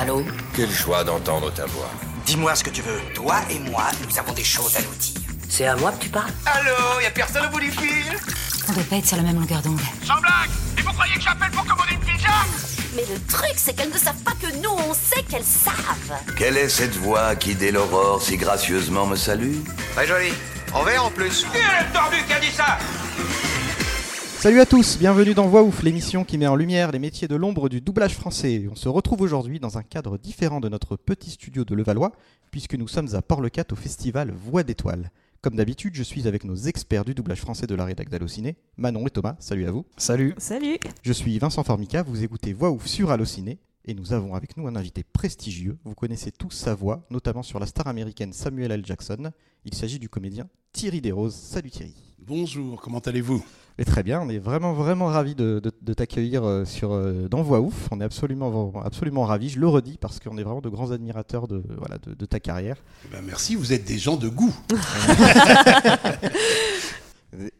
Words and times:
Allô 0.00 0.24
Quelle 0.56 0.70
joie 0.70 1.04
d'entendre 1.04 1.52
ta 1.52 1.66
voix. 1.66 1.90
Dis-moi 2.24 2.54
ce 2.54 2.64
que 2.64 2.70
tu 2.70 2.80
veux. 2.80 2.98
Toi 3.14 3.36
et 3.50 3.58
moi, 3.58 3.84
nous 4.08 4.18
avons 4.18 4.32
des 4.32 4.42
choses 4.42 4.74
à 4.74 4.80
nous 4.80 4.94
dire. 4.98 5.20
C'est 5.46 5.66
à 5.66 5.76
moi 5.76 5.92
que 5.92 6.04
tu 6.04 6.08
parles 6.08 6.32
Allô, 6.46 7.00
y 7.02 7.04
a 7.04 7.10
personne 7.10 7.44
au 7.44 7.50
bout 7.50 7.60
du 7.60 7.70
fil? 7.70 8.06
On 8.66 8.72
doit 8.72 8.82
pas 8.84 8.96
être 8.96 9.06
sur 9.06 9.18
la 9.18 9.24
même 9.24 9.38
longueur 9.38 9.60
d'onde. 9.60 9.78
Sans 10.02 10.18
blague 10.22 10.48
Et 10.78 10.80
vous 10.80 10.92
croyez 10.94 11.14
que 11.16 11.20
j'appelle 11.20 11.50
pour 11.50 11.66
commander 11.66 11.92
une 11.92 12.00
pizza? 12.00 12.30
Mais 12.96 13.02
le 13.12 13.20
truc, 13.26 13.52
c'est 13.56 13.74
qu'elles 13.74 13.92
ne 13.92 13.98
savent 13.98 14.22
pas 14.24 14.32
que 14.40 14.50
nous, 14.56 14.70
on 14.70 14.94
sait 14.94 15.22
qu'elles 15.24 15.44
savent. 15.44 16.34
Quelle 16.34 16.56
est 16.56 16.70
cette 16.70 16.96
voix 16.96 17.36
qui, 17.36 17.54
dès 17.54 17.70
l'aurore, 17.70 18.22
si 18.22 18.38
gracieusement 18.38 19.04
me 19.06 19.16
salue? 19.16 19.56
Très 19.94 20.06
joli. 20.06 20.32
En 20.72 20.82
vert 20.82 21.04
en 21.04 21.10
plus. 21.10 21.44
Qui 21.52 21.58
est 21.58 21.86
le 21.86 21.92
tordu 21.92 22.16
qui 22.26 22.32
a 22.32 22.40
dit 22.40 22.52
ça 22.52 22.78
Salut 24.40 24.60
à 24.60 24.64
tous, 24.64 24.96
bienvenue 24.96 25.34
dans 25.34 25.46
Voix 25.48 25.62
Ouf, 25.62 25.82
l'émission 25.82 26.24
qui 26.24 26.38
met 26.38 26.46
en 26.46 26.56
lumière 26.56 26.92
les 26.92 26.98
métiers 26.98 27.28
de 27.28 27.36
l'ombre 27.36 27.68
du 27.68 27.82
doublage 27.82 28.14
français. 28.14 28.66
On 28.72 28.74
se 28.74 28.88
retrouve 28.88 29.20
aujourd'hui 29.20 29.60
dans 29.60 29.76
un 29.76 29.82
cadre 29.82 30.16
différent 30.16 30.60
de 30.60 30.70
notre 30.70 30.96
petit 30.96 31.28
studio 31.28 31.62
de 31.62 31.74
Levallois, 31.74 32.12
puisque 32.50 32.74
nous 32.74 32.88
sommes 32.88 33.14
à 33.14 33.20
Port-le-Cat 33.20 33.66
au 33.70 33.76
festival 33.76 34.32
Voix 34.32 34.62
d'étoiles. 34.62 35.10
Comme 35.42 35.56
d'habitude, 35.56 35.94
je 35.94 36.02
suis 36.02 36.26
avec 36.26 36.44
nos 36.44 36.54
experts 36.54 37.04
du 37.04 37.12
doublage 37.12 37.42
français 37.42 37.66
de 37.66 37.74
la 37.74 37.84
rédac 37.84 38.08
d'Allociné, 38.08 38.56
Manon 38.78 39.06
et 39.06 39.10
Thomas. 39.10 39.36
Salut 39.40 39.66
à 39.66 39.72
vous. 39.72 39.84
Salut. 39.98 40.34
Salut 40.38 40.78
Je 41.02 41.12
suis 41.12 41.38
Vincent 41.38 41.62
Formica, 41.62 42.02
vous 42.02 42.24
écoutez 42.24 42.54
Voix 42.54 42.70
Ouf 42.70 42.86
sur 42.86 43.10
Allociné, 43.10 43.58
et 43.84 43.92
nous 43.92 44.14
avons 44.14 44.34
avec 44.34 44.56
nous 44.56 44.66
un 44.66 44.74
invité 44.74 45.04
prestigieux. 45.04 45.76
Vous 45.84 45.94
connaissez 45.94 46.32
tous 46.32 46.52
sa 46.52 46.74
voix, 46.74 47.04
notamment 47.10 47.42
sur 47.42 47.60
la 47.60 47.66
star 47.66 47.88
américaine 47.88 48.32
Samuel 48.32 48.72
L. 48.72 48.86
Jackson. 48.86 49.32
Il 49.66 49.74
s'agit 49.74 49.98
du 49.98 50.08
comédien 50.08 50.48
Thierry 50.72 51.02
Desroses. 51.02 51.34
Salut 51.34 51.70
Thierry. 51.70 52.09
Bonjour, 52.26 52.80
comment 52.80 52.98
allez-vous? 53.00 53.44
Et 53.78 53.84
très 53.84 54.02
bien, 54.02 54.20
on 54.20 54.28
est 54.28 54.38
vraiment 54.38 54.74
vraiment 54.74 55.06
ravis 55.06 55.34
de, 55.34 55.58
de- 55.62 55.72
de 55.80 55.94
t'accueillir 55.94 56.44
euh, 56.44 56.64
sur 56.66 56.92
euh, 56.92 57.28
dans 57.28 57.42
Voix 57.42 57.60
Ouf. 57.60 57.88
On 57.90 58.00
est 58.00 58.04
absolument 58.04 58.72
absolument 58.84 59.24
ravis. 59.24 59.48
Je 59.48 59.58
le 59.58 59.66
redis 59.68 59.96
parce 59.98 60.20
qu'on 60.20 60.36
est 60.36 60.42
vraiment 60.42 60.60
de 60.60 60.68
grands 60.68 60.90
admirateurs 60.90 61.48
de 61.48 61.62
voilà 61.78 61.96
de, 61.98 62.12
de 62.14 62.26
ta 62.26 62.38
carrière. 62.40 62.76
Eh 63.06 63.08
ben, 63.12 63.22
Merci, 63.24 63.54
vous 63.54 63.72
êtes 63.72 63.84
des 63.86 63.96
gens 63.98 64.16
de 64.16 64.28
goût. 64.28 64.54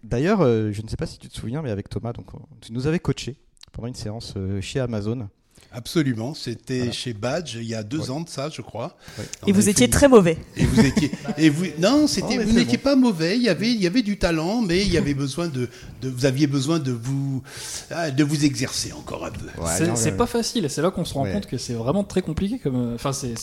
D'ailleurs, 0.05 0.41
euh, 0.43 0.73
je 0.73 0.83
ne 0.83 0.89
sais 0.89 0.97
pas 0.97 1.07
si 1.07 1.19
tu 1.19 1.29
te 1.29 1.35
souviens, 1.35 1.63
mais 1.63 1.71
avec 1.71 1.89
Thomas, 1.89 2.13
donc 2.13 2.35
on- 2.35 2.41
tu 2.61 2.73
nous 2.73 2.87
avais 2.87 2.99
coaché 2.99 3.37
pendant 3.73 3.89
une 3.89 3.95
séance 3.95 4.35
chez 4.61 4.81
Amazon. 4.81 5.29
Absolument, 5.73 6.35
c'était 6.35 6.79
Voilà. 6.79 6.93
chez 6.93 7.13
Badge 7.13 7.55
il 7.57 7.65
y 7.69 7.75
a 7.77 7.83
deux 7.85 8.01
Ouais. 8.01 8.11
ans 8.11 8.21
de 8.21 8.29
ça, 8.29 8.49
je 8.53 8.61
crois. 8.61 8.97
Ouais. 9.19 9.25
Et 9.47 9.53
vous 9.53 9.69
étiez 9.69 9.87
fait- 9.87 9.93
très 9.93 10.09
mauvais. 10.09 10.37
Et 10.57 10.65
vous 10.65 10.81
étiez. 10.85 11.11
Et 11.39 11.49
vous, 11.49 11.67
non, 11.79 12.07
c'était. 12.09 12.39
Oh, 12.41 12.43
vous 12.45 12.53
n'étiez 12.53 12.77
bon. 12.79 12.83
pas 12.85 12.97
mauvais. 12.97 13.37
Il 13.37 13.43
y 13.43 13.49
avait, 13.49 13.71
il 13.71 13.81
y 13.81 13.87
avait 13.87 14.03
du 14.03 14.19
talent, 14.19 14.63
mais 14.63 14.81
il 14.83 14.93
y 14.93 14.99
avait 14.99 15.15
besoin 15.15 15.47
de, 15.49 15.69
de- 16.03 16.09
vous 16.09 16.25
aviez 16.27 16.47
besoin 16.49 16.79
de 16.81 16.91
vous, 16.91 17.43
ah, 17.91 18.11
de 18.11 18.25
vous 18.25 18.45
exercer 18.45 18.93
encore 18.93 19.25
un 19.25 19.31
peu. 19.31 19.47
Ouais, 19.63 19.95
C'est 19.95 20.17
pas 20.17 20.27
facile, 20.27 20.65
et 20.65 20.69
c'est 20.69 20.83
là 20.83 20.91
qu'on 20.91 21.05
se 21.05 21.15
rend 21.15 21.23
Ouais. 21.25 21.33
compte 21.33 21.47
que 21.47 21.57
c'est 21.59 21.75
vraiment 21.75 22.03
très 22.05 22.23
compliqué. 22.23 22.59
Comme, 22.59 22.95
enfin, 22.95 23.13
c'est 23.13 23.35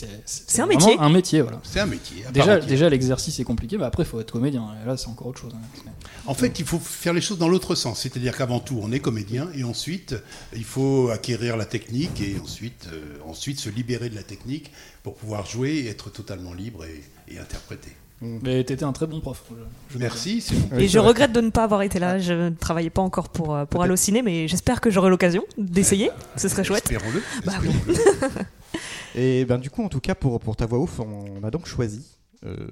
un 0.62 0.66
métier. 0.66 0.97
Un 1.00 1.09
métier, 1.09 1.41
voilà. 1.41 1.59
C'est 1.64 1.80
un 1.80 1.86
métier. 1.86 2.25
Déjà, 2.34 2.59
déjà 2.59 2.89
l'exercice 2.89 3.39
est 3.39 3.44
compliqué, 3.45 3.78
mais 3.78 3.86
après, 3.86 4.03
il 4.03 4.06
faut 4.06 4.19
être 4.19 4.31
comédien. 4.31 4.67
Et 4.84 4.88
là, 4.88 4.97
c'est 4.97 5.08
encore 5.08 5.28
autre 5.28 5.39
chose. 5.41 5.53
hein. 5.56 5.91
En 6.25 6.34
fait, 6.34 6.59
il 6.59 6.66
faut 6.66 6.80
faire 6.80 7.14
les 7.14 7.22
choses 7.22 7.38
dans 7.38 7.47
l'autre 7.47 7.73
sens. 7.75 8.02
C'est-à-dire 8.02 8.36
qu'avant 8.36 8.59
tout, 8.59 8.80
on 8.84 8.91
est 8.91 9.00
comédien, 9.00 9.47
et 9.56 9.64
ensuite, 9.64 10.14
il 10.56 10.66
faut 10.66 11.09
acquérir 11.09 11.56
la 11.56 11.66
technique, 11.66 12.17
et 12.22 12.40
ensuite, 12.42 12.88
euh, 12.92 13.18
ensuite 13.26 13.60
se 13.60 13.70
libérer 13.70 14.10
de 14.10 14.16
la 14.16 14.23
technique 14.23 14.72
pour 15.04 15.16
pouvoir 15.16 15.46
jouer 15.46 15.72
et 15.76 15.88
être 15.88 16.10
totalement 16.12 16.54
libre 16.54 16.86
et, 16.86 17.04
et 17.34 17.40
interpréter. 17.40 17.92
Mais 18.22 18.64
t'étais 18.64 18.84
un 18.84 18.94
très 18.94 19.06
bon 19.06 19.20
prof. 19.22 19.44
je- 19.92 20.00
Merci. 20.00 20.44
bon. 20.72 20.78
Et 20.80 20.88
je 20.88 20.98
regrette 20.98 21.32
de 21.34 21.40
ne 21.42 21.52
pas 21.52 21.64
avoir 21.64 21.84
été 21.84 22.00
là. 22.00 22.18
Je 22.18 22.34
ne 22.34 22.50
travaillais 22.50 22.90
pas 22.90 23.04
encore 23.04 23.30
pour, 23.30 23.54
euh, 23.56 23.66
pour. 23.66 23.84
Allociné, 23.84 24.24
mais 24.24 24.48
j'espère 24.48 24.82
que 24.82 24.90
j'aurai 24.90 25.12
l'occasion 25.12 25.44
d'essayer. 25.59 26.09
Ce 26.36 26.50
serait 26.50 26.64
chouette. 26.64 26.90
Espérons-le. 26.92 27.22
Bah. 27.46 27.54
Et 29.16 29.46
ben 29.46 29.58
du 29.58 29.70
coup, 29.70 29.84
en 29.84 29.90
tout 29.90 30.00
cas, 30.00 30.16
pour, 30.16 30.40
pour 30.40 30.56
ta 30.56 30.66
voix 30.66 30.80
ouf, 30.80 31.00
on 31.00 31.44
a 31.44 31.52
donc 31.52 31.66
choisi 31.68 32.06
euh, 32.46 32.68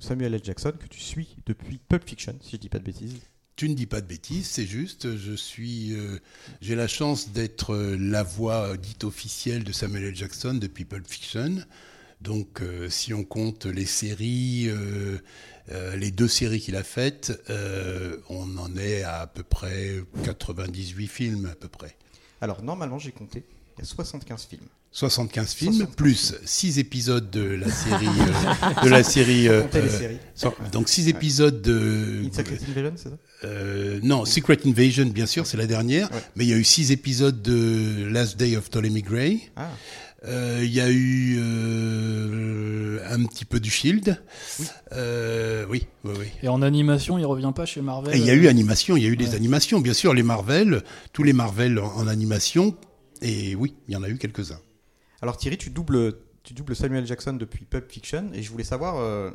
Samuel 0.00 0.34
L. 0.34 0.40
Jackson 0.44 0.72
que 0.78 0.86
tu 0.88 1.00
suis 1.00 1.36
depuis 1.46 1.78
Pulp 1.88 2.04
Fiction, 2.08 2.34
si 2.40 2.52
je 2.52 2.56
dis 2.58 2.68
pas 2.68 2.78
de 2.78 2.84
bêtises. 2.84 3.16
Tu 3.58 3.68
ne 3.68 3.74
dis 3.74 3.86
pas 3.86 4.00
de 4.00 4.06
bêtises, 4.06 4.46
c'est 4.46 4.66
juste. 4.66 5.16
Je 5.16 5.32
suis, 5.32 5.92
euh, 5.92 6.20
j'ai 6.60 6.76
la 6.76 6.86
chance 6.86 7.30
d'être 7.30 7.74
euh, 7.74 7.96
la 7.98 8.22
voix 8.22 8.76
dite 8.76 9.02
officielle 9.02 9.64
de 9.64 9.72
Samuel 9.72 10.04
L. 10.04 10.14
Jackson 10.14 10.54
depuis 10.54 10.84
Pulp 10.84 11.04
Fiction. 11.04 11.56
Donc, 12.20 12.62
euh, 12.62 12.88
si 12.88 13.12
on 13.12 13.24
compte 13.24 13.66
les 13.66 13.84
séries, 13.84 14.66
euh, 14.68 15.18
euh, 15.72 15.96
les 15.96 16.12
deux 16.12 16.28
séries 16.28 16.60
qu'il 16.60 16.76
a 16.76 16.84
faites, 16.84 17.32
euh, 17.50 18.18
on 18.28 18.58
en 18.58 18.76
est 18.76 19.02
à 19.02 19.22
à 19.22 19.26
peu 19.26 19.42
près 19.42 20.04
98 20.22 21.08
films 21.08 21.46
à 21.46 21.56
peu 21.56 21.66
près. 21.66 21.96
Alors 22.40 22.62
normalement, 22.62 23.00
j'ai 23.00 23.10
compté, 23.10 23.42
il 23.76 23.80
y 23.80 23.82
a 23.82 23.86
75 23.86 24.46
films. 24.46 24.68
75 24.90 25.52
films 25.52 25.72
75 25.74 25.96
plus 25.96 26.34
6 26.44 26.78
épisodes 26.78 27.30
de 27.30 27.42
la 27.42 27.70
série 27.70 28.06
euh, 28.08 28.84
de 28.84 28.88
la 28.88 29.02
série 29.04 29.46
euh, 29.48 29.62
euh, 29.74 30.48
donc 30.72 30.88
6 30.88 31.08
épisodes 31.08 31.60
de 31.60 32.22
Secret 32.32 32.58
Invasion, 32.68 32.92
c'est 32.96 33.08
ça? 33.10 33.16
Euh, 33.44 34.00
non, 34.02 34.24
Secret 34.24 34.58
Invasion, 34.64 35.06
bien 35.06 35.26
sûr, 35.26 35.46
c'est 35.46 35.56
la 35.58 35.66
dernière. 35.66 36.10
Ouais. 36.10 36.18
Mais 36.36 36.44
il 36.46 36.48
y 36.50 36.54
a 36.54 36.56
eu 36.56 36.64
six 36.64 36.90
épisodes 36.90 37.40
de 37.42 38.06
Last 38.10 38.36
Day 38.38 38.56
of 38.56 38.68
Ptolemy 38.70 39.02
Gray. 39.02 39.50
Ah, 39.56 39.68
Euh, 40.26 40.62
Il 40.64 40.72
y 40.72 40.80
a 40.80 40.90
eu 40.90 41.38
euh, 41.38 42.98
un 43.08 43.24
petit 43.24 43.44
peu 43.44 43.60
du 43.60 43.70
Shield. 43.70 44.20
Oui. 44.58 44.66
Euh, 44.92 45.64
oui, 45.70 45.86
oui, 46.04 46.14
oui. 46.18 46.26
Et 46.42 46.48
en 46.48 46.62
animation, 46.62 47.18
il 47.18 47.26
revient 47.26 47.52
pas 47.54 47.66
chez 47.66 47.80
Marvel. 47.82 48.14
Et 48.16 48.18
il 48.18 48.24
y 48.24 48.30
a 48.30 48.34
eu 48.34 48.48
animation, 48.48 48.96
il 48.96 49.04
y 49.04 49.06
a 49.06 49.10
eu 49.10 49.16
des 49.16 49.34
animations, 49.34 49.80
bien 49.80 49.92
sûr, 49.92 50.14
les 50.14 50.22
Marvel, 50.24 50.82
tous 51.12 51.22
les 51.22 51.32
Marvel 51.32 51.78
en, 51.78 51.86
en 51.94 52.06
animation. 52.08 52.74
Et 53.22 53.54
oui, 53.54 53.74
il 53.86 53.94
y 53.94 53.96
en 53.96 54.02
a 54.02 54.08
eu 54.08 54.16
quelques-uns. 54.16 54.58
Alors 55.22 55.36
Thierry, 55.36 55.58
tu 55.58 55.70
doubles, 55.70 56.14
tu 56.44 56.54
doubles 56.54 56.76
Samuel 56.76 57.06
Jackson 57.06 57.32
depuis 57.34 57.64
Pulp 57.64 57.90
Fiction 57.90 58.30
et 58.32 58.42
je 58.42 58.50
voulais 58.50 58.64
savoir 58.64 58.96
euh, 58.98 59.30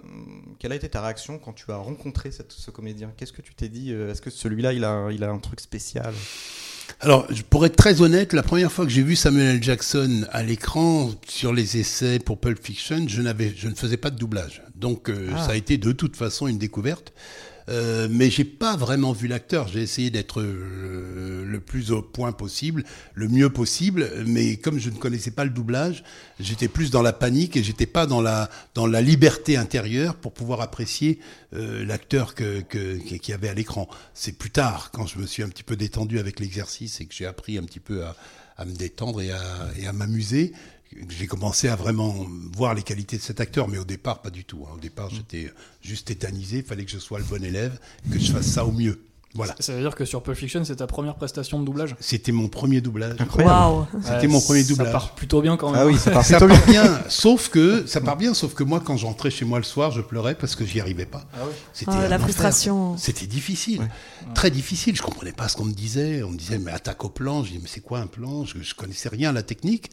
quelle 0.60 0.72
a 0.72 0.76
été 0.76 0.88
ta 0.90 1.02
réaction 1.02 1.40
quand 1.40 1.54
tu 1.54 1.70
as 1.72 1.76
rencontré 1.78 2.32
cette- 2.32 2.52
ce 2.54 2.72
comédien? 2.72 3.12
Qu'est-ce 3.18 3.34
que 3.34 3.42
tu 3.42 3.54
t'es 3.54 3.70
dit 3.70 3.92
euh, 3.92 4.12
Est-ce 4.12 4.22
que 4.22 4.30
celui-là, 4.30 4.74
il 4.74 4.84
a, 4.86 5.10
il 5.12 5.24
a 5.24 5.30
un 5.30 5.40
truc 5.40 5.60
spécial? 5.60 6.14
Alors, 7.00 7.28
pour 7.50 7.66
être 7.66 7.76
très 7.76 8.02
honnête, 8.02 8.34
la 8.34 8.44
première 8.44 8.72
fois 8.72 8.86
que 8.86 8.92
j'ai 8.92 9.04
vu 9.04 9.16
Samuel 9.16 9.56
L. 9.56 9.64
Jackson 9.64 10.26
à 10.32 10.44
l'écran 10.44 11.12
sur 11.28 11.54
les 11.54 11.78
essais 11.78 12.20
pour 12.20 12.40
Pulp 12.40 12.60
Fiction, 12.64 13.06
je, 13.08 13.22
je 13.56 13.68
ne 13.70 13.76
faisais 13.76 13.98
pas 13.98 14.10
de 14.10 14.18
doublage. 14.18 14.64
Donc, 14.76 15.10
euh, 15.10 15.30
Ah. 15.36 15.46
ça 15.46 15.52
a 15.52 15.56
été 15.56 15.78
de 15.78 15.92
toute 15.92 16.16
façon 16.16 16.48
une 16.48 16.58
découverte. 16.58 17.14
Euh, 17.69 18.07
mais 18.09 18.29
j'ai 18.29 18.44
pas 18.44 18.75
vraiment 18.75 19.13
vu 19.13 19.28
l'acteur. 19.28 19.68
J'ai 19.68 19.81
essayé 19.81 20.09
d'être 20.09 20.41
euh, 20.41 21.46
le 21.46 21.59
plus 21.59 21.91
au 21.91 22.01
point 22.01 22.31
possible, 22.31 22.84
le 23.13 23.28
mieux 23.28 23.50
possible. 23.50 24.09
Mais 24.25 24.57
comme 24.57 24.79
je 24.79 24.90
ne 24.90 24.96
connaissais 24.96 25.31
pas 25.31 25.44
le 25.44 25.50
doublage, 25.50 26.03
j'étais 26.40 26.68
plus 26.68 26.91
dans 26.91 27.01
la 27.01 27.13
panique 27.13 27.56
et 27.56 27.63
j'étais 27.63 27.85
pas 27.85 28.06
dans 28.06 28.22
la 28.22 28.50
dans 28.74 28.88
la 28.88 29.01
liberté 29.01 29.57
intérieure 29.57 30.16
pour 30.16 30.34
pouvoir 30.34 30.62
apprécier 30.62 31.19
euh, 31.53 31.85
l'acteur 31.85 32.35
que 32.35 32.62
qu'il 32.62 33.29
y 33.29 33.34
avait 33.34 33.50
à 33.50 33.53
l'écran. 33.53 33.88
C'est 34.13 34.38
plus 34.38 34.51
tard, 34.51 34.91
quand 34.91 35.07
je 35.07 35.19
me 35.19 35.25
suis 35.25 35.44
un 35.44 35.50
petit 35.50 35.63
peu 35.63 35.75
détendu 35.75 36.19
avec 36.19 36.40
l'exercice 36.40 37.01
et 37.01 37.06
que 37.06 37.13
j'ai 37.13 37.25
appris 37.25 37.57
un 37.57 37.63
petit 37.63 37.80
peu 37.80 38.03
à, 38.03 38.16
à 38.57 38.66
me 38.66 38.74
détendre 38.74 39.22
et 39.22 39.31
à, 39.31 39.41
et 39.78 39.88
à 39.88 39.94
m'amuser, 39.94 40.53
j'ai 41.09 41.28
commencé 41.28 41.68
à 41.70 41.76
vraiment 41.76 42.16
voir 42.56 42.74
les 42.74 42.84
qualités 42.84 43.18
de 43.18 43.22
cet 43.22 43.40
acteur. 43.40 43.68
Mais 43.68 43.78
au 43.78 43.86
départ, 43.86 44.22
pas 44.22 44.30
du 44.30 44.44
tout. 44.46 44.66
hein. 44.68 44.74
Au 44.76 44.80
départ, 44.80 45.09
j'étais 45.09 45.52
juste 45.81 46.08
tétanisé. 46.08 46.58
Il 46.58 46.64
fallait 46.64 46.86
que 46.86 46.92
je 46.92 47.00
sois 47.00 47.20
le 47.20 47.26
bon 47.26 47.44
élève, 47.44 47.80
que 48.12 48.20
je 48.20 48.31
fasse 48.31 48.48
ça 48.48 48.66
au 48.66 48.72
mieux. 48.72 49.02
Voilà. 49.36 49.56
Ça 49.59 49.74
veut 49.74 49.81
dire 49.81 49.96
que 49.96 50.06
sur 50.06 50.22
Pulp 50.22 50.38
Fiction, 50.38 50.64
c'est 50.64 50.76
ta 50.76 50.86
première 50.86 51.16
prestation 51.16 51.59
de 51.59 51.66
doublage? 51.66 51.96
C'était 52.00 52.31
mon 52.31 52.50
premier 52.50 52.81
doublage. 52.81 53.16
Incroyable. 53.20 53.52
Waouh 53.52 53.88
C'était 54.04 54.14
Ouais, 54.18 54.28
mon 54.28 54.40
premier 54.40 54.62
Ça 54.62 54.70
doublage. 54.70 54.92
part 54.92 55.16
plutôt 55.16 55.42
bien 55.42 55.58
quand 55.58 55.72
même. 55.72 55.81
Ah 55.81 55.88
oui, 55.88 55.98
ça 55.98 56.12
part 56.12 56.24
Ça 56.24 56.38
plutôt 56.38 56.54
bien. 56.72 57.02
sauf 57.10 57.50
que 57.50 57.88
ça 57.88 58.00
part 58.00 58.16
bien, 58.16 58.36
sauf 58.36 58.54
que 58.54 58.64
moi, 58.64 58.80
quand 58.80 58.96
j'entrais 58.96 59.31
chez 59.31 59.44
moi 59.44 59.58
le 59.58 59.64
soir, 59.64 59.90
je 59.90 60.02
pleurais 60.02 60.36
parce 60.36 60.56
que 60.56 60.64
j'y 60.66 60.80
arrivais 60.80 61.08
pas. 61.08 61.25
Ah 61.34 61.46
oui. 61.48 61.54
C'était 61.74 61.94
Ah, 61.96 62.08
La 62.08 62.20
frustration. 62.20 62.96
C'était 63.00 63.25
difficile, 63.25 63.90
très 64.36 64.52
difficile. 64.52 64.96
Je 64.96 65.02
comprenais 65.02 65.31
pas 65.31 65.48
ce 65.48 65.56
qu'on 65.58 65.66
me 65.66 65.74
disait. 65.74 66.22
On 66.22 66.30
me 66.30 66.38
disait 66.38 66.60
mais 66.60 66.72
attaque 66.72 67.04
au 67.04 67.10
plan. 67.10 67.44
Je 67.44 67.54
dis 67.54 67.60
mais 67.60 67.68
c'est 67.68 67.81
quoi 67.81 68.01
un 68.01 68.07
plan? 68.07 68.45
Je, 68.45 68.62
je 68.62 68.75
connaissais 68.75 69.10
rien 69.10 69.31
à 69.31 69.34
la 69.34 69.42
technique 69.42 69.90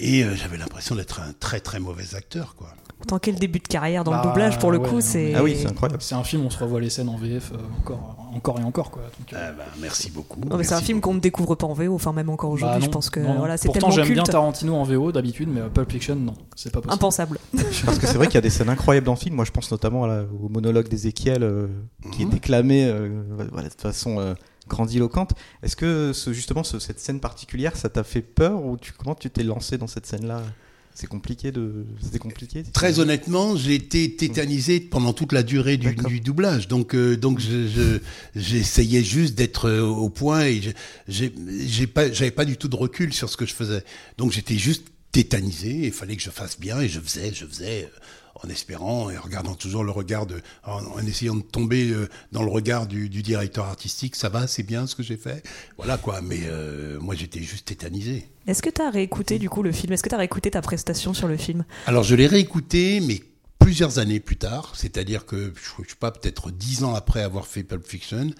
et 0.00 0.22
euh, 0.24 0.34
j'avais 0.34 0.56
l'impression 0.56 0.94
d'être 0.94 1.20
un 1.20 1.32
très 1.38 1.60
très 1.60 1.80
mauvais 1.80 2.14
acteur 2.14 2.54
quoi. 2.56 2.68
Tant 3.08 3.18
qu'est 3.18 3.32
le 3.32 3.38
début 3.38 3.58
de 3.58 3.68
carrière 3.68 4.02
dans 4.02 4.12
Bah, 4.12 4.22
le 4.24 4.28
doublage, 4.30 4.58
pour 4.60 4.70
le 4.70 4.78
ouais, 4.78 4.88
coup, 4.88 5.00
c'est. 5.02 5.34
Ah 5.34 5.42
oui, 5.42 5.56
c'est 5.60 5.66
incroyable. 5.66 6.00
C'est 6.00 6.14
un 6.14 6.24
film, 6.24 6.42
on 6.46 6.48
se 6.48 6.56
revoit 6.58 6.80
les 6.80 6.88
scènes 6.88 7.10
en 7.10 7.18
VF 7.18 7.52
euh, 7.52 7.56
encore, 7.78 8.16
encore 8.32 8.60
et 8.60 8.62
encore. 8.62 8.90
Quoi. 8.90 9.02
Donc, 9.18 9.30
euh, 9.34 9.48
Ah 9.50 9.52
bah, 9.52 9.64
merci 9.78 10.10
beaucoup. 10.10 10.40
Non, 10.48 10.56
mais 10.56 10.64
c'est 10.64 10.72
un 10.74 10.80
film 10.80 11.02
qu'on 11.02 11.12
ne 11.12 11.18
découvre 11.20 11.54
pas 11.54 11.66
en 11.66 11.74
VO, 11.74 11.94
enfin 11.96 12.12
même 12.14 12.30
encore 12.30 12.50
bah, 12.50 12.54
aujourd'hui, 12.54 12.78
non, 12.80 12.84
je 12.86 12.90
pense 12.90 13.10
que 13.10 13.20
non, 13.20 13.34
non. 13.34 13.38
voilà, 13.40 13.58
c'est 13.58 13.66
Pourtant, 13.66 13.88
tellement 13.90 14.04
j'aime 14.04 14.14
bien 14.14 14.22
Tarantino 14.22 14.74
en 14.76 14.84
VO 14.84 15.12
d'habitude, 15.12 15.50
mais 15.52 15.60
Pulp 15.74 15.90
Fiction, 15.90 16.14
non, 16.16 16.32
c'est 16.56 16.70
pas 16.72 16.80
possible. 16.80 16.94
impensable. 16.94 17.38
Parce 17.84 17.98
que 17.98 18.06
c'est 18.06 18.14
vrai 18.16 18.26
qu'il 18.28 18.36
y 18.36 18.38
a 18.38 18.42
des 18.42 18.48
scènes 18.48 18.70
incroyables 18.70 19.04
dans 19.06 19.14
le 19.14 19.18
film. 19.18 19.34
Moi, 19.34 19.44
je 19.44 19.50
pense 19.50 19.70
notamment 19.70 20.06
la- 20.06 20.22
au 20.22 20.48
monologue 20.48 20.88
d'Ézéchiel 20.88 21.42
euh, 21.42 21.66
qui 22.12 22.22
est 22.22 22.26
Mhm. 22.26 22.30
déclamé 22.30 22.86
euh, 22.86 23.22
voilà, 23.52 23.68
de 23.68 23.74
façon 23.76 24.18
euh, 24.18 24.34
grandiloquente. 24.68 25.32
Est-ce 25.62 25.76
que 25.76 26.12
ce, 26.12 26.32
justement 26.32 26.64
ce- 26.64 26.78
cette 26.78 27.00
scène 27.00 27.20
particulière, 27.20 27.76
ça 27.76 27.88
t'a 27.88 28.04
fait 28.04 28.22
peur 28.22 28.64
ou 28.64 28.76
tu, 28.76 28.92
comment 28.92 29.14
tu 29.14 29.30
t'es 29.30 29.42
lancé 29.42 29.78
dans 29.78 29.86
cette 29.86 30.06
scène-là? 30.06 30.42
C'est 30.96 31.08
compliqué 31.08 31.50
de. 31.50 31.84
C'était 32.00 32.20
compliqué. 32.20 32.62
Très 32.72 33.00
honnêtement, 33.00 33.56
j'ai 33.56 33.74
été 33.74 34.14
tétanisé 34.14 34.78
pendant 34.78 35.12
toute 35.12 35.32
la 35.32 35.42
durée 35.42 35.76
du, 35.76 36.20
doublage. 36.20 36.68
Donc, 36.68 36.94
euh, 36.94 37.16
donc, 37.16 37.40
je, 37.40 37.66
je- 37.66 37.98
j'essayais 38.36 39.02
juste 39.02 39.34
d'être 39.34 39.68
euh, 39.68 39.82
au 39.82 40.08
point 40.08 40.44
et 40.46 40.60
j'ai 41.08 41.86
pas, 41.88 42.12
j'avais 42.12 42.30
pas 42.30 42.44
du 42.44 42.56
tout 42.56 42.68
de 42.68 42.76
recul 42.76 43.12
sur 43.12 43.28
ce 43.28 43.36
que 43.36 43.44
je 43.44 43.54
faisais. 43.54 43.82
Donc, 44.18 44.30
j'étais 44.30 44.56
juste 44.56 44.84
tétanisé. 45.10 45.86
Il 45.86 45.92
fallait 45.92 46.14
que 46.14 46.22
je 46.22 46.30
fasse 46.30 46.60
bien 46.60 46.80
et 46.80 46.88
je 46.88 47.00
faisais, 47.00 47.32
je 47.34 47.44
faisais 47.44 47.84
euh, 47.92 47.98
en 48.44 48.48
espérant 48.48 49.10
et 49.10 49.18
en 49.18 49.22
regardant 49.22 49.54
toujours 49.54 49.84
le 49.84 49.90
regard 49.90 50.26
de, 50.26 50.42
en, 50.64 50.84
en 50.84 51.06
essayant 51.06 51.36
de 51.36 51.42
tomber 51.42 51.90
euh, 51.90 52.08
dans 52.32 52.42
le 52.42 52.50
regard 52.50 52.86
du, 52.86 53.08
du 53.08 53.22
directeur 53.22 53.64
artistique. 53.64 54.16
Ça 54.16 54.28
va, 54.28 54.46
c'est 54.46 54.62
bien 54.62 54.86
ce 54.86 54.94
que 54.94 55.02
j'ai 55.02 55.16
fait. 55.16 55.42
Voilà 55.76 55.96
quoi. 55.96 56.20
Mais 56.20 56.40
euh, 56.44 56.98
moi, 57.00 57.14
j'étais 57.14 57.42
juste 57.42 57.66
tétanisé. 57.66 58.28
Est-ce 58.46 58.62
que 58.62 58.70
tu 58.70 58.82
as 58.82 58.90
réécouté 58.90 59.38
du 59.38 59.48
coup 59.48 59.62
le 59.62 59.72
film? 59.72 59.92
Est-ce 59.92 60.02
que 60.02 60.08
tu 60.08 60.14
as 60.14 60.18
réécouté 60.18 60.50
ta 60.50 60.60
prestation 60.60 61.14
sur 61.14 61.28
le 61.28 61.36
film? 61.36 61.64
Alors 61.86 62.04
je 62.04 62.14
l'ai 62.14 62.26
réécouté, 62.26 63.00
mais 63.00 63.22
plusieurs 63.58 63.98
années 63.98 64.20
plus 64.20 64.36
tard, 64.36 64.74
c'est-à-dire 64.76 65.24
que 65.24 65.54
je 65.54 65.82
ne 65.82 65.88
sais 65.88 65.94
pas, 65.98 66.10
peut-être 66.10 66.50
dix 66.50 66.84
ans 66.84 66.94
après 66.94 67.22
avoir 67.22 67.46
fait 67.46 67.62
Pulp 67.62 67.86
Fiction, 67.86 68.30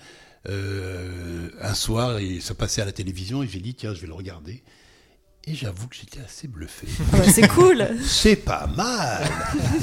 euh, 0.51 1.49
un 1.63 1.73
soir, 1.73 2.19
et 2.19 2.41
ça 2.41 2.55
passait 2.55 2.83
à 2.83 2.85
la 2.85 2.93
télévision, 2.93 3.43
et 3.43 3.49
j'ai 3.49 3.61
dit 3.61 3.75
tiens, 3.75 3.95
je 3.95 4.03
vais 4.03 4.07
le 4.07 4.13
regarder. 4.13 4.63
Et 5.47 5.55
j'avoue 5.55 5.89
que 5.89 5.97
j'étais 5.97 6.21
assez 6.21 6.49
bluffé. 6.49 6.87
Ah 7.13 7.19
bah, 7.19 7.25
C'est 7.31 7.49
cool 7.49 7.87
C'est 8.03 8.37
pas 8.37 8.67
mal. 8.67 9.29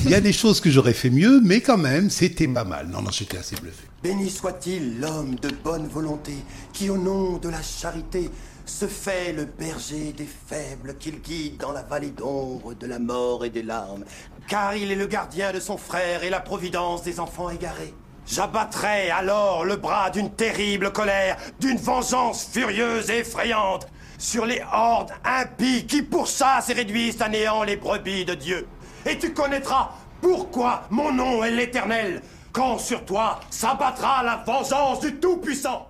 Il 0.03 0.09
y 0.09 0.15
a 0.15 0.21
des 0.21 0.33
choses 0.33 0.59
que 0.59 0.71
j'aurais 0.71 0.93
fait 0.93 1.11
mieux, 1.11 1.39
mais 1.43 1.61
quand 1.61 1.77
même, 1.77 2.09
c'était 2.09 2.47
pas 2.47 2.63
mal. 2.63 2.87
Non, 2.87 3.03
non, 3.03 3.11
j'étais 3.11 3.37
assez 3.37 3.55
bluffé. 3.57 3.83
Béni 4.01 4.31
soit-il 4.31 4.99
l'homme 4.99 5.35
de 5.35 5.49
bonne 5.63 5.87
volonté 5.87 6.33
qui, 6.73 6.89
au 6.89 6.97
nom 6.97 7.37
de 7.37 7.49
la 7.49 7.61
charité, 7.61 8.31
se 8.65 8.87
fait 8.87 9.33
le 9.33 9.45
berger 9.45 10.13
des 10.17 10.27
faibles 10.47 10.95
qu'il 10.97 11.21
guide 11.21 11.57
dans 11.57 11.71
la 11.71 11.83
vallée 11.83 12.09
d'ombre 12.09 12.73
de 12.73 12.87
la 12.87 12.97
mort 12.97 13.45
et 13.45 13.51
des 13.51 13.63
larmes. 13.63 14.03
Car 14.47 14.75
il 14.75 14.91
est 14.91 14.95
le 14.95 15.05
gardien 15.05 15.53
de 15.53 15.59
son 15.59 15.77
frère 15.77 16.23
et 16.23 16.31
la 16.31 16.39
providence 16.39 17.03
des 17.03 17.19
enfants 17.19 17.51
égarés. 17.51 17.93
J'abattrai 18.25 19.11
alors 19.11 19.65
le 19.65 19.75
bras 19.75 20.09
d'une 20.09 20.31
terrible 20.31 20.91
colère, 20.91 21.37
d'une 21.59 21.77
vengeance 21.77 22.47
furieuse 22.51 23.09
et 23.09 23.19
effrayante, 23.19 23.87
sur 24.21 24.45
les 24.45 24.62
hordes 24.71 25.12
impies 25.25 25.85
qui 25.88 26.03
pourchassent 26.03 26.69
et 26.69 26.73
réduisent 26.73 27.19
à 27.21 27.27
néant 27.27 27.63
les 27.63 27.75
brebis 27.75 28.23
de 28.23 28.35
Dieu. 28.35 28.68
Et 29.06 29.18
tu 29.18 29.33
connaîtras 29.33 29.89
pourquoi 30.21 30.83
mon 30.91 31.12
nom 31.12 31.44
est 31.44 31.50
l'Éternel, 31.50 32.21
quand 32.51 32.77
sur 32.77 33.03
toi 33.03 33.39
s'abattra 33.50 34.23
la 34.23 34.44
vengeance 34.45 35.00
du 35.00 35.15
Tout-Puissant. 35.15 35.88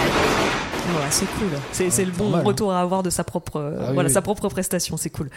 Ouais, 0.00 1.06
c'est 1.10 1.26
cool. 1.38 1.50
C'est 1.70 1.90
c'est 1.90 2.04
le 2.04 2.10
bon 2.10 2.30
mal, 2.30 2.40
hein. 2.40 2.44
retour 2.44 2.72
à 2.72 2.80
avoir 2.80 3.04
de 3.04 3.10
sa 3.10 3.22
propre, 3.22 3.56
euh, 3.56 3.76
Ah 3.78 3.84
oui, 3.88 3.94
voilà, 3.94 4.08
oui. 4.08 4.12
sa 4.14 4.22
propre 4.22 4.48
prestation. 4.48 4.96
C'est 4.96 5.10
cool. 5.10 5.30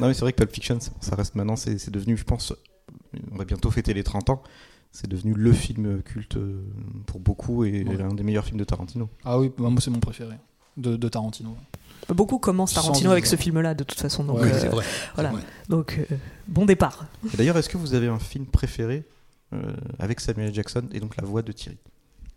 Non, 0.00 0.08
mais 0.08 0.12
c'est 0.14 0.20
vrai 0.20 0.32
que 0.32 0.36
Pulp 0.38 0.52
Fiction, 0.52 0.78
ça- 0.80 0.90
ça 1.00 1.16
reste 1.16 1.34
maintenant, 1.36 1.56
c'est 1.56 1.78
c'est 1.78 1.90
devenu, 1.90 2.18
je 2.18 2.24
pense, 2.24 2.52
on 3.32 3.36
va 3.38 3.46
bientôt 3.46 3.70
fêter 3.70 3.94
les 3.94 4.04
30 4.04 4.28
ans. 4.28 4.42
C'est 4.92 5.08
devenu 5.08 5.32
le 5.34 5.52
film 5.52 6.02
culte 6.02 6.36
euh, 6.36 6.62
pour 7.06 7.20
beaucoup 7.20 7.64
et 7.64 7.84
Ouais. 7.84 7.96
l'un 7.96 8.12
des 8.12 8.22
meilleurs 8.22 8.44
films 8.44 8.58
de 8.58 8.64
Tarantino. 8.64 9.08
Ah 9.24 9.38
oui, 9.38 9.50
bah, 9.56 9.70
moi 9.70 9.80
c'est 9.80 9.90
mon 9.90 10.00
préféré 10.00 10.34
de, 10.76 10.96
de 10.96 11.08
Tarantino. 11.08 11.56
Beaucoup 12.14 12.38
commencent 12.38 12.74
Tarantino 12.74 13.10
avec 13.10 13.26
ce 13.26 13.36
film-là, 13.36 13.74
de 13.74 13.84
toute 13.84 14.00
façon. 14.00 14.24
Donc, 14.24 14.38
Ouais, 14.40 14.52
euh, 14.52 14.58
c'est 14.60 14.68
vrai. 14.68 14.84
c'est 14.84 15.14
voilà. 15.14 15.30
vrai. 15.30 15.42
donc 15.68 15.98
euh, 16.10 16.16
bon 16.46 16.64
départ. 16.64 17.04
Et 17.32 17.36
d'ailleurs, 17.36 17.56
est-ce 17.58 17.68
que 17.68 17.76
vous 17.76 17.94
avez 17.94 18.08
un 18.08 18.18
film 18.18 18.46
préféré 18.46 19.04
euh, 19.52 19.58
avec 19.98 20.20
Samuel. 20.20 20.54
Jackson 20.54 20.84
et 20.92 21.00
donc 21.00 21.16
la 21.16 21.26
voix 21.26 21.42
de 21.42 21.52
Thierry? 21.52 21.76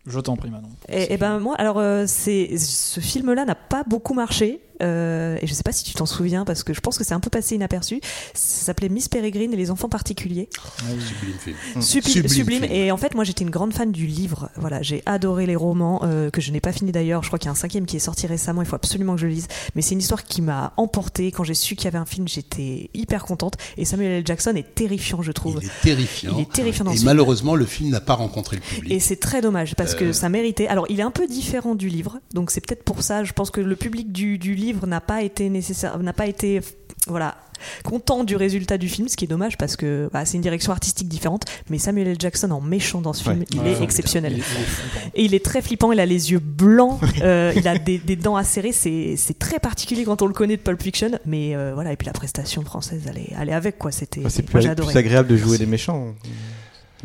Je 0.06 0.18
t'en 0.20 0.36
prie 0.36 0.50
Manon. 0.50 0.68
Et, 0.88 1.14
et 1.14 1.16
ben 1.16 1.38
moi, 1.38 1.54
alors 1.58 1.78
euh, 1.78 2.04
c'est 2.08 2.56
ce 2.58 2.98
film-là 3.00 3.44
n'a 3.44 3.54
pas 3.54 3.84
beaucoup 3.86 4.14
marché. 4.14 4.60
euh, 4.82 5.38
et 5.40 5.46
je 5.46 5.54
sais 5.54 5.62
pas 5.62 5.70
si 5.70 5.84
tu 5.84 5.94
t'en 5.94 6.06
souviens 6.06 6.44
parce 6.44 6.64
que 6.64 6.74
je 6.74 6.80
pense 6.80 6.98
que 6.98 7.04
c'est 7.04 7.14
un 7.14 7.20
peu 7.20 7.30
passé 7.30 7.54
inaperçu. 7.54 8.00
Ça 8.34 8.64
s'appelait 8.66 8.88
Miss 8.88 9.08
Peregrine 9.08 9.52
et 9.52 9.56
les 9.56 9.70
enfants 9.70 9.88
particuliers. 9.88 10.48
Sublime 10.80 11.38
film. 11.38 11.56
Sublime, 11.80 12.12
Sublime 12.12 12.28
sublime. 12.28 12.62
film. 12.62 12.72
Et 12.72 12.90
en 12.90 12.96
fait, 12.96 13.14
moi, 13.14 13.22
j'étais 13.22 13.44
une 13.44 13.50
grande 13.50 13.72
fan 13.74 13.92
du 13.92 14.06
livre. 14.08 14.48
Voilà, 14.56 14.82
j'ai 14.82 15.04
adoré 15.06 15.46
les 15.46 15.54
romans 15.54 16.00
euh, 16.02 16.30
que 16.30 16.40
je 16.40 16.50
n'ai 16.50 16.60
pas 16.60 16.72
fini 16.72 16.90
d'ailleurs. 16.90 17.22
Je 17.22 17.28
crois 17.28 17.38
qu'il 17.38 17.46
y 17.46 17.50
a 17.50 17.52
un 17.52 17.54
cinquième 17.54 17.86
qui 17.86 17.94
est 17.96 18.00
sorti 18.00 18.26
récemment. 18.26 18.60
Il 18.62 18.66
faut 18.66 18.74
absolument 18.74 19.14
que 19.14 19.20
je 19.20 19.26
le 19.28 19.32
lise. 19.34 19.46
Mais 19.76 19.82
c'est 19.82 19.92
une 19.94 20.00
histoire 20.00 20.24
qui 20.24 20.42
m'a 20.42 20.72
emportée. 20.76 21.30
Quand 21.30 21.44
j'ai 21.44 21.54
su 21.54 21.76
qu'il 21.76 21.84
y 21.84 21.88
avait 21.88 21.98
un 21.98 22.06
film, 22.06 22.26
j'étais 22.26 22.90
hyper 22.92 23.24
contente. 23.24 23.54
Et 23.76 23.84
Samuel 23.84 24.10
L. 24.10 24.26
Jackson 24.26 24.54
est 24.56 24.74
terrifiant, 24.74 25.22
je 25.22 25.30
trouve. 25.30 25.60
Il 25.62 25.66
est 25.68 25.80
terrifiant. 25.82 26.32
Il 26.36 26.42
est 26.42 26.52
terrifiant 26.52 26.86
dans 26.86 26.90
Et 26.90 26.94
ce 26.96 27.00
film. 27.02 27.10
malheureusement, 27.10 27.54
le 27.54 27.66
film 27.66 27.90
n'a 27.90 28.00
pas 28.00 28.14
rencontré 28.14 28.56
le 28.56 28.62
public. 28.62 28.92
Et 28.92 28.98
c'est 28.98 29.20
très 29.20 29.40
dommage 29.40 29.76
parce 29.76 29.91
que 29.94 30.04
Euh. 30.06 30.12
ça 30.12 30.28
méritait. 30.28 30.66
Alors, 30.68 30.86
il 30.88 31.00
est 31.00 31.04
un 31.04 31.10
peu 31.10 31.26
différent 31.26 31.74
du 31.74 31.88
livre, 31.88 32.20
donc 32.34 32.50
c'est 32.50 32.60
peut-être 32.64 32.84
pour 32.84 33.02
ça. 33.02 33.24
Je 33.24 33.32
pense 33.32 33.50
que 33.50 33.60
le 33.60 33.76
public 33.76 34.12
du, 34.12 34.38
du 34.38 34.54
livre 34.54 34.86
n'a 34.86 35.00
pas 35.00 35.22
été 35.22 35.48
nécessaire, 35.50 35.98
n'a 35.98 36.12
pas 36.12 36.26
été, 36.26 36.60
voilà, 37.06 37.36
content 37.84 38.24
du 38.24 38.34
résultat 38.34 38.76
du 38.76 38.88
film, 38.88 39.06
ce 39.08 39.16
qui 39.16 39.24
est 39.24 39.28
dommage 39.28 39.56
parce 39.56 39.76
que 39.76 40.10
bah, 40.12 40.24
c'est 40.24 40.36
une 40.36 40.42
direction 40.42 40.72
artistique 40.72 41.06
différente. 41.08 41.44
Mais 41.70 41.78
Samuel 41.78 42.08
L. 42.08 42.16
Jackson 42.18 42.50
en 42.50 42.60
méchant 42.60 43.00
dans 43.00 43.12
ce 43.12 43.22
film, 43.22 43.38
Ouais. 43.40 43.46
il 43.52 43.60
Ouais, 43.60 43.70
est 43.72 43.82
exceptionnel. 43.82 44.32
Il 44.32 44.38
est- 44.40 44.42
il 44.42 44.60
est 44.62 44.64
flippant. 44.64 45.10
Et 45.14 45.24
il 45.24 45.34
est 45.34 45.44
très 45.44 45.62
flippant, 45.62 45.92
il 45.92 46.00
a 46.00 46.06
les 46.06 46.32
yeux 46.32 46.40
blancs, 46.40 46.98
euh, 47.22 47.52
il 47.54 47.68
a 47.68 47.78
des, 47.78 47.98
des 47.98 48.16
dents 48.16 48.34
acérées, 48.36 48.72
c'est 48.72 49.14
c'est 49.16 49.38
très 49.38 49.60
particulier 49.60 50.02
quand 50.04 50.22
on 50.22 50.26
le 50.26 50.32
connaît 50.34 50.56
de 50.56 50.62
Pulp 50.62 50.82
Fiction, 50.82 51.12
mais 51.24 51.54
euh, 51.54 51.70
voilà, 51.74 51.92
et 51.92 51.96
puis 51.96 52.06
la 52.06 52.12
prestation 52.12 52.62
française, 52.62 53.02
elle 53.08 53.18
est, 53.18 53.30
elle 53.40 53.48
est 53.48 53.52
avec 53.54 53.78
quoi, 53.78 53.92
c'était. 53.92 54.20
Enfin, 54.20 54.28
C'est 54.30 54.42
plus, 54.42 54.66
agréable 54.96 55.28
de 55.28 55.36
jouer 55.36 55.56
des 55.58 55.66
méchants. 55.66 56.14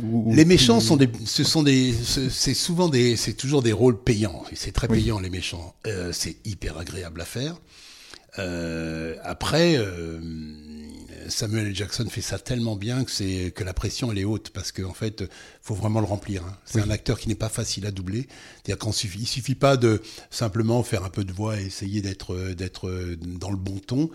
Ou- 0.04 0.34
Les 0.36 0.46
méchants 0.46 0.80
sont 0.80 0.96
des, 0.98 1.10
ce 1.26 1.44
sont 1.44 1.64
des, 1.64 1.94
ce- 1.94 2.30
c'est 2.30 2.54
souvent 2.54 2.88
des, 2.90 3.16
c'est 3.16 3.34
toujours 3.34 3.62
des 3.64 3.72
rôles 3.74 3.98
payants. 4.02 4.44
C'est 4.54 4.72
très 4.72 4.88
payant 4.88 5.20
les 5.20 5.30
méchants. 5.30 5.76
Euh, 5.88 6.12
c'est 6.14 6.38
hyper 6.46 6.78
agréable 6.78 7.20
à 7.22 7.26
faire. 7.26 7.56
Euh, 8.40 9.16
après, 9.24 9.76
euh, 9.78 10.20
Samuel. 11.28 11.76
Jackson 11.76 12.06
fait 12.10 12.22
ça 12.22 12.38
tellement 12.38 12.76
bien 12.76 13.04
que 13.04 13.10
c'est 13.12 13.52
que 13.56 13.64
la 13.64 13.74
pression 13.74 14.12
elle 14.12 14.20
est 14.20 14.24
haute 14.26 14.52
parce 14.52 14.72
qu'en 14.72 14.94
fait, 14.94 15.24
faut 15.62 15.74
vraiment 15.74 16.00
le 16.00 16.06
remplir. 16.06 16.44
hein. 16.44 16.56
C'est 16.66 16.82
un 16.82 16.90
acteur 16.92 17.20
qui 17.20 17.28
n'est 17.30 17.36
pas 17.36 17.50
facile 17.50 17.86
à 17.88 17.92
doubler. 17.92 18.28
C'est-à-dire 18.64 18.78
qu'il 18.84 18.94
suffit, 18.94 19.20
il 19.22 19.28
suffit 19.28 19.56
pas 19.56 19.76
de 19.78 20.02
simplement 20.30 20.84
faire 20.84 21.04
un 21.04 21.10
peu 21.10 21.24
de 21.24 21.34
voix 21.34 21.60
et 21.60 21.66
essayer 21.66 22.02
d'être 22.02 22.36
d'être 22.54 22.90
dans 23.40 23.50
le 23.50 23.58
bon 23.58 23.80
ton. 23.80 24.10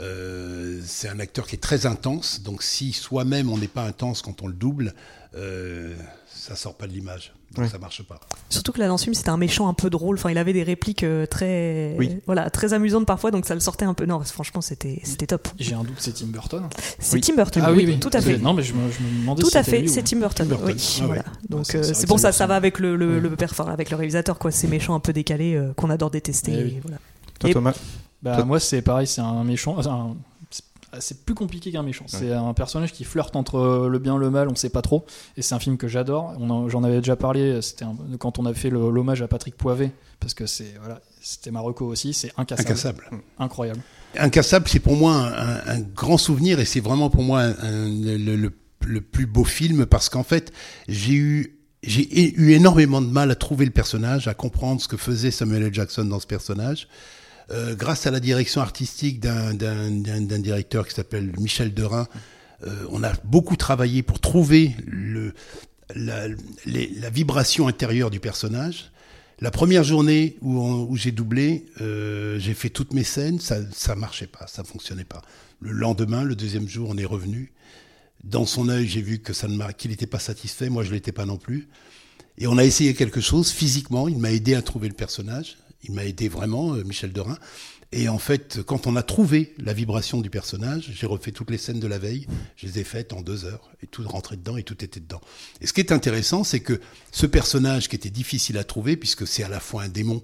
Euh, 0.00 0.80
c'est 0.84 1.08
un 1.08 1.18
acteur 1.20 1.46
qui 1.46 1.56
est 1.56 1.60
très 1.60 1.86
intense, 1.86 2.42
donc 2.42 2.62
si 2.62 2.92
soi-même 2.92 3.50
on 3.50 3.58
n'est 3.58 3.68
pas 3.68 3.82
intense 3.84 4.22
quand 4.22 4.42
on 4.42 4.46
le 4.46 4.54
double, 4.54 4.94
euh, 5.36 5.94
ça 6.32 6.56
sort 6.56 6.74
pas 6.74 6.86
de 6.86 6.92
l'image, 6.92 7.32
donc 7.54 7.64
Ouais. 7.64 7.70
ça 7.70 7.78
marche 7.78 8.02
pas. 8.04 8.18
Surtout 8.48 8.72
que 8.72 8.78
là 8.78 8.88
dans 8.88 8.96
ce 8.98 9.04
film 9.04 9.14
c'était 9.14 9.28
un 9.30 9.36
méchant 9.36 9.68
un 9.68 9.74
peu 9.74 9.90
drôle, 9.90 10.16
enfin 10.16 10.30
il 10.30 10.38
avait 10.38 10.52
des 10.52 10.62
répliques 10.62 11.02
euh, 11.02 11.26
très, 11.26 11.94
Oui. 11.98 12.18
voilà, 12.26 12.50
très 12.50 12.72
amusantes 12.72 13.04
parfois, 13.06 13.30
donc 13.30 13.46
ça 13.46 13.54
le 13.54 13.60
sortait 13.60 13.84
un 13.84 13.94
peu. 13.94 14.06
Non, 14.06 14.20
franchement 14.20 14.60
c'était 14.60 15.00
c'était 15.04 15.26
top. 15.26 15.48
J'ai 15.58 15.74
un 15.74 15.82
doute, 15.84 15.96
c'est 15.98 16.14
Tim 16.14 16.26
Burton. 16.26 16.68
C'est 16.98 17.14
Oui. 17.16 17.20
Tim 17.20 17.34
Burton, 17.36 17.62
Ah 17.66 17.72
oui, 17.72 17.84
oui. 17.86 17.98
tout 17.98 18.10
à 18.12 18.20
fait. 18.20 18.38
Non, 18.38 18.54
mais 18.54 18.62
je 18.62 18.72
me, 18.74 18.90
je 18.90 19.00
me 19.02 19.20
demandais 19.20 19.42
Tout 19.42 19.50
si 19.50 19.58
à 19.58 19.62
fait, 19.64 19.82
ou- 19.82 19.88
c'est 19.88 20.02
Tim 20.04 20.18
Burton. 20.20 20.46
Tim 20.48 20.54
Burton. 20.56 20.74
Oui, 20.76 20.98
Ah 21.02 21.06
voilà. 21.06 21.22
ouais. 21.22 21.28
Donc 21.48 21.66
c'est- 21.66 21.78
euh, 21.78 21.82
c'est 21.94 22.08
que 22.08 22.18
ça, 22.18 22.32
ça 22.32 22.46
va 22.46 22.54
avec 22.56 22.78
le, 22.78 22.96
le, 22.96 23.16
Oui. 23.16 23.20
le 23.20 23.36
père- 23.36 23.50
enfin, 23.50 23.66
avec 23.66 23.90
le 23.90 23.96
réalisateur, 23.96 24.38
quoi. 24.38 24.50
Ces 24.50 24.68
méchants 24.68 24.94
un 24.94 25.00
peu 25.00 25.12
décalés 25.12 25.54
euh, 25.56 25.72
qu'on 25.74 25.90
adore 25.90 26.10
détester. 26.10 26.52
Eh 26.54 26.62
oui. 26.64 26.74
et 26.76 26.80
voilà. 26.80 26.98
Toi, 27.40 27.50
Et- 27.50 27.52
Thomas? 27.52 27.74
Bah, 28.22 28.36
Toi- 28.36 28.44
moi, 28.44 28.60
c'est 28.60 28.82
pareil, 28.82 29.06
c'est 29.06 29.20
un 29.20 29.44
méchant. 29.44 29.78
un- 29.86 30.16
c'est- 30.98 31.24
plus 31.24 31.34
compliqué 31.34 31.70
qu'un 31.72 31.82
méchant. 31.82 32.04
C'est 32.08 32.32
un 32.32 32.52
personnage 32.52 32.92
qui 32.92 33.04
flirte 33.04 33.36
entre 33.36 33.86
le 33.88 33.98
bien 33.98 34.16
et 34.16 34.18
le 34.18 34.28
mal, 34.30 34.48
on 34.50 34.54
sait 34.56 34.70
pas 34.70 34.82
trop. 34.82 35.04
Et 35.36 35.42
c'est 35.42 35.54
un 35.54 35.58
film 35.60 35.76
que 35.76 35.86
j'adore. 35.88 36.34
J'en 36.68 36.82
avais 36.84 36.98
déjà 36.98 37.16
parlé. 37.16 37.62
C'était 37.62 37.84
un- 37.84 37.96
quand 38.18 38.38
on 38.38 38.46
a 38.46 38.52
fait 38.54 38.70
l'hommage 38.70 39.22
à 39.22 39.28
Patrick 39.28 39.56
Poivet, 39.56 39.92
parce 40.18 40.34
que 40.34 40.46
c'est 40.46 40.74
voilà, 40.80 41.00
c'était 41.22 41.50
Marocco 41.50 41.86
aussi. 41.86 42.12
C'est 42.12 42.32
incassable, 42.36 42.68
Incassable. 42.68 43.10
incroyable. 43.38 43.80
Incassable, 44.18 44.68
c'est 44.68 44.80
pour 44.80 44.96
moi 44.96 45.30
un, 45.66 45.78
grand 45.80 46.18
souvenir 46.18 46.58
et 46.58 46.64
c'est 46.64 46.80
vraiment 46.80 47.08
pour 47.10 47.22
moi 47.22 47.42
un- 47.42 47.50
un- 47.62 47.88
le, 47.88 48.34
le- 48.36 48.52
le 48.86 49.00
plus 49.00 49.26
beau 49.26 49.44
film 49.44 49.86
parce 49.86 50.08
qu'en 50.08 50.24
fait, 50.24 50.52
j'ai 50.88 51.14
eu 51.14 51.56
j'ai 51.82 52.34
eu 52.38 52.50
énormément 52.52 53.00
de 53.00 53.06
mal 53.06 53.30
à 53.30 53.34
trouver 53.34 53.64
le 53.64 53.70
personnage, 53.70 54.28
à 54.28 54.34
comprendre 54.34 54.82
ce 54.82 54.88
que 54.88 54.98
faisait 54.98 55.30
Samuel 55.30 55.62
L. 55.62 55.72
Jackson 55.72 56.04
dans 56.04 56.20
ce 56.20 56.26
personnage. 56.26 56.88
Euh, 57.50 57.74
grâce 57.74 58.06
à 58.06 58.10
la 58.10 58.20
direction 58.20 58.60
artistique 58.60 59.18
d'un 59.20 60.38
directeur 60.38 60.86
qui 60.86 60.94
s'appelle 60.94 61.32
Michel 61.38 61.74
Derain, 61.74 62.06
euh, 62.64 62.84
on 62.90 63.02
a 63.02 63.12
beaucoup 63.24 63.56
travaillé 63.56 64.02
pour 64.02 64.20
trouver 64.20 64.76
la, 65.94 66.28
vibration 67.10 67.66
intérieure 67.66 68.10
du 68.10 68.20
personnage. 68.20 68.92
La 69.40 69.50
première 69.50 69.82
journée 69.82 70.36
où, 70.42 70.96
j'ai 70.96 71.12
doublé, 71.12 71.66
euh, 71.80 72.38
j'ai 72.38 72.54
fait 72.54 72.68
toutes 72.68 72.92
mes 72.92 73.04
scènes, 73.04 73.40
ça 73.40 73.56
ça 73.72 73.96
marchait 73.96 74.26
pas, 74.26 74.46
ça 74.46 74.62
fonctionnait 74.62 75.04
pas. 75.04 75.22
Le 75.60 75.72
lendemain, 75.72 76.22
le 76.22 76.36
deuxième 76.36 76.68
jour, 76.68 76.90
on 76.90 76.98
est 76.98 77.06
revenu. 77.06 77.52
Dans 78.22 78.44
son 78.44 78.68
œil, 78.68 78.86
j'ai 78.86 79.00
vu 79.00 79.18
que 79.18 79.32
ça 79.32 79.48
ne 79.48 79.72
qu'il 79.72 79.90
n'était 79.90 80.06
pas 80.06 80.18
satisfait, 80.18 80.68
moi 80.68 80.84
je 80.84 80.92
l'étais 80.92 81.12
pas 81.12 81.24
non 81.24 81.38
plus. 81.38 81.68
Et 82.38 82.46
on 82.46 82.58
a 82.58 82.64
essayé 82.64 82.94
quelque 82.94 83.20
chose 83.20 83.50
physiquement. 83.50 84.08
Il 84.08 84.18
m'a 84.18 84.30
aidé 84.30 84.54
à 84.54 84.62
trouver 84.62 84.88
le 84.88 84.94
personnage. 84.94 85.56
Il 85.84 85.92
m'a 85.92 86.04
aidé 86.04 86.28
vraiment, 86.28 86.74
euh, 86.74 86.84
Michel 86.84 87.12
Derain. 87.12 87.38
Et 87.92 88.08
en 88.08 88.18
fait, 88.18 88.60
quand 88.64 88.86
on 88.86 88.94
a 88.94 89.02
trouvé 89.02 89.52
la 89.58 89.72
vibration 89.72 90.20
du 90.20 90.30
personnage, 90.30 90.92
j'ai 90.94 91.06
refait 91.06 91.32
toutes 91.32 91.50
les 91.50 91.58
scènes 91.58 91.80
de 91.80 91.88
la 91.88 91.98
veille. 91.98 92.28
Je 92.56 92.66
les 92.68 92.78
ai 92.78 92.84
faites 92.84 93.12
en 93.12 93.20
deux 93.20 93.44
heures 93.44 93.68
et 93.82 93.88
tout 93.88 94.06
rentrait 94.06 94.36
dedans 94.36 94.56
et 94.56 94.62
tout 94.62 94.84
était 94.84 95.00
dedans. 95.00 95.20
Et 95.60 95.66
ce 95.66 95.72
qui 95.72 95.80
est 95.80 95.90
intéressant, 95.90 96.44
c'est 96.44 96.60
que 96.60 96.80
ce 97.10 97.26
personnage 97.26 97.88
qui 97.88 97.96
était 97.96 98.10
difficile 98.10 98.58
à 98.58 98.64
trouver, 98.64 98.96
puisque 98.96 99.26
c'est 99.26 99.42
à 99.42 99.48
la 99.48 99.58
fois 99.58 99.82
un 99.82 99.88
démon, 99.88 100.22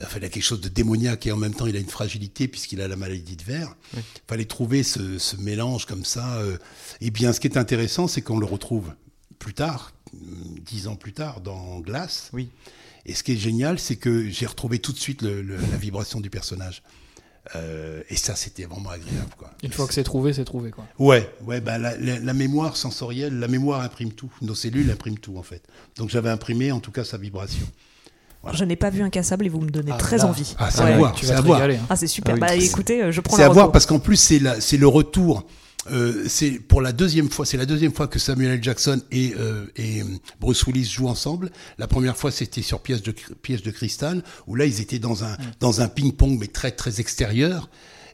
enfin, 0.00 0.18
il 0.20 0.24
a 0.24 0.28
quelque 0.28 0.44
chose 0.44 0.60
de 0.60 0.68
démoniaque 0.68 1.26
et 1.26 1.32
en 1.32 1.36
même 1.36 1.54
temps 1.54 1.66
il 1.66 1.74
a 1.74 1.80
une 1.80 1.88
fragilité 1.88 2.46
puisqu'il 2.46 2.80
a 2.80 2.86
la 2.86 2.94
maladie 2.96 3.34
de 3.34 3.42
verre. 3.42 3.74
Il 3.96 4.02
fallait 4.28 4.44
trouver 4.44 4.84
ce, 4.84 5.18
ce 5.18 5.36
mélange 5.36 5.86
comme 5.86 6.04
ça. 6.04 6.36
euh. 6.36 6.58
Et 7.00 7.10
bien, 7.10 7.32
ce 7.32 7.40
qui 7.40 7.48
est 7.48 7.56
intéressant, 7.58 8.06
c'est 8.06 8.22
qu'on 8.22 8.38
le 8.38 8.46
retrouve 8.46 8.92
plus 9.40 9.54
tard, 9.54 9.92
dix 10.12 10.86
ans 10.86 10.94
plus 10.94 11.12
tard, 11.12 11.40
dans 11.40 11.80
Glace. 11.80 12.30
Oui. 12.32 12.50
Et 13.06 13.14
ce 13.14 13.22
qui 13.22 13.32
est 13.32 13.36
génial, 13.36 13.78
c'est 13.78 13.96
que 13.96 14.28
j'ai 14.30 14.46
retrouvé 14.46 14.78
tout 14.78 14.92
de 14.92 14.98
suite 14.98 15.22
le- 15.22 15.42
le- 15.42 15.56
la 15.56 15.76
vibration 15.76 16.20
du 16.20 16.30
personnage. 16.30 16.82
Euh, 17.56 18.00
et 18.08 18.16
ça, 18.16 18.34
c'était 18.34 18.64
vraiment 18.64 18.88
agréable. 18.88 19.34
Quoi. 19.36 19.50
Une 19.62 19.70
fois 19.72 19.86
que 19.86 19.92
c'est 19.92 20.02
trouvé, 20.04 20.32
c'est 20.32 20.46
trouvé. 20.46 20.70
Quoi. 20.70 20.84
Ouais, 20.98 21.28
ouais 21.44 21.60
bah, 21.60 21.76
la, 21.76 21.94
la- 21.98 22.18
la 22.18 22.32
mémoire 22.32 22.76
sensorielle, 22.78 23.38
la 23.38 23.48
mémoire 23.48 23.82
imprime 23.82 24.12
tout. 24.12 24.30
Nos 24.40 24.54
cellules 24.54 24.90
impriment 24.90 25.18
tout, 25.18 25.36
en 25.36 25.42
fait. 25.42 25.62
Donc 25.98 26.08
j'avais 26.08 26.30
imprimé, 26.30 26.72
en 26.72 26.80
tout 26.80 26.90
cas, 26.92 27.04
sa 27.04 27.18
vibration. 27.18 27.66
Je 28.52 28.64
n'ai 28.64 28.76
pas 28.76 28.90
vu 28.90 29.02
incassable 29.02 29.46
et 29.46 29.48
vous 29.48 29.60
me 29.60 29.70
donnez 29.70 29.90
Ah, 29.92 29.96
très 29.98 30.18
là. 30.18 30.26
envie. 30.26 30.54
Ah, 30.58 30.70
c'est 30.70 30.82
Ouais. 30.82 30.92
à 30.92 30.96
voir, 30.98 31.14
Tu 31.14 31.24
vas 31.26 31.34
à 31.38 31.40
te 31.40 31.46
voir. 31.46 31.60
régaler. 31.60 31.76
hein. 31.78 31.86
Ah, 31.90 31.96
c'est 31.96 32.06
super. 32.06 32.32
Ah 32.34 32.34
oui, 32.34 32.40
bah 32.40 32.54
écoutez, 32.54 33.02
euh, 33.02 33.10
je 33.12 33.20
prends 33.22 33.36
C'est 33.36 33.42
à 33.42 33.48
voir 33.48 33.72
parce 33.72 33.86
qu'en 33.86 33.98
plus 33.98 34.16
c'est 34.16 34.38
le 34.38 34.86
retour. 34.86 35.46
Euh, 35.90 36.24
c'est 36.28 36.52
pour 36.52 36.80
la 36.80 36.92
deuxième 36.92 37.30
fois, 37.30 37.44
c'est 37.46 37.56
la 37.56 37.66
deuxième 37.66 37.92
fois 37.92 38.08
que 38.08 38.18
Samuel 38.18 38.52
L. 38.52 38.62
Jackson 38.62 39.02
et, 39.10 39.34
euh, 39.38 39.66
et 39.76 40.02
euh, 40.02 40.06
Bruce 40.40 40.64
Willis 40.66 40.84
jouent 40.84 41.08
ensemble. 41.08 41.50
La 41.78 41.86
première 41.86 42.16
fois, 42.16 42.30
c'était 42.30 42.62
sur 42.62 42.80
piège 42.80 43.02
de 43.02 43.12
piège 43.12 43.62
de 43.62 43.70
cristal, 43.70 44.22
où 44.46 44.54
là 44.54 44.64
ils 44.64 44.80
étaient 44.80 44.98
dans 44.98 45.24
un 45.24 45.36
dans 45.60 45.80
un 45.80 45.88
ping-pong 45.88 46.38
mais 46.38 46.46
très 46.46 46.70
très 46.70 47.00
extérieur. 47.00 47.68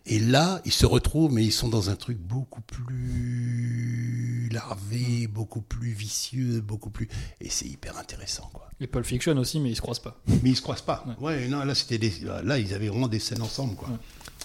Et 0.07 0.19
là, 0.19 0.62
ils 0.65 0.73
se 0.73 0.87
retrouvent, 0.87 1.31
mais 1.31 1.45
ils 1.45 1.53
sont 1.53 1.69
dans 1.69 1.91
un 1.91 1.95
truc 1.95 2.17
beaucoup 2.19 2.62
plus 2.62 4.49
larvé, 4.50 5.27
beaucoup 5.27 5.61
plus 5.61 5.91
vicieux, 5.91 6.62
beaucoup 6.62 6.89
plus. 6.89 7.07
Et 7.41 7.50
c'est 7.50 7.67
hyper 7.67 7.99
intéressant, 7.99 8.49
quoi. 8.53 8.71
Et 8.81 8.87
Pulp 8.87 9.05
Fiction 9.05 9.37
aussi, 9.37 9.61
mais 9.61 9.71
ils 9.71 9.77
se 9.77 9.83
croisent 9.83 10.00
pas. 10.03 10.19
Mais 10.27 10.50
ils 10.50 10.57
se 10.57 10.62
croisent 10.62 10.81
pas. 10.81 11.05
Ouais, 11.21 11.47
non, 11.49 11.65
là 11.65 11.75
c'était 11.75 11.99
des, 11.99 12.12
là 12.43 12.59
ils 12.59 12.73
avaient 12.73 12.89
vraiment 12.89 13.09
des 13.09 13.19
scènes 13.19 13.43
ensemble, 13.43 13.77
quoi. 13.77 13.91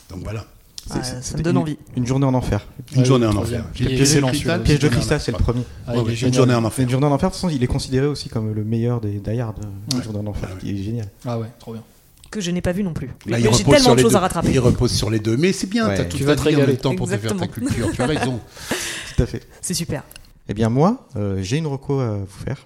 Donc 0.10 0.24
voilà. 0.24 0.46
Ah, 0.92 1.04
ça 1.04 1.38
me 1.38 1.42
donne 1.44 1.56
une- 1.56 1.62
envie. 1.62 1.77
Une 1.96 2.06
journée 2.06 2.25
en 2.25 2.34
enfer. 2.34 2.68
Une 2.94 3.00
Ouais, 3.00 3.06
journée 3.06 3.25
en 3.25 3.36
enfer. 3.36 3.65
Piège 3.74 4.80
de 4.80 4.88
cristal, 4.88 5.20
c'est 5.20 5.32
le 5.32 5.36
enfer. 5.38 5.46
premier. 5.46 5.63
Ah, 5.88 5.94
Ouais, 5.98 6.13
une 6.13 6.34
journée 6.34 6.54
en 6.54 6.63
enfer. 6.63 6.84
une 6.84 6.89
journée 6.89 7.08
en 7.08 7.12
enfer. 7.12 7.30
De 7.30 7.34
toute 7.34 7.42
façon, 7.42 7.50
il 7.54 7.63
est 7.63 7.68
considéré 7.68 8.06
aussi 8.08 8.30
comme 8.30 8.54
le 8.54 8.63
meilleur 8.63 9.01
des 9.01 9.20
Die 9.20 9.39
Hard. 9.39 9.65
Une 9.94 10.04
journée 10.04 10.20
en 10.20 10.27
enfer, 10.27 10.50
qui 10.60 10.72
est 10.72 10.84
génial. 10.84 11.08
Ah 11.25 11.39
ouais, 11.39 11.48
trop 11.60 11.74
bien. 11.74 11.82
Que 12.30 12.42
je 12.42 12.51
n'ai 12.51 12.62
pas 12.62 12.72
vu 12.74 12.84
non 12.84 12.94
plus. 12.94 13.08
Là, 13.08 13.13
Mais 13.27 13.39
il 13.39 13.44
J'ai 13.44 13.48
repose 13.50 13.63
tellement 13.63 13.80
sur 13.80 13.92
de 13.92 13.96
les 13.98 14.01
choses 14.04 14.12
deux. 14.12 14.18
à 14.18 14.22
rattraper. 14.22 14.51
Il 14.51 14.60
repose 14.60 14.92
sur 14.92 15.10
les 15.10 15.20
deux, 15.20 15.38
mais 15.38 15.54
c'est 15.54 15.68
bien. 15.68 15.88
T'as 15.88 16.04
toute 16.06 16.20
Tu 16.20 16.20
ta 16.20 16.25
vas 16.25 16.36
te 16.36 16.42
vie 16.42 16.48
en 16.48 16.50
régaler. 16.50 16.68
même 16.74 16.77
temps 16.82 16.96
pour 16.96 17.08
te 17.08 17.18
faire 17.18 17.36
ta 17.36 17.46
Exactement. 17.46 17.68
culture. 17.68 17.92
Tu 17.94 18.01
as 18.01 18.06
raison. 18.08 18.39
Tout 19.15 19.24
à 19.24 19.25
fait. 19.25 19.42
C'est 19.62 19.74
super. 19.74 20.04
Eh 20.50 20.54
bien 20.54 20.70
moi, 20.70 21.08
euh, 21.15 21.42
j'ai 21.42 21.58
une 21.58 21.68
reco 21.68 22.00
à 22.00 22.18
vous 22.18 22.25
faire. 22.46 22.65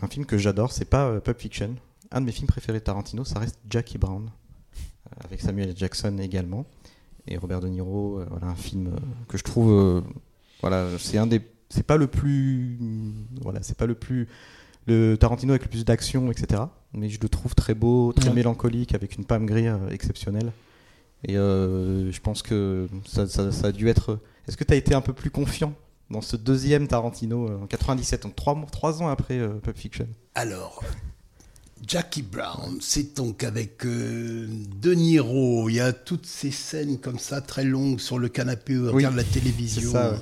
Un 0.00 0.06
film 0.06 0.24
que 0.24 0.38
j'adore, 0.38 0.72
c'est 0.72 0.84
pas 0.84 1.06
euh, 1.06 1.20
Pulp 1.20 1.38
Fiction. 1.40 1.74
Un 2.12 2.20
de 2.20 2.26
mes 2.26 2.32
films 2.32 2.46
préférés 2.46 2.78
de 2.78 2.84
Tarantino, 2.84 3.24
ça 3.24 3.38
reste 3.40 3.58
Jackie 3.68 3.98
Brown, 3.98 4.30
euh, 4.30 5.24
avec 5.26 5.40
Samuel. 5.40 5.74
Jackson 5.76 6.16
également 6.18 6.64
et 7.28 7.36
Robert 7.36 7.60
De 7.60 7.68
Niro. 7.68 8.18
euh, 8.20 8.26
voilà 8.30 8.46
un 8.48 8.54
film 8.56 8.88
euh, 8.88 8.98
que 9.28 9.38
je 9.38 9.44
trouve, 9.44 9.70
euh, 9.72 10.00
voilà, 10.60 10.86
c'est 10.98 11.18
un 11.18 11.26
des, 11.26 11.40
c'est 11.68 11.86
pas 11.86 11.96
le 11.96 12.06
plus, 12.06 12.78
voilà, 13.42 13.62
c'est 13.62 13.76
pas 13.76 13.86
le 13.86 13.94
plus, 13.94 14.26
le 14.86 15.16
Tarantino 15.16 15.52
avec 15.52 15.62
le 15.64 15.68
plus 15.68 15.84
d'action, 15.84 16.30
etc. 16.30 16.62
Mais 16.94 17.08
je 17.08 17.20
le 17.20 17.28
trouve 17.28 17.54
très 17.54 17.74
beau, 17.74 18.12
très 18.14 18.28
Ouais. 18.30 18.34
mélancolique, 18.34 18.94
avec 18.94 19.16
une 19.16 19.24
Pam 19.24 19.44
Grier 19.46 19.68
euh, 19.68 19.90
exceptionnelle. 19.90 20.52
Et 21.24 21.36
euh, 21.36 22.10
je 22.12 22.20
pense 22.20 22.42
que 22.42 22.88
ça, 23.06 23.26
ça- 23.26 23.52
ça 23.52 23.66
a 23.68 23.72
dû 23.72 23.88
être. 23.88 24.18
Est-ce 24.46 24.56
que 24.56 24.64
tu 24.64 24.72
as 24.72 24.76
été 24.76 24.94
un 24.94 25.00
peu 25.00 25.12
plus 25.12 25.30
confiant 25.30 25.74
dans 26.10 26.20
ce 26.22 26.36
deuxième 26.36 26.88
Tarantino 26.88 27.48
euh, 27.50 27.58
en 27.62 27.66
97, 27.66 28.22
donc 28.22 28.34
trois, 28.36 28.54
mois- 28.54 28.68
trois 28.70 29.02
ans 29.02 29.08
après 29.08 29.38
euh, 29.38 29.58
Pulp 29.58 29.76
Fiction? 29.76 30.08
Alors, 30.34 30.82
Jackie 31.86 32.22
Brown, 32.22 32.78
c'est 32.80 33.16
donc 33.16 33.44
avec 33.44 33.84
euh, 33.86 34.46
De 34.80 34.92
Niro. 34.94 35.68
Il 35.68 35.74
y 35.76 35.80
a 35.80 35.92
toutes 35.92 36.26
ces 36.26 36.50
scènes 36.50 36.98
comme 36.98 37.18
ça, 37.18 37.40
très 37.40 37.64
longues, 37.64 38.00
sur 38.00 38.18
le 38.18 38.28
canapé, 38.28 38.76
on 38.76 38.82
Oui, 38.86 38.90
regarde 38.92 39.16
la 39.16 39.24
télévision. 39.24 39.82
c'est 39.82 39.96
ça, 39.96 40.12
ouais. 40.12 40.18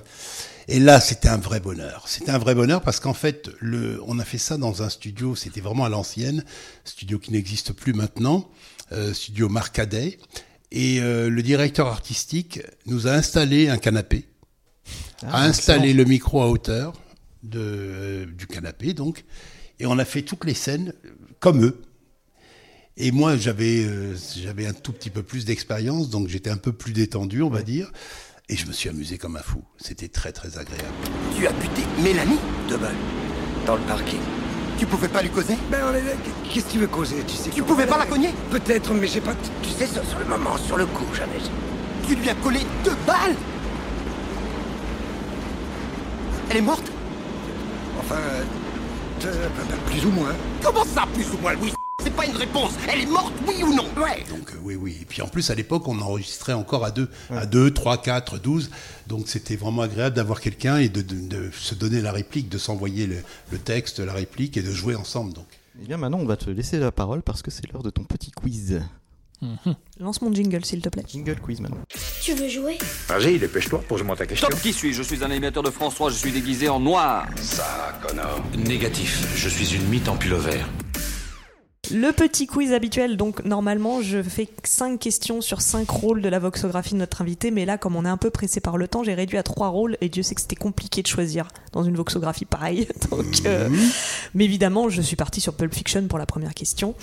Et 0.69 0.81
là, 0.81 1.01
c'était 1.01 1.29
un 1.29 1.37
vrai 1.39 1.61
bonheur. 1.61 2.05
C'était 2.09 2.33
un 2.33 2.39
vrai 2.39 2.55
bonheur 2.55 2.83
parce 2.83 2.99
qu'en 3.01 3.15
fait, 3.15 3.51
le, 3.61 4.01
on 4.07 4.19
a 4.19 4.25
fait 4.25 4.39
ça 4.39 4.57
dans 4.57 4.83
un 4.83 4.89
studio, 4.89 5.37
c'était 5.37 5.61
vraiment 5.61 5.85
à 5.85 5.89
l'ancienne, 5.89 6.45
studio 6.85 7.19
qui 7.19 7.33
n'existe 7.33 7.73
plus 7.73 7.93
maintenant, 7.95 8.49
euh, 8.93 9.15
studio 9.15 9.49
Marcadet. 9.49 10.19
Et 10.73 11.01
euh, 11.01 11.31
le 11.31 11.43
directeur 11.43 11.87
artistique 11.87 12.61
nous 12.87 13.07
a 13.07 13.13
installé 13.13 13.69
un 13.69 13.79
canapé, 13.79 14.27
Ah, 15.23 15.43
a 15.43 15.45
installé 15.47 15.95
le 15.95 16.05
micro 16.05 16.43
à 16.43 16.49
hauteur 16.49 16.95
de, 17.45 17.61
euh, 17.63 18.27
du 18.27 18.49
canapé, 18.49 18.93
donc, 18.93 19.25
et 19.79 19.87
on 19.87 19.99
a 19.99 20.05
fait 20.05 20.23
toutes 20.23 20.45
les 20.45 20.55
scènes 20.55 20.93
comme 21.47 21.65
eux. 21.65 21.81
Et 22.97 23.13
moi, 23.13 23.37
j'avais 23.37 23.85
euh, 23.85 24.17
j'avais 24.37 24.67
un 24.67 24.73
tout 24.73 24.91
petit 24.91 25.11
peu 25.11 25.23
plus 25.23 25.45
d'expérience, 25.45 26.11
donc 26.11 26.27
j'étais 26.27 26.51
un 26.51 26.57
peu 26.57 26.73
plus 26.73 26.93
détendu, 26.93 27.41
on 27.41 27.51
va 27.51 27.63
dire. 27.63 27.93
Et 28.49 28.57
je 28.57 28.67
me 28.67 28.73
suis 28.73 28.89
amusé 28.89 29.17
comme 29.17 29.37
un 29.37 29.43
fou. 29.43 29.63
C'était 29.77 30.09
très, 30.09 30.33
très 30.33 30.59
agréable. 30.59 30.93
Tu 31.37 31.47
as 31.47 31.53
buté 31.53 31.83
Mélanie 32.03 32.41
Deux 32.69 32.79
balles. 32.79 32.97
Dans 33.65 33.77
le 33.77 33.83
parking. 33.83 34.19
Tu 34.77 34.87
pouvais 34.87 35.07
pas 35.07 35.23
lui 35.23 35.31
causer? 35.31 35.55
Ben, 35.71 35.79
qu'est-ce 36.53 36.67
que 36.67 36.73
tu 36.73 36.79
veux 36.79 36.89
causer? 36.89 37.23
Tu 37.29 37.37
sais 37.37 37.51
Tu 37.51 37.63
pouvais 37.63 37.87
pas 37.87 37.99
la 37.99 38.07
cogner? 38.07 38.31
Peut-être, 38.51 38.93
mais 38.93 39.07
j'ai 39.07 39.21
pas. 39.21 39.37
Tu 39.63 39.71
sais, 39.71 39.87
sur, 39.87 40.05
sur 40.05 40.19
le 40.19 40.25
moment, 40.25 40.59
sur 40.59 40.77
le 40.77 40.87
coup, 40.87 41.07
jamais. 41.15 41.39
Tu 42.09 42.17
lui 42.17 42.29
as 42.29 42.35
collé 42.35 42.59
deux 42.85 42.97
balles 43.07 43.37
Elle 46.51 46.57
est 46.57 46.61
morte? 46.61 46.91
Enfin, 48.01 48.17
euh, 48.17 48.43
euh, 49.25 49.49
plus 49.87 50.05
ou 50.07 50.11
moins. 50.11 50.35
Comment 50.63 50.85
ça, 50.85 51.07
plus 51.15 51.27
ou 51.33 51.39
moins, 51.39 51.55
Louis? 51.55 51.73
C'est 52.03 52.15
pas 52.15 52.27
une 52.27 52.37
réponse. 52.37 52.73
Elle 52.89 53.01
est 53.01 53.07
morte, 53.07 53.33
oui 53.49 53.63
ou 53.65 53.75
non? 53.75 53.85
Ouais. 53.97 54.23
Donc 54.29 54.53
euh, 54.53 54.59
oui, 54.63 54.77
oui. 54.77 54.99
Et 55.01 55.05
puis 55.05 55.23
en 55.23 55.29
plus, 55.29 55.51
à 55.51 55.55
l'époque, 55.55 55.89
on 55.89 55.99
enregistrait 56.01 56.53
encore 56.53 56.85
à 56.85 56.91
deux, 56.91 57.09
à 57.31 57.47
deux, 57.47 57.73
trois, 57.73 58.01
quatre, 58.01 58.39
douze. 58.39 58.71
Donc 59.09 59.29
c'était 59.29 59.57
vraiment 59.57 59.83
agréable 59.83 60.15
d'avoir 60.15 60.41
quelqu'un 60.41 60.79
et 60.79 60.89
de, 60.89 61.03
de- 61.03 61.27
de 61.27 61.51
se 61.53 61.75
donner 61.75 62.01
la 62.01 62.13
réplique, 62.13 62.49
de 62.49 62.59
s'envoyer 62.59 63.07
le, 63.07 63.17
le 63.51 63.59
texte, 63.59 63.99
la 63.99 64.13
réplique 64.13 64.57
et 64.57 64.63
de 64.63 64.71
jouer 64.71 64.95
ensemble. 64.95 65.33
Donc. 65.33 65.47
Eh 65.83 65.87
bien 65.87 65.97
maintenant, 65.97 66.19
on 66.21 66.27
va 66.27 66.37
te 66.37 66.49
laisser 66.49 66.79
la 66.79 66.93
parole 66.93 67.23
parce 67.23 67.43
que 67.43 67.51
c'est 67.51 67.71
l'heure 67.73 67.83
de 67.83 67.91
ton 67.91 68.05
petit 68.05 68.31
quiz. 68.31 68.81
Lance 70.01 70.23
mon 70.23 70.33
jingle, 70.33 70.65
s'il 70.65 70.81
te 70.81 70.89
plaît. 70.89 71.05
Jingle 71.07 71.37
quiz 71.41 71.61
maintenant. 71.61 71.83
Tu 72.23 72.35
veux 72.35 72.49
jouer? 72.49 72.79
Vas-y, 73.09 73.39
dépêche-toi, 73.39 73.83
pose-moi 73.89 74.17
ta 74.17 74.27
question. 74.27 74.49
Stop, 74.49 74.61
qui 74.61 74.73
suis-je? 74.73 74.99
Je 74.99 75.03
suis 75.03 75.23
un 75.23 75.31
animateur 75.31 75.63
de 75.63 75.71
France 75.71 75.95
3, 75.95 76.11
je 76.11 76.17
suis 76.17 76.33
déguisé 76.33 76.69
en 76.69 76.81
noir. 76.81 77.27
Ça, 77.37 77.99
connard. 78.07 78.43
Négatif, 78.57 79.35
je 79.37 79.49
suis 79.49 79.75
une 79.75 79.87
mythe 79.89 80.09
en 80.09 80.17
pull 80.17 80.35
vert. 80.35 80.69
Le 81.93 82.11
petit 82.11 82.49
quiz 82.49 82.73
habituel, 82.73 83.17
donc 83.17 83.45
normalement 83.45 84.03
je 84.03 84.21
fais 84.21 84.49
5 84.65 84.99
questions 84.99 85.41
sur 85.41 85.61
5 85.61 85.89
rôles 85.89 86.21
de 86.21 86.29
la 86.29 86.41
voxographie 86.41 86.95
de 86.95 86.99
notre 86.99 87.23
invité, 87.23 87.53
mais 87.53 87.65
là 87.65 87.79
comme 87.79 87.95
on 87.95 88.05
est 88.05 88.09
un 88.09 88.17
peu 88.17 88.31
pressé 88.31 88.59
par 88.61 88.77
le 88.77 88.89
temps, 88.89 89.05
j'ai 89.05 89.15
réduit 89.15 89.39
à 89.39 89.45
3 89.45 89.69
rôles 89.69 89.97
et 90.01 90.09
Dieu 90.09 90.25
sait 90.25 90.35
que 90.35 90.41
c'était 90.41 90.57
compliqué 90.57 91.03
de 91.03 91.07
choisir 91.07 91.47
dans 91.73 91.85
une 91.85 91.95
voxographie 91.95 92.45
pareille. 92.45 92.89
Donc, 93.11 93.27
euh, 93.47 93.69
Mais 94.35 94.45
évidemment 94.45 94.89
je 94.89 95.01
suis 95.01 95.15
parti 95.15 95.41
sur 95.41 95.55
Pulp 95.55 95.73
Fiction 95.73 96.09
pour 96.09 96.19
la 96.19 96.27
première 96.27 96.55
question. 96.55 96.97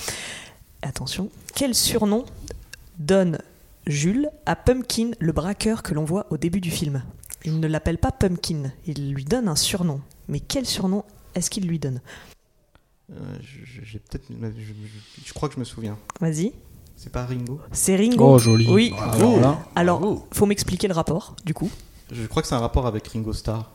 Attention, 0.86 1.30
quel 1.56 1.74
surnom 1.74 2.26
donne 3.00 3.40
Jules 3.88 4.30
à 4.46 4.56
Pumpkin, 4.56 5.12
le 5.20 5.32
braqueur 5.32 5.82
que 5.82 5.94
l'on 5.94 6.04
voit 6.06 6.28
au 6.30 6.38
début 6.38 6.62
du 6.62 6.72
film? 6.72 7.04
Il 7.46 7.60
ne 7.60 7.68
l'appelle 7.68 7.98
pas 7.98 8.12
Pumpkin, 8.12 8.72
il 8.86 9.12
lui 9.14 9.24
donne 9.26 9.48
un 9.48 9.56
surnom. 9.56 10.02
Mais 10.28 10.40
quel 10.40 10.66
surnom 10.66 11.04
est-ce 11.36 11.50
qu'il 11.50 11.68
lui 11.68 11.80
donne? 11.80 12.02
Euh, 13.12 13.16
je- 13.42 13.82
j'ai 13.84 14.00
peut-être, 14.00 14.26
je, 14.30 14.36
je- 14.62 15.26
je 15.26 15.34
crois 15.34 15.50
que 15.50 15.56
je 15.56 15.60
me 15.60 15.66
souviens. 15.66 15.98
Vas-y. 16.22 16.54
C'est 16.96 17.12
pas 17.12 17.26
Ringo? 17.26 17.60
C'est 17.72 17.96
Ringo. 17.96 18.36
Oh, 18.36 18.38
joli. 18.38 18.68
Oui. 18.70 18.92
Bravo. 18.92 19.40
Alors, 19.76 20.26
faut 20.32 20.46
m'expliquer 20.46 20.88
le 20.88 20.94
rapport, 20.94 21.36
du 21.46 21.54
coup. 21.54 21.70
Je 22.12 22.26
crois 22.28 22.42
que 22.42 22.48
c'est 22.48 22.56
un 22.56 22.60
rapport 22.60 22.88
avec 22.88 23.08
Ringo 23.08 23.34
Starr. 23.34 23.72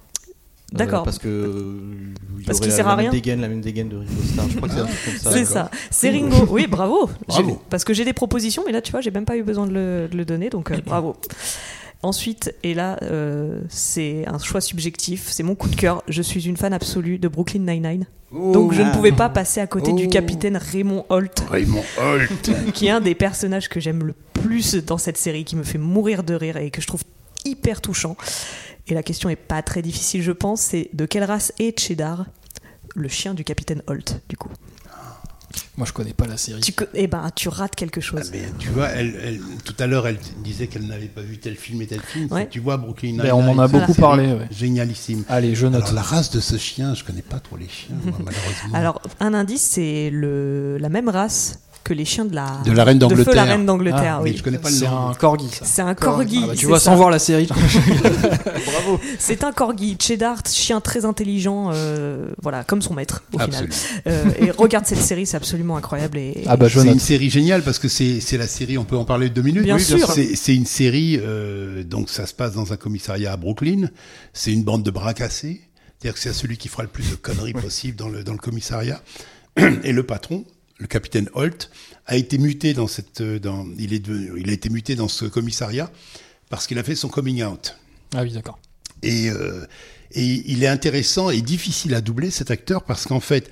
Euh, 0.75 0.77
D'accord. 0.77 1.03
parce 1.03 1.19
que 1.19 1.29
euh, 1.29 2.15
il 2.39 2.45
Parce 2.45 2.61
qu'il 2.61 2.69
la, 2.69 2.77
sert 2.77 2.89
à 2.89 2.91
même 2.97 3.05
rien. 3.05 3.11
dégaine, 3.11 3.41
la 3.41 3.49
même 3.49 3.63
dégaine 3.63 3.89
de 3.89 3.97
Ringo 3.97 4.23
Starr. 4.33 4.49
Je 4.51 4.57
crois 4.57 4.69
que 4.69 4.75
c'est 4.75 4.81
un 4.81 4.85
truc 4.85 5.05
comme 5.05 5.15
ça. 5.17 5.31
C'est 5.33 5.45
ça. 5.47 5.71
C'est 5.91 6.11
Ringo. 6.11 6.47
Oui, 6.51 6.67
bravo. 6.67 7.09
Bravo. 7.27 7.63
Parce 7.71 7.85
que 7.85 7.95
j'ai 7.95 8.05
des 8.05 8.13
propositions, 8.13 8.63
mais 8.67 8.73
là, 8.73 8.83
tu 8.83 8.91
vois, 8.93 9.01
j'ai 9.01 9.11
même 9.11 9.25
pas 9.25 9.37
eu 9.39 9.43
besoin 9.43 9.67
de 9.67 9.73
le, 9.73 10.09
de 10.11 10.17
le 10.17 10.25
donner, 10.27 10.51
donc 10.51 10.71
euh, 10.71 10.79
bravo. 10.85 11.17
Ensuite, 12.03 12.55
et 12.63 12.75
là, 12.75 12.97
euh, 13.03 13.61
c'est 13.69 14.25
un 14.29 14.39
choix 14.39 14.61
subjectif, 14.61 15.27
c'est 15.29 15.43
mon 15.43 15.55
coup 15.55 15.69
de 15.69 15.75
cœur. 15.75 16.05
Je 16.07 16.23
suis 16.23 16.47
une 16.47 16.57
fan 16.57 16.73
absolue 16.73 17.19
de 17.19 17.27
Brooklyn 17.29 17.61
Nine-Nine. 17.61 18.07
Donc 18.31 18.75
je 18.75 18.83
ne 18.83 18.89
ah. 18.89 18.93
pouvais 18.93 19.11
pas 19.11 19.31
passer 19.31 19.61
à 19.61 19.67
côté 19.67 19.93
du 19.95 20.05
Oh. 20.05 20.11
capitaine 20.11 20.59
Raymond 20.59 21.07
Holt, 21.09 21.45
Raymond 21.51 21.83
Holt. 21.99 22.51
qui 22.75 22.87
est 22.87 22.91
un 22.91 23.01
des 23.01 23.15
personnages 23.15 23.71
que 23.71 23.81
j'aime 23.81 24.05
le 24.05 24.15
plus 24.35 24.77
dans 24.77 24.99
cette 24.99 25.17
série, 25.17 25.45
qui 25.45 25.57
me 25.57 25.65
fait 25.65 25.79
mourir 25.79 26.23
de 26.23 26.35
rire 26.35 26.59
et 26.59 26.71
que 26.71 26.83
je 26.83 26.87
trouve 26.87 27.03
hyper 27.47 27.81
touchant. 27.81 28.17
Et 28.89 28.95
la 28.95 29.03
question 29.03 29.29
est 29.29 29.37
pas 29.37 29.63
très 29.63 29.83
difficile, 29.83 30.23
je 30.23 30.33
pense, 30.33 30.61
c'est 30.63 30.89
de 30.95 31.05
quelle 31.07 31.25
race 31.25 31.53
est 31.59 31.79
Cheddar, 31.79 32.25
le 32.95 33.09
chien 33.09 33.35
du 33.35 33.45
capitaine 33.45 33.83
Holt, 33.87 34.21
du 34.29 34.37
coup? 34.37 34.49
moi 35.77 35.87
je 35.87 35.93
connais 35.93 36.13
pas 36.13 36.27
la 36.27 36.37
série. 36.37 36.61
Tu, 36.61 36.73
co- 36.73 36.85
eh 36.93 37.07
ben, 37.07 37.31
tu 37.37 37.49
rates 37.49 37.75
quelque 37.77 38.01
Ah, 38.01 38.03
chose. 38.03 38.31
mais 38.33 38.43
tu 38.59 38.69
vois, 38.69 38.89
elle, 38.89 39.15
elle- 39.23 39.41
tout 39.65 39.75
à 39.79 39.87
l'heure, 39.87 40.07
elle 40.09 40.19
disait 40.43 40.67
qu'elle 40.67 40.87
n'avait 40.87 41.07
pas 41.07 41.21
vu 41.21 41.39
tel 41.39 41.55
film 41.57 41.81
et 41.83 41.87
tel 41.87 42.01
film. 42.01 42.27
Ouais. 42.33 42.49
Tu 42.49 42.59
vois, 42.61 42.77
Brooklyn 42.79 43.15
Ben, 43.17 43.25
Nine-Nine. 43.33 43.33
on 43.33 43.49
en 43.53 43.59
a 43.61 43.69
beaucoup 43.69 43.95
parlé, 43.95 44.27
ouais. 44.33 44.49
Génialissime. 44.51 45.25
Allez, 45.29 45.55
je 45.55 45.67
note. 45.69 45.83
Alors, 45.85 45.95
la 45.95 46.03
race 46.03 46.31
de 46.33 46.41
ce 46.41 46.57
chien, 46.59 46.95
je 46.95 47.05
connais 47.05 47.23
pas 47.23 47.39
trop 47.39 47.57
les 47.57 47.69
chiens, 47.69 47.95
moi, 48.05 48.19
malheureusement. 48.25 48.75
Alors, 48.75 49.01
un 49.21 49.35
indice, 49.35 49.63
c'est 49.63 50.11
le, 50.13 50.79
la 50.79 50.89
même 50.89 51.09
race 51.09 51.61
que 51.89 51.95
les 51.95 52.05
chiens 52.05 52.25
de 52.27 52.35
la, 52.35 52.61
De 52.65 52.73
la 52.73 52.85
reine 52.85 52.97
feu, 52.97 53.09
d'Angleterre. 53.09 53.35
la 53.35 53.45
reine 53.45 53.65
d'Angleterre, 53.67 54.17
Ah, 54.19 54.23
oui. 54.23 54.35
je 54.37 54.43
connais 54.43 54.59
pas 54.59 54.69
le 54.69 54.75
C'est 54.77 54.87
un 54.87 55.13
corgi, 55.19 55.49
ça. 55.49 55.65
C'est 55.65 55.81
un 55.83 55.95
corgi. 55.95 56.41
Ah 56.45 56.47
bah, 56.49 56.53
tu 56.55 56.67
vois, 56.67 56.79
ça. 56.79 56.87
sans 56.87 56.97
voir 56.97 57.11
la 57.11 57.19
série. 57.19 57.49
C'est 59.19 59.45
un 59.45 59.53
corgi, 59.53 59.97
cheddar, 60.01 60.39
chien 60.47 60.81
très 60.81 61.05
intelligent, 61.05 61.71
euh, 61.73 62.31
voilà, 62.43 62.65
comme 62.65 62.83
son 62.83 62.95
maître 62.95 63.23
au 63.33 63.41
Absolument. 63.41 63.73
final. 63.73 64.03
Euh, 64.07 64.47
et 64.47 64.51
regarde 64.51 64.87
cette 64.87 64.99
série, 65.01 65.27
c'est 65.27 65.37
absolument 65.37 65.77
incroyable. 65.77 66.19
Et, 66.19 66.43
Ah 66.47 66.57
bah, 66.57 66.69
je 66.69 66.81
c'est 66.81 66.89
une 66.89 66.99
série 66.99 67.31
géniale 67.31 67.63
parce 67.63 67.79
que 67.79 67.89
c'est 67.89 68.21
c'est 68.21 68.39
la 68.39 68.47
série, 68.47 68.79
on 68.79 68.85
peut 68.85 68.97
en 68.97 69.05
parler 69.05 69.31
deux 69.31 69.43
minutes. 69.43 69.63
Bien 69.65 69.77
Oui, 69.77 69.83
sûr. 69.83 70.11
C'est 70.13 70.35
c'est 70.37 70.55
une 70.55 70.67
série, 70.67 71.19
euh, 71.23 71.83
donc 71.85 72.11
ça 72.11 72.27
se 72.27 72.35
passe 72.35 72.53
dans 72.55 72.73
un 72.73 72.77
commissariat 72.77 73.33
à 73.33 73.37
Brooklyn. 73.37 73.89
C'est 74.33 74.53
une 74.53 74.65
bande 74.65 74.83
de 74.83 74.91
bras 74.91 75.15
cassés. 75.15 75.61
C'est-à-dire 75.99 76.15
que 76.15 76.21
c'est 76.21 76.33
celui 76.33 76.57
qui 76.59 76.69
fera 76.69 76.83
le 76.85 76.89
plus 76.89 77.11
de 77.11 77.17
conneries 77.17 77.53
possible 77.55 77.97
dans 77.97 78.09
le, 78.09 78.23
dans 78.23 78.33
le 78.33 78.39
commissariat. 78.39 79.01
Et 79.83 79.93
le 79.93 80.03
patron, 80.05 80.45
le 80.79 80.87
capitaine 80.87 81.29
Holt, 81.35 81.71
a 82.07 82.17
été 82.17 82.39
muté 82.39 82.73
dans 82.73 82.87
cette, 82.87 83.21
euh, 83.21 83.39
dans, 83.39 83.67
il 83.79 83.93
est 83.93 83.99
devenu- 84.05 84.33
il 84.39 84.49
a 84.49 84.53
été 84.53 84.71
muté 84.71 84.95
dans 84.97 85.09
ce 85.09 85.25
commissariat 85.27 85.91
parce 86.49 86.67
qu'il 86.67 86.79
a 86.79 86.83
fait 86.85 86.95
son 86.95 87.09
coming 87.09 87.43
out. 87.45 87.77
Ah 88.15 88.23
oui, 88.23 88.33
d'accord. 88.33 88.59
Et, 89.03 89.29
euh, 89.29 89.67
et 90.13 90.25
il 90.51 90.63
est 90.63 90.69
intéressant 90.69 91.31
et 91.31 91.43
difficile 91.43 91.95
à 91.95 92.01
doubler 92.01 92.31
cet 92.31 92.51
acteur 92.51 92.85
parce 92.85 93.05
qu'en 93.07 93.21
fait, 93.21 93.51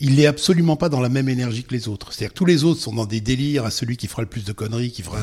il 0.00 0.18
est 0.20 0.26
absolument 0.26 0.76
pas 0.76 0.88
dans 0.88 1.00
la 1.00 1.08
même 1.08 1.28
énergie 1.28 1.64
que 1.64 1.74
les 1.74 1.88
autres. 1.88 2.12
C'est-à-dire 2.12 2.32
que 2.32 2.38
tous 2.38 2.44
les 2.46 2.64
autres 2.64 2.80
sont 2.80 2.94
dans 2.94 3.04
des 3.06 3.20
délires 3.20 3.64
à 3.64 3.70
celui 3.70 3.96
qui 3.96 4.06
fera 4.06 4.22
le 4.22 4.28
plus 4.28 4.44
de 4.44 4.52
conneries, 4.52 4.90
qui 4.92 5.02
fera. 5.02 5.18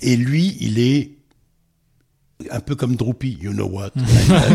Et 0.00 0.16
lui, 0.16 0.56
il 0.60 0.78
est 0.78 1.10
un 2.50 2.60
peu 2.60 2.74
comme 2.74 2.96
Droopy, 2.96 3.38
you 3.40 3.52
know 3.52 3.66
what. 3.68 3.90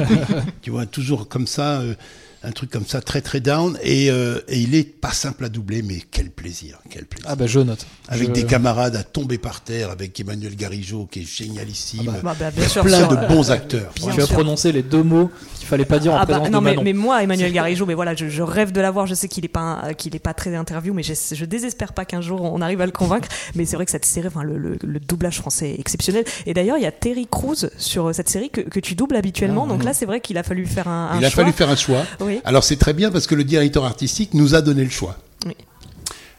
tu 0.61 0.71
vois, 0.71 0.85
toujours 0.85 1.27
comme 1.27 1.47
ça, 1.47 1.81
euh, 1.81 1.95
un 2.43 2.51
truc 2.51 2.69
comme 2.69 2.85
ça, 2.85 3.01
très 3.01 3.21
très 3.21 3.39
down. 3.39 3.77
Et, 3.83 4.09
euh, 4.11 4.39
et 4.47 4.59
il 4.59 4.75
est 4.75 4.83
pas 4.83 5.11
simple 5.11 5.45
à 5.45 5.49
doubler, 5.49 5.81
mais 5.81 5.99
quel 6.11 6.29
plaisir, 6.29 6.79
quel 6.89 7.05
plaisir. 7.05 7.27
Ah 7.29 7.35
bah 7.35 7.47
je 7.47 7.59
note. 7.59 7.85
Avec 8.07 8.29
Je- 8.29 8.33
des 8.33 8.45
camarades 8.45 8.95
à 8.95 9.03
tomber 9.03 9.37
par 9.37 9.61
terre, 9.61 9.89
avec 9.91 10.19
Emmanuel 10.19 10.55
Garigeau 10.55 11.07
qui 11.11 11.21
est 11.21 11.23
génialissime. 11.27 12.13
Bah, 12.23 12.35
bah, 12.39 12.51
bien 12.51 12.67
sûr, 12.67 12.83
Plein 12.83 12.99
sûr, 12.99 13.07
de 13.09 13.15
euh, 13.15 13.27
bons 13.27 13.51
acteurs. 13.51 13.91
bien 13.97 14.11
Tu 14.13 14.21
as 14.21 14.27
prononcé 14.27 14.71
les 14.71 14.83
deux 14.83 15.03
mots 15.03 15.29
qu'il 15.57 15.67
fallait 15.67 15.85
pas 15.85 15.99
dire 15.99 16.13
en 16.13 16.17
Ah 16.17 16.25
bah, 16.25 16.35
présence 16.35 16.49
non 16.51 16.59
de 16.59 16.63
mais, 16.63 16.71
Manon. 16.71 16.83
mais 16.83 16.93
moi 16.93 17.23
Emmanuel 17.23 17.51
Garigeau 17.51 17.85
mais 17.85 17.93
voilà 17.95 18.15
je, 18.15 18.29
je 18.29 18.41
rêve 18.41 18.71
de 18.71 18.79
l'avoir 18.79 19.05
je 19.07 19.13
sais 19.15 19.27
qu'il 19.27 19.43
est 19.43 19.49
pas 19.49 19.93
qu'il 19.97 20.15
est 20.15 20.19
pas 20.19 20.33
très 20.33 20.55
interview 20.55 20.93
mais 20.93 21.03
je, 21.03 21.13
je 21.33 21.45
désespère 21.45 21.91
pas 21.93 22.05
qu'un 22.05 22.21
jour 22.21 22.41
on 22.41 22.61
arrive 22.61 22.79
à 22.79 22.85
le 22.85 22.91
convaincre 22.93 23.27
mais 23.55 23.65
c'est 23.65 23.75
vrai 23.75 23.83
que 23.85 23.91
cette 23.91 24.05
série 24.05 24.27
enfin 24.27 24.43
le, 24.43 24.57
le- 24.57 24.77
le 24.81 24.99
doublage 24.99 25.37
français 25.39 25.71
est 25.71 25.79
exceptionnel 25.79 26.23
et 26.45 26.53
d'ailleurs 26.53 26.77
il 26.77 26.83
y 26.83 26.85
a 26.85 26.91
Terry 26.91 27.27
Crews 27.29 27.55
sur 27.77 28.13
cette 28.15 28.29
série 28.29 28.49
que, 28.49 28.61
que 28.61 28.79
tu 28.79 28.95
doubles 28.95 29.15
habituellement 29.17 29.65
Ah, 29.65 29.69
donc 29.73 29.83
là 29.83 29.93
c'est 29.93 30.05
vrai 30.05 30.21
qu'il 30.21 30.37
a 30.37 30.43
fallu 30.43 30.65
faire 30.65 30.87
un, 30.87 31.09
un 31.11 31.19
Il 31.19 31.25
a 31.25 31.29
choix. 31.29 31.43
fallu 31.43 31.53
faire 31.53 31.69
un 31.69 31.75
choix. 31.75 32.05
Oui. 32.27 32.41
Alors 32.45 32.63
c'est 32.63 32.75
très 32.75 32.93
bien 32.93 33.09
parce 33.09 33.25
que 33.25 33.35
le 33.35 33.43
directeur 33.43 33.85
artistique 33.85 34.33
nous 34.33 34.53
a 34.53 34.61
donné 34.61 34.83
le 34.83 34.89
choix. 34.89 35.17
Oui. 35.45 35.55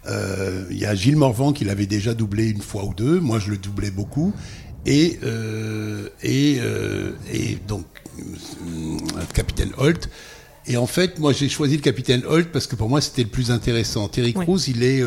Euh, 0.07 0.65
Il 0.71 0.79
y 0.79 0.87
a 0.87 0.95
Gilles 0.95 1.17
Morvan 1.17 1.53
qui 1.53 1.65
l'avait 1.65 1.87
déjà 1.87 2.15
doublé 2.15 2.49
une 2.49 2.63
fois 2.63 2.85
ou 2.85 2.95
deux. 2.95 3.19
Moi, 3.21 3.39
je 3.39 3.51
le 3.51 3.57
doublais 3.57 3.91
beaucoup. 3.91 4.33
Et, 4.87 5.19
euh, 5.25 6.09
et, 6.23 6.59
euh, 6.61 7.13
et 7.33 7.59
donc, 7.67 7.85
Capitaine 9.35 9.73
Holt. 9.77 10.09
Et 10.67 10.77
en 10.77 10.87
fait, 10.87 11.19
moi, 11.19 11.33
j'ai 11.33 11.49
choisi 11.49 11.77
le 11.77 11.83
Capitaine 11.83 12.23
Holt 12.27 12.49
parce 12.53 12.67
que 12.67 12.77
pour 12.77 12.89
moi, 12.89 13.01
c'était 13.01 13.23
le 13.23 13.29
plus 13.29 13.51
intéressant. 13.51 14.09
Terry 14.09 14.33
Oui. 14.37 14.45
Crews, 14.45 14.61
il 14.69 14.83
est, 14.83 15.03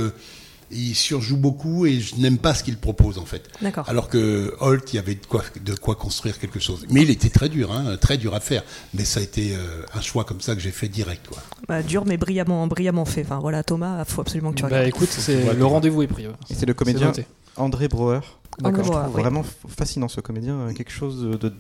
il 0.72 0.96
surjoue 0.96 1.38
beaucoup 1.38 1.86
et 1.86 2.00
je 2.00 2.16
n'aime 2.16 2.38
pas 2.38 2.54
ce 2.54 2.64
qu'il 2.64 2.78
propose 2.78 3.18
en 3.18 3.26
fait. 3.26 3.50
D'accord. 3.62 3.88
Alors 3.90 4.10
que 4.10 4.56
Holt, 4.60 4.92
il 4.94 4.96
y 4.96 5.00
avait 5.00 5.16
de 5.16 5.26
quoi, 5.26 5.44
de 5.64 5.74
quoi 5.76 5.96
construire 5.96 6.40
quelque 6.40 6.60
chose. 6.60 6.86
Mais 6.90 7.02
il 7.02 7.10
était 7.10 7.30
très 7.30 7.50
dur, 7.50 7.72
hein, 7.72 7.98
très 8.00 8.18
dur 8.18 8.34
à 8.36 8.40
faire. 8.40 8.64
Mais 8.94 9.06
ça 9.06 9.20
a 9.20 9.24
été 9.24 9.56
euh, 9.56 9.84
un 9.94 10.02
choix 10.02 10.24
comme 10.24 10.42
ça 10.42 10.56
que 10.56 10.62
j'ai 10.62 10.72
fait 10.72 10.88
direct. 10.90 11.28
Quoi. 11.28 11.38
Bah, 11.68 11.84
dur 11.84 12.06
mais 12.06 12.18
brillamment 12.18 12.68
brillamment 12.68 13.06
fait 13.06 13.24
enfin 13.24 13.40
voilà 13.40 13.64
Thomas 13.64 14.04
faut 14.06 14.22
absolument 14.22 14.52
que 14.52 14.58
tu 14.58 14.62
Bah 14.64 14.70
regardes 14.70 14.88
écoute, 14.88 15.10
c'est 15.10 15.54
le 15.54 15.66
rendez-vous 15.66 16.02
est 16.04 16.08
pris. 16.08 16.28
ouais. 16.28 16.34
Et 16.50 16.54
c'est 16.54 16.66
le 16.66 16.74
comédien. 16.74 17.12
André 17.58 17.88
Breuer. 17.90 18.22
André 18.64 18.84
Je 18.84 18.90
trouve 18.90 19.04
oui. 19.14 19.22
vraiment 19.22 19.44
fascinant 19.68 20.08
ce 20.08 20.20
comédien, 20.22 20.56
euh, 20.56 20.74
quelque 20.74 20.92
chose 20.92 21.22
de, 21.22 21.38
de- 21.38 21.54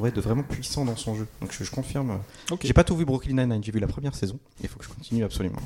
ouais, 0.00 0.10
de 0.10 0.20
vraiment 0.20 0.42
puissant 0.42 0.84
dans 0.84 0.96
son 0.96 1.14
jeu. 1.14 1.26
Donc 1.40 1.52
je, 1.58 1.62
je 1.64 1.70
confirme. 1.70 2.18
Ok. 2.50 2.60
J'ai 2.64 2.72
pas 2.72 2.84
tout 2.84 2.96
vu 2.96 3.04
Brooklyn 3.04 3.34
Nine-Nine, 3.34 3.62
j'ai 3.64 3.72
vu 3.72 3.80
la 3.80 3.86
première 3.86 4.14
saison. 4.14 4.38
Il 4.62 4.68
faut 4.68 4.78
que 4.78 4.84
je 4.84 4.90
continue 4.90 5.24
absolument. 5.24 5.58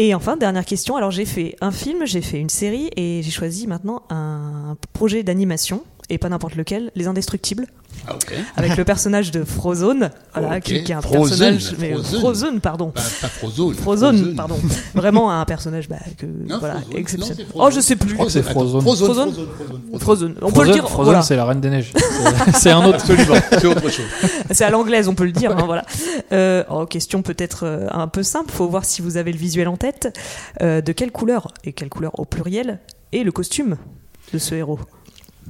Et 0.00 0.14
enfin, 0.14 0.36
dernière 0.36 0.64
question. 0.64 0.94
Alors, 0.94 1.10
j'ai 1.10 1.24
fait 1.24 1.56
un 1.60 1.72
film, 1.72 2.06
j'ai 2.06 2.22
fait 2.22 2.38
une 2.38 2.48
série 2.48 2.88
et 2.96 3.20
j'ai 3.22 3.30
choisi 3.32 3.66
maintenant 3.66 4.02
un 4.10 4.76
projet 4.92 5.24
d'animation. 5.24 5.82
Et 6.10 6.16
pas 6.16 6.30
n'importe 6.30 6.54
lequel, 6.56 6.90
Les 6.94 7.06
Indestructibles, 7.06 7.66
Ah, 8.06 8.14
avec 8.56 8.78
le 8.78 8.84
personnage 8.84 9.30
de 9.30 9.44
Frozone, 9.44 10.10
voilà, 10.34 10.58
qui, 10.62 10.82
qui 10.82 10.92
est 10.92 10.94
un 10.94 11.02
Frozen, 11.02 11.58
personnage. 11.58 11.74
mais- 11.78 11.92
Frozen. 11.92 12.20
Frozone, 12.20 12.60
pardon. 12.60 12.90
Pas, 12.92 13.02
pas 13.20 13.28
Frozone. 13.28 13.74
Frozone, 13.74 14.34
pardon. 14.34 14.56
Vraiment 14.94 15.30
un 15.30 15.44
personnage 15.44 15.86
bah, 15.86 15.96
que, 16.16 16.24
Non, 16.24 16.58
voilà, 16.60 16.76
Frozone. 16.80 16.96
exceptionnel. 16.98 17.36
Non, 17.44 17.44
oh, 17.48 17.58
Frozone. 17.58 17.72
je 17.74 17.80
sais 17.80 17.96
plus. 17.96 18.08
Je 18.08 18.14
crois 18.14 18.26
que 18.26 18.32
c'est 18.32 18.42
Frozone. 18.42 18.80
Frozone, 18.80 19.06
Frozone 19.06 19.32
Frozone, 19.34 19.48
Frozone. 19.58 20.00
Frozone. 20.00 20.34
On 20.40 20.50
peut 20.50 20.64
le 20.64 20.72
dire. 20.72 20.88
Frozen, 20.88 21.04
voilà. 21.04 21.22
c'est 21.22 21.36
la 21.36 21.44
Reine 21.44 21.60
des 21.60 21.68
Neiges. 21.70 21.92
C'est- 22.54 22.70
un 22.70 22.84
autre. 22.86 22.94
Absolument, 23.00 23.34
c'est 23.50 23.66
autre 23.66 23.88
chose. 23.90 24.06
C'est 24.50 24.64
à 24.64 24.70
l'anglaise, 24.70 25.08
on 25.08 25.14
peut 25.14 25.24
le 25.26 25.32
dire. 25.32 25.50
hein, 25.56 25.64
voilà. 25.66 25.84
Euh, 26.32 26.64
oh, 26.70 26.86
question 26.86 27.20
peut-être 27.20 27.64
euh, 27.64 27.86
un 27.90 28.08
peu 28.08 28.22
simple. 28.22 28.50
Faut 28.50 28.66
voir 28.68 28.86
si 28.86 29.02
vous 29.02 29.18
avez 29.18 29.32
le 29.32 29.38
visuel 29.38 29.68
en 29.68 29.76
tête. 29.76 30.16
Euh, 30.62 30.80
de 30.80 30.92
quelle 30.92 31.12
couleur 31.12 31.48
et 31.64 31.72
quelle 31.74 31.90
couleur 31.90 32.18
au 32.18 32.24
pluriel 32.24 32.80
est 33.12 33.24
le 33.24 33.32
costume 33.32 33.76
de 34.32 34.38
ce 34.38 34.54
héros? 34.54 34.78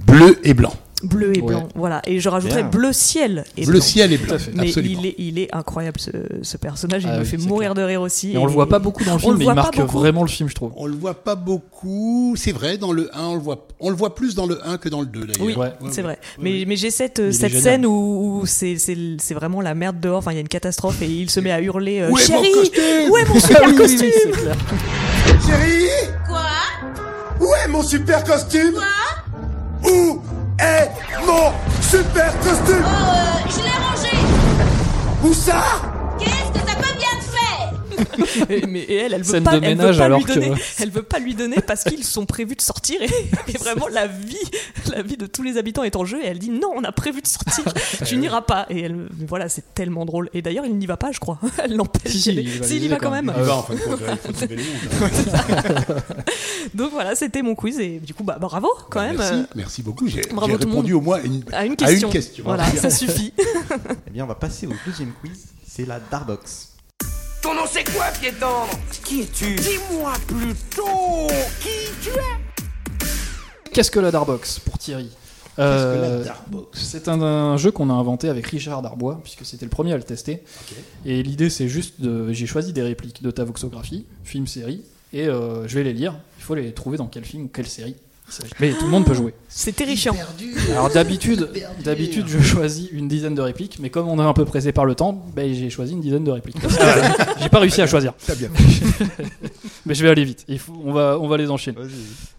Bleu 0.06 0.38
et 0.44 0.54
blanc. 0.54 0.72
Bleu 1.04 1.36
et 1.36 1.40
Ouais. 1.40 1.46
blanc. 1.46 1.68
Voilà. 1.76 2.02
Et 2.08 2.18
je 2.18 2.28
rajouterais 2.28 2.62
Bien. 2.62 2.70
bleu 2.70 2.92
ciel 2.92 3.44
et 3.56 3.62
Bleu 3.66 3.74
blanc. 3.74 3.80
ciel 3.82 4.12
et 4.12 4.18
blanc. 4.18 4.34
Mais 4.56 4.66
Absolument. 4.66 5.00
il 5.00 5.06
est, 5.06 5.14
il 5.18 5.38
est 5.38 5.54
incroyable 5.54 6.00
ce, 6.00 6.10
ce 6.42 6.56
personnage. 6.56 7.04
Il 7.04 7.08
Ah 7.08 7.18
me 7.18 7.22
oui, 7.22 7.24
fait 7.28 7.36
mourir 7.36 7.74
de 7.74 7.82
rire 7.82 8.02
aussi. 8.02 8.32
Et 8.32 8.36
on 8.36 8.44
le 8.46 8.50
voit 8.50 8.68
pas 8.68 8.80
beaucoup 8.80 9.04
dans 9.04 9.12
le 9.12 9.20
film, 9.20 9.32
le 9.34 9.38
mais 9.38 9.44
il 9.44 9.52
marque 9.54 9.78
vraiment 9.78 10.22
le 10.22 10.28
film, 10.28 10.48
je 10.48 10.56
trouve. 10.56 10.72
On 10.74 10.86
le 10.86 10.96
voit 10.96 11.22
pas 11.22 11.36
beaucoup. 11.36 12.34
C'est 12.36 12.50
vrai, 12.50 12.78
dans 12.78 12.90
le 12.90 13.10
1, 13.16 13.26
on 13.26 13.34
le 13.34 13.40
voit, 13.40 13.68
on 13.78 13.90
le 13.90 13.96
voit 13.96 14.16
plus 14.16 14.34
dans 14.34 14.46
le 14.46 14.58
1 14.66 14.78
que 14.78 14.88
dans 14.88 14.98
le 15.00 15.06
2 15.06 15.26
d'ailleurs. 15.26 15.46
Oui, 15.46 15.54
Ouais. 15.54 15.72
c'est 15.92 16.02
vrai. 16.02 16.18
Mais 16.40 16.64
mais 16.66 16.74
j'ai 16.74 16.90
cette, 16.90 17.30
cette 17.30 17.54
scène 17.54 17.86
où, 17.86 18.40
où 18.40 18.46
c'est 18.46 18.76
c'est 18.76 18.96
c'est 19.20 19.34
vraiment 19.34 19.60
la 19.60 19.76
merde 19.76 20.00
dehors. 20.00 20.18
Enfin, 20.18 20.32
il 20.32 20.34
y 20.34 20.38
a 20.38 20.40
une 20.40 20.48
catastrophe 20.48 21.00
et 21.02 21.06
il 21.06 21.30
se 21.30 21.38
met 21.38 21.52
à 21.52 21.60
hurler 21.60 22.00
euh, 22.00 22.10
Où 22.10 22.18
est 22.18 22.28
mon 22.28 22.42
Chérie, 22.42 23.08
où 23.08 23.16
est 23.16 23.28
mon 23.28 23.38
super 23.38 23.60
Ah 23.62 23.68
oui, 23.68 23.76
costume. 23.76 24.10
Chérie 25.46 25.86
Quoi? 26.26 26.40
Où 27.40 27.54
est 27.64 27.68
mon 27.68 27.82
super 27.84 28.24
costume 28.24 28.74
Où 29.84 30.20
est 30.58 30.90
mon 31.26 31.52
super 31.80 32.32
costume 32.40 32.84
Oh, 32.84 32.88
euh, 32.88 33.48
je 33.50 33.62
l'ai 33.62 33.70
rangé. 33.70 34.16
Où 35.24 35.32
ça 35.32 35.62
et, 38.50 38.66
mais, 38.66 38.80
et 38.80 38.94
elle, 38.96 39.14
elle 39.14 39.22
veut 39.22 39.32
Scène 39.32 39.44
pas, 39.44 39.52
de 39.52 39.56
elle 39.56 39.62
veut 39.62 39.68
ménage 39.76 39.98
pas 39.98 40.04
alors 40.04 40.18
lui 40.18 40.24
que- 40.24 40.32
donner, 40.34 40.52
elle 40.80 40.90
veut 40.90 41.02
pas 41.02 41.18
lui 41.18 41.34
donner 41.34 41.56
parce 41.66 41.84
qu'ils 41.84 42.04
sont 42.04 42.26
prévus 42.26 42.54
de 42.56 42.60
sortir 42.62 43.00
et, 43.02 43.06
et 43.48 43.58
vraiment 43.58 43.88
la 43.88 44.06
vie, 44.06 44.36
la 44.92 45.02
vie 45.02 45.16
de 45.16 45.26
tous 45.26 45.42
les 45.42 45.56
habitants 45.58 45.84
est 45.84 45.96
en 45.96 46.04
jeu 46.04 46.18
et 46.22 46.26
elle 46.26 46.38
dit 46.38 46.50
non, 46.50 46.70
on 46.74 46.84
a 46.84 46.92
prévu 46.92 47.20
de 47.22 47.26
sortir, 47.26 47.64
tu 48.06 48.16
n'iras 48.16 48.42
pas 48.42 48.66
et 48.70 48.80
elle, 48.82 49.08
voilà, 49.26 49.48
c'est 49.48 49.74
tellement 49.74 50.04
drôle 50.04 50.30
et 50.34 50.42
d'ailleurs 50.42 50.64
il 50.66 50.76
n'y 50.76 50.86
va 50.86 50.96
pas, 50.96 51.12
je 51.12 51.20
crois, 51.20 51.38
elle 51.62 51.76
l'empêche. 51.76 52.12
Si, 52.12 52.30
il 52.34 52.64
Si, 52.64 52.78
y 52.78 52.88
va 52.88 52.96
quand 52.96 53.10
même. 53.10 53.28
hein. 53.30 53.34
Donc 56.74 56.90
voilà, 56.92 57.14
c'était 57.14 57.42
mon 57.42 57.54
quiz 57.54 57.78
et 57.80 57.98
du 58.00 58.14
coup 58.14 58.24
bah 58.24 58.38
bravo 58.40 58.68
quand 58.90 59.00
même. 59.00 59.16
Merci, 59.16 59.42
merci 59.54 59.82
beaucoup. 59.82 60.06
J'ai 60.08 60.22
j'ai 60.22 60.34
bravo 60.34 60.56
tout 60.56 60.64
le 60.66 60.70
répondu 60.70 60.92
au 60.92 61.00
moins 61.00 61.20
une, 61.22 61.42
à 61.52 61.64
une 61.64 61.76
question. 61.76 62.10
question. 62.10 62.44
Voilà, 62.44 62.66
ça 62.66 62.90
suffit. 62.90 63.32
Eh 64.06 64.10
bien, 64.10 64.24
on 64.24 64.26
va 64.28 64.34
passer 64.34 64.66
au 64.66 64.72
deuxième 64.86 65.12
quiz. 65.20 65.46
C'est 65.66 65.86
la 65.86 66.00
Darbox. 66.00 66.67
Ton 67.48 67.54
nom 67.54 67.62
c'est 67.66 67.90
quoi, 67.94 68.04
piéton 68.20 68.66
Qui 69.06 69.22
es-tu 69.22 69.54
Dis-moi 69.54 70.12
plutôt 70.26 71.26
qui 71.62 71.90
tu 72.02 72.10
es 72.10 73.70
Qu'est-ce 73.72 73.90
que 73.90 73.98
la 74.00 74.10
Darbox 74.10 74.58
pour 74.58 74.76
Thierry? 74.76 75.08
Euh, 75.58 76.26
C'est 76.74 77.08
un, 77.08 77.22
un 77.22 77.56
jeu 77.56 77.70
qu'on 77.70 77.88
a 77.88 77.94
inventé 77.94 78.28
avec 78.28 78.46
Richard 78.48 78.82
Darbois, 78.82 79.20
puisque 79.22 79.46
c'était 79.46 79.64
le 79.64 79.70
premier 79.70 79.94
à 79.94 79.96
le 79.96 80.02
tester. 80.02 80.42
Et 81.06 81.22
l'idée, 81.22 81.48
c'est 81.48 81.68
juste 81.68 82.02
de. 82.02 82.34
J'ai 82.34 82.44
choisi 82.46 82.74
des 82.74 82.82
répliques 82.82 83.22
de 83.22 83.30
ta 83.30 83.44
voxographie, 83.44 84.04
film, 84.24 84.46
série, 84.46 84.82
et 85.14 85.26
euh, 85.26 85.66
je 85.66 85.74
vais 85.74 85.84
les 85.84 85.94
lire. 85.94 86.16
Il 86.36 86.44
faut 86.44 86.54
les 86.54 86.72
trouver 86.74 86.98
dans 86.98 87.06
quel 87.06 87.24
film 87.24 87.44
ou 87.44 87.48
quelle 87.48 87.66
série. 87.66 87.96
Mais 88.60 88.72
tout 88.72 88.84
le 88.84 88.90
monde 88.90 89.04
peut 89.04 89.14
jouer. 89.14 89.34
C'est 89.48 89.74
terrifiant. 89.74 90.14
Alors 90.70 90.90
d'habitude, 90.90 91.50
d'habitude, 91.82 92.26
je 92.28 92.40
choisis 92.40 92.90
une 92.90 93.08
dizaine 93.08 93.34
de 93.34 93.42
répliques, 93.42 93.78
mais 93.80 93.90
comme 93.90 94.08
on 94.08 94.18
est 94.18 94.26
un 94.26 94.32
peu 94.32 94.44
pressé 94.44 94.72
par 94.72 94.84
le 94.84 94.94
temps, 94.94 95.12
ben, 95.34 95.52
j'ai 95.52 95.70
choisi 95.70 95.92
une 95.92 96.00
dizaine 96.00 96.24
de 96.24 96.30
répliques. 96.30 96.56
j'ai 97.40 97.48
pas 97.48 97.58
réussi 97.58 97.80
à 97.80 97.86
choisir. 97.86 98.14
Bien 98.36 98.50
mais 99.86 99.94
je 99.94 100.02
vais 100.02 100.10
aller 100.10 100.24
vite. 100.24 100.44
Il 100.48 100.58
faut, 100.58 100.80
on 100.84 100.92
va, 100.92 101.18
on 101.18 101.28
va 101.28 101.36
les 101.36 101.50
enchaîner. 101.50 101.78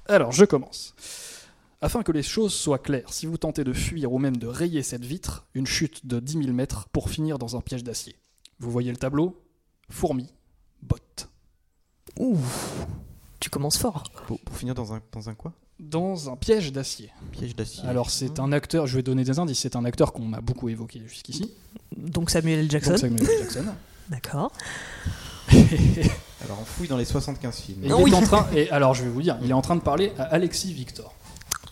Alors, 0.08 0.32
je 0.32 0.45
commence. 0.45 0.93
Afin 1.82 2.04
que 2.04 2.12
les 2.12 2.23
choses 2.23 2.54
soient 2.54 2.78
claires, 2.78 3.13
si 3.13 3.25
vous 3.25 3.38
tentez 3.38 3.63
de 3.63 3.71
fuir 3.71 4.12
ou 4.12 4.19
même 4.19 4.38
de 4.38 4.47
rayer 4.47 4.84
cette 4.84 5.06
vitre, 5.06 5.47
une 5.54 5.65
chute 5.65 6.06
de 6.06 6.19
10 6.19 6.43
000 6.43 6.52
mètres 6.52 6.89
pour 6.91 7.10
finir 7.10 7.39
dans 7.39 7.56
un 7.56 7.62
piège 7.62 7.84
d'acier. 7.84 8.15
Vous 8.60 8.69
voyez 8.69 8.91
le 8.91 8.97
tableau? 8.97 9.41
Fourmi, 9.89 10.28
botte. 10.82 11.30
Ouh, 12.17 12.38
tu 13.39 13.49
commences 13.49 13.78
fort. 13.78 14.04
Pour, 14.28 14.39
pour 14.41 14.58
finir 14.58 14.75
dans 14.75 14.93
un, 14.93 15.02
dans 15.13 15.30
un 15.30 15.36
quoi? 15.36 15.54
Dans 15.80 16.30
un 16.30 16.36
piège 16.36 16.72
d'acier. 16.74 17.10
Piège 17.32 17.56
d'acier. 17.56 17.84
Alors, 17.88 18.10
c'est 18.10 18.39
un 18.39 18.52
acteur, 18.52 18.86
je 18.86 18.98
vais 18.98 19.04
donner 19.04 19.24
des 19.24 19.39
indices, 19.39 19.60
c'est 19.60 19.76
un 19.76 19.86
acteur 19.86 20.12
qu'on 20.13 20.34
a 20.34 20.42
beaucoup 20.42 20.68
évoqué 20.70 21.02
jusqu'ici. 21.08 21.52
Donc 21.98 22.30
Samuel 22.30 22.60
L. 22.60 22.70
Jackson. 22.72 22.92
Donc, 22.92 23.00
Samuel 23.00 23.24
L. 23.24 23.38
Jackson. 23.39 23.65
D'accord. 24.10 24.52
Alors 26.46 26.58
on 26.62 26.65
fouille 26.65 26.88
dans 26.88 26.98
les 26.98 27.06
75 27.06 27.56
films. 27.60 27.84
Et 27.84 27.88
il 27.88 27.92
est 28.13 28.15
en 28.15 28.22
train, 28.22 28.48
et 28.56 28.70
alors 28.70 28.94
je 28.94 29.04
vais 29.04 29.10
vous 29.10 29.22
dire, 29.22 29.38
il 29.44 29.50
est 29.50 29.54
en 29.54 29.62
train 29.62 29.76
de 29.76 29.82
parler 29.82 30.12
à 30.18 30.24
Alexis 30.24 30.74
Victor. 30.74 31.13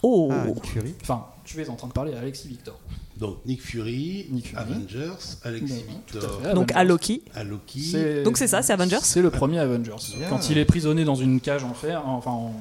Oh 0.04 0.30
Ah, 0.32 0.46
Nick 0.48 0.66
Fury. 0.66 0.94
Enfin, 1.02 1.26
tu 1.44 1.62
es 1.62 1.70
en 1.70 1.76
train 1.76 1.88
de 1.88 1.94
parler 1.94 2.14
à 2.14 2.20
Alexis 2.20 2.48
Victor. 2.48 2.78
Donc 3.18 3.38
Nick 3.46 3.62
Fury, 3.62 4.28
Nick 4.30 4.48
Fury. 4.50 4.62
Avengers, 4.62 5.14
Alexis 5.44 5.74
à 5.88 5.92
Victor, 5.92 6.42
fait. 6.42 6.54
Donc 6.54 6.72
Avengers. 6.72 6.74
à 6.76 6.84
Loki. 6.84 7.22
à 7.34 7.44
Loki. 7.44 7.80
C'est- 7.82 8.24
Donc 8.24 8.38
c'est 8.38 8.48
ça, 8.48 8.62
c'est 8.62 8.74
Avengers 8.74 9.00
C'est 9.02 9.22
le 9.22 9.30
premier 9.32 9.60
Avengers. 9.60 9.96
Quand 10.30 10.50
il 10.50 10.58
est 10.58 10.66
prisonnier 10.66 11.06
dans 11.06 11.16
une 11.16 11.40
cage 11.40 11.64
en 11.64 11.74
fer, 11.74 12.04
enfin 12.06 12.32
en 12.32 12.54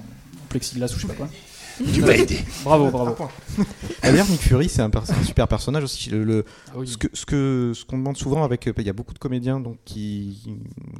plexiglas 0.59 0.87
ou 0.95 0.97
je 0.97 1.03
sais 1.03 1.07
pas 1.09 1.15
quoi. 1.15 1.29
Tu 1.93 2.01
m'as 2.01 2.13
aidé. 2.15 2.39
Bravo, 2.65 2.91
bravo. 2.91 3.15
D'ailleurs, 4.03 4.27
Nick 4.31 4.41
Fury, 4.41 4.67
c'est 4.67 4.81
un, 4.81 4.91
super 5.27 5.47
personnage 5.47 5.85
aussi. 5.85 6.09
Le, 6.09 6.25
le- 6.25 6.45
Ah 6.69 6.79
oui. 6.79 6.89
Ce 6.89 6.97
que 6.97 7.09
ce 7.13 7.27
que 7.27 7.73
ce 7.75 7.85
qu'on 7.85 7.99
demande 7.99 8.17
souvent 8.17 8.45
avec, 8.45 8.67
euh, 8.67 8.73
il 8.79 8.87
y 8.87 8.89
a 8.89 8.95
beaucoup 8.95 9.13
de 9.13 9.19
comédiens 9.19 9.61
donc 9.61 9.77
qui 9.85 10.39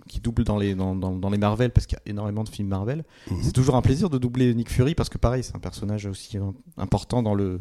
qui 0.07 0.21
doublent 0.21 0.45
dans 0.45 0.59
les 0.59 0.75
dans, 0.75 0.95
dans, 0.95 1.13
dans 1.13 1.31
les 1.31 1.39
Marvel 1.39 1.71
parce 1.71 1.87
qu'il 1.87 1.97
y 1.97 2.01
a 2.07 2.11
énormément 2.11 2.45
de 2.45 2.51
films 2.51 2.69
Marvel. 2.69 3.05
Mhm. 3.31 3.39
C'est 3.43 3.53
toujours 3.53 3.77
un 3.77 3.81
plaisir 3.81 4.11
de 4.11 4.19
doubler 4.19 4.53
Nick 4.55 4.71
Fury 4.71 4.95
parce 4.95 5.09
que 5.09 5.17
pareil, 5.17 5.43
c'est 5.43 5.57
un 5.57 5.61
personnage 5.61 6.05
aussi 6.05 6.37
important 6.77 7.23
dans 7.23 7.35
le. 7.35 7.59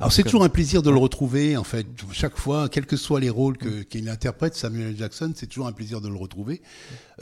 Alors 0.00 0.10
c'est 0.12 0.22
toujours 0.22 0.44
un 0.44 0.48
plaisir 0.48 0.82
de 0.82 0.88
le 0.90 0.96
retrouver 0.98 1.58
en 1.58 1.64
fait. 1.64 1.86
Chaque 2.12 2.38
fois, 2.38 2.70
quels 2.70 2.86
que 2.86 2.96
soient 2.96 3.20
les 3.20 3.30
rôles 3.30 3.58
que- 3.58 3.82
qu'il 3.82 4.08
interprète, 4.08 4.54
Samuel. 4.54 4.96
Jackson, 4.96 5.32
c'est 5.36 5.48
toujours 5.48 5.66
un 5.66 5.72
plaisir 5.72 6.00
de 6.00 6.08
le 6.08 6.16
retrouver. 6.16 6.62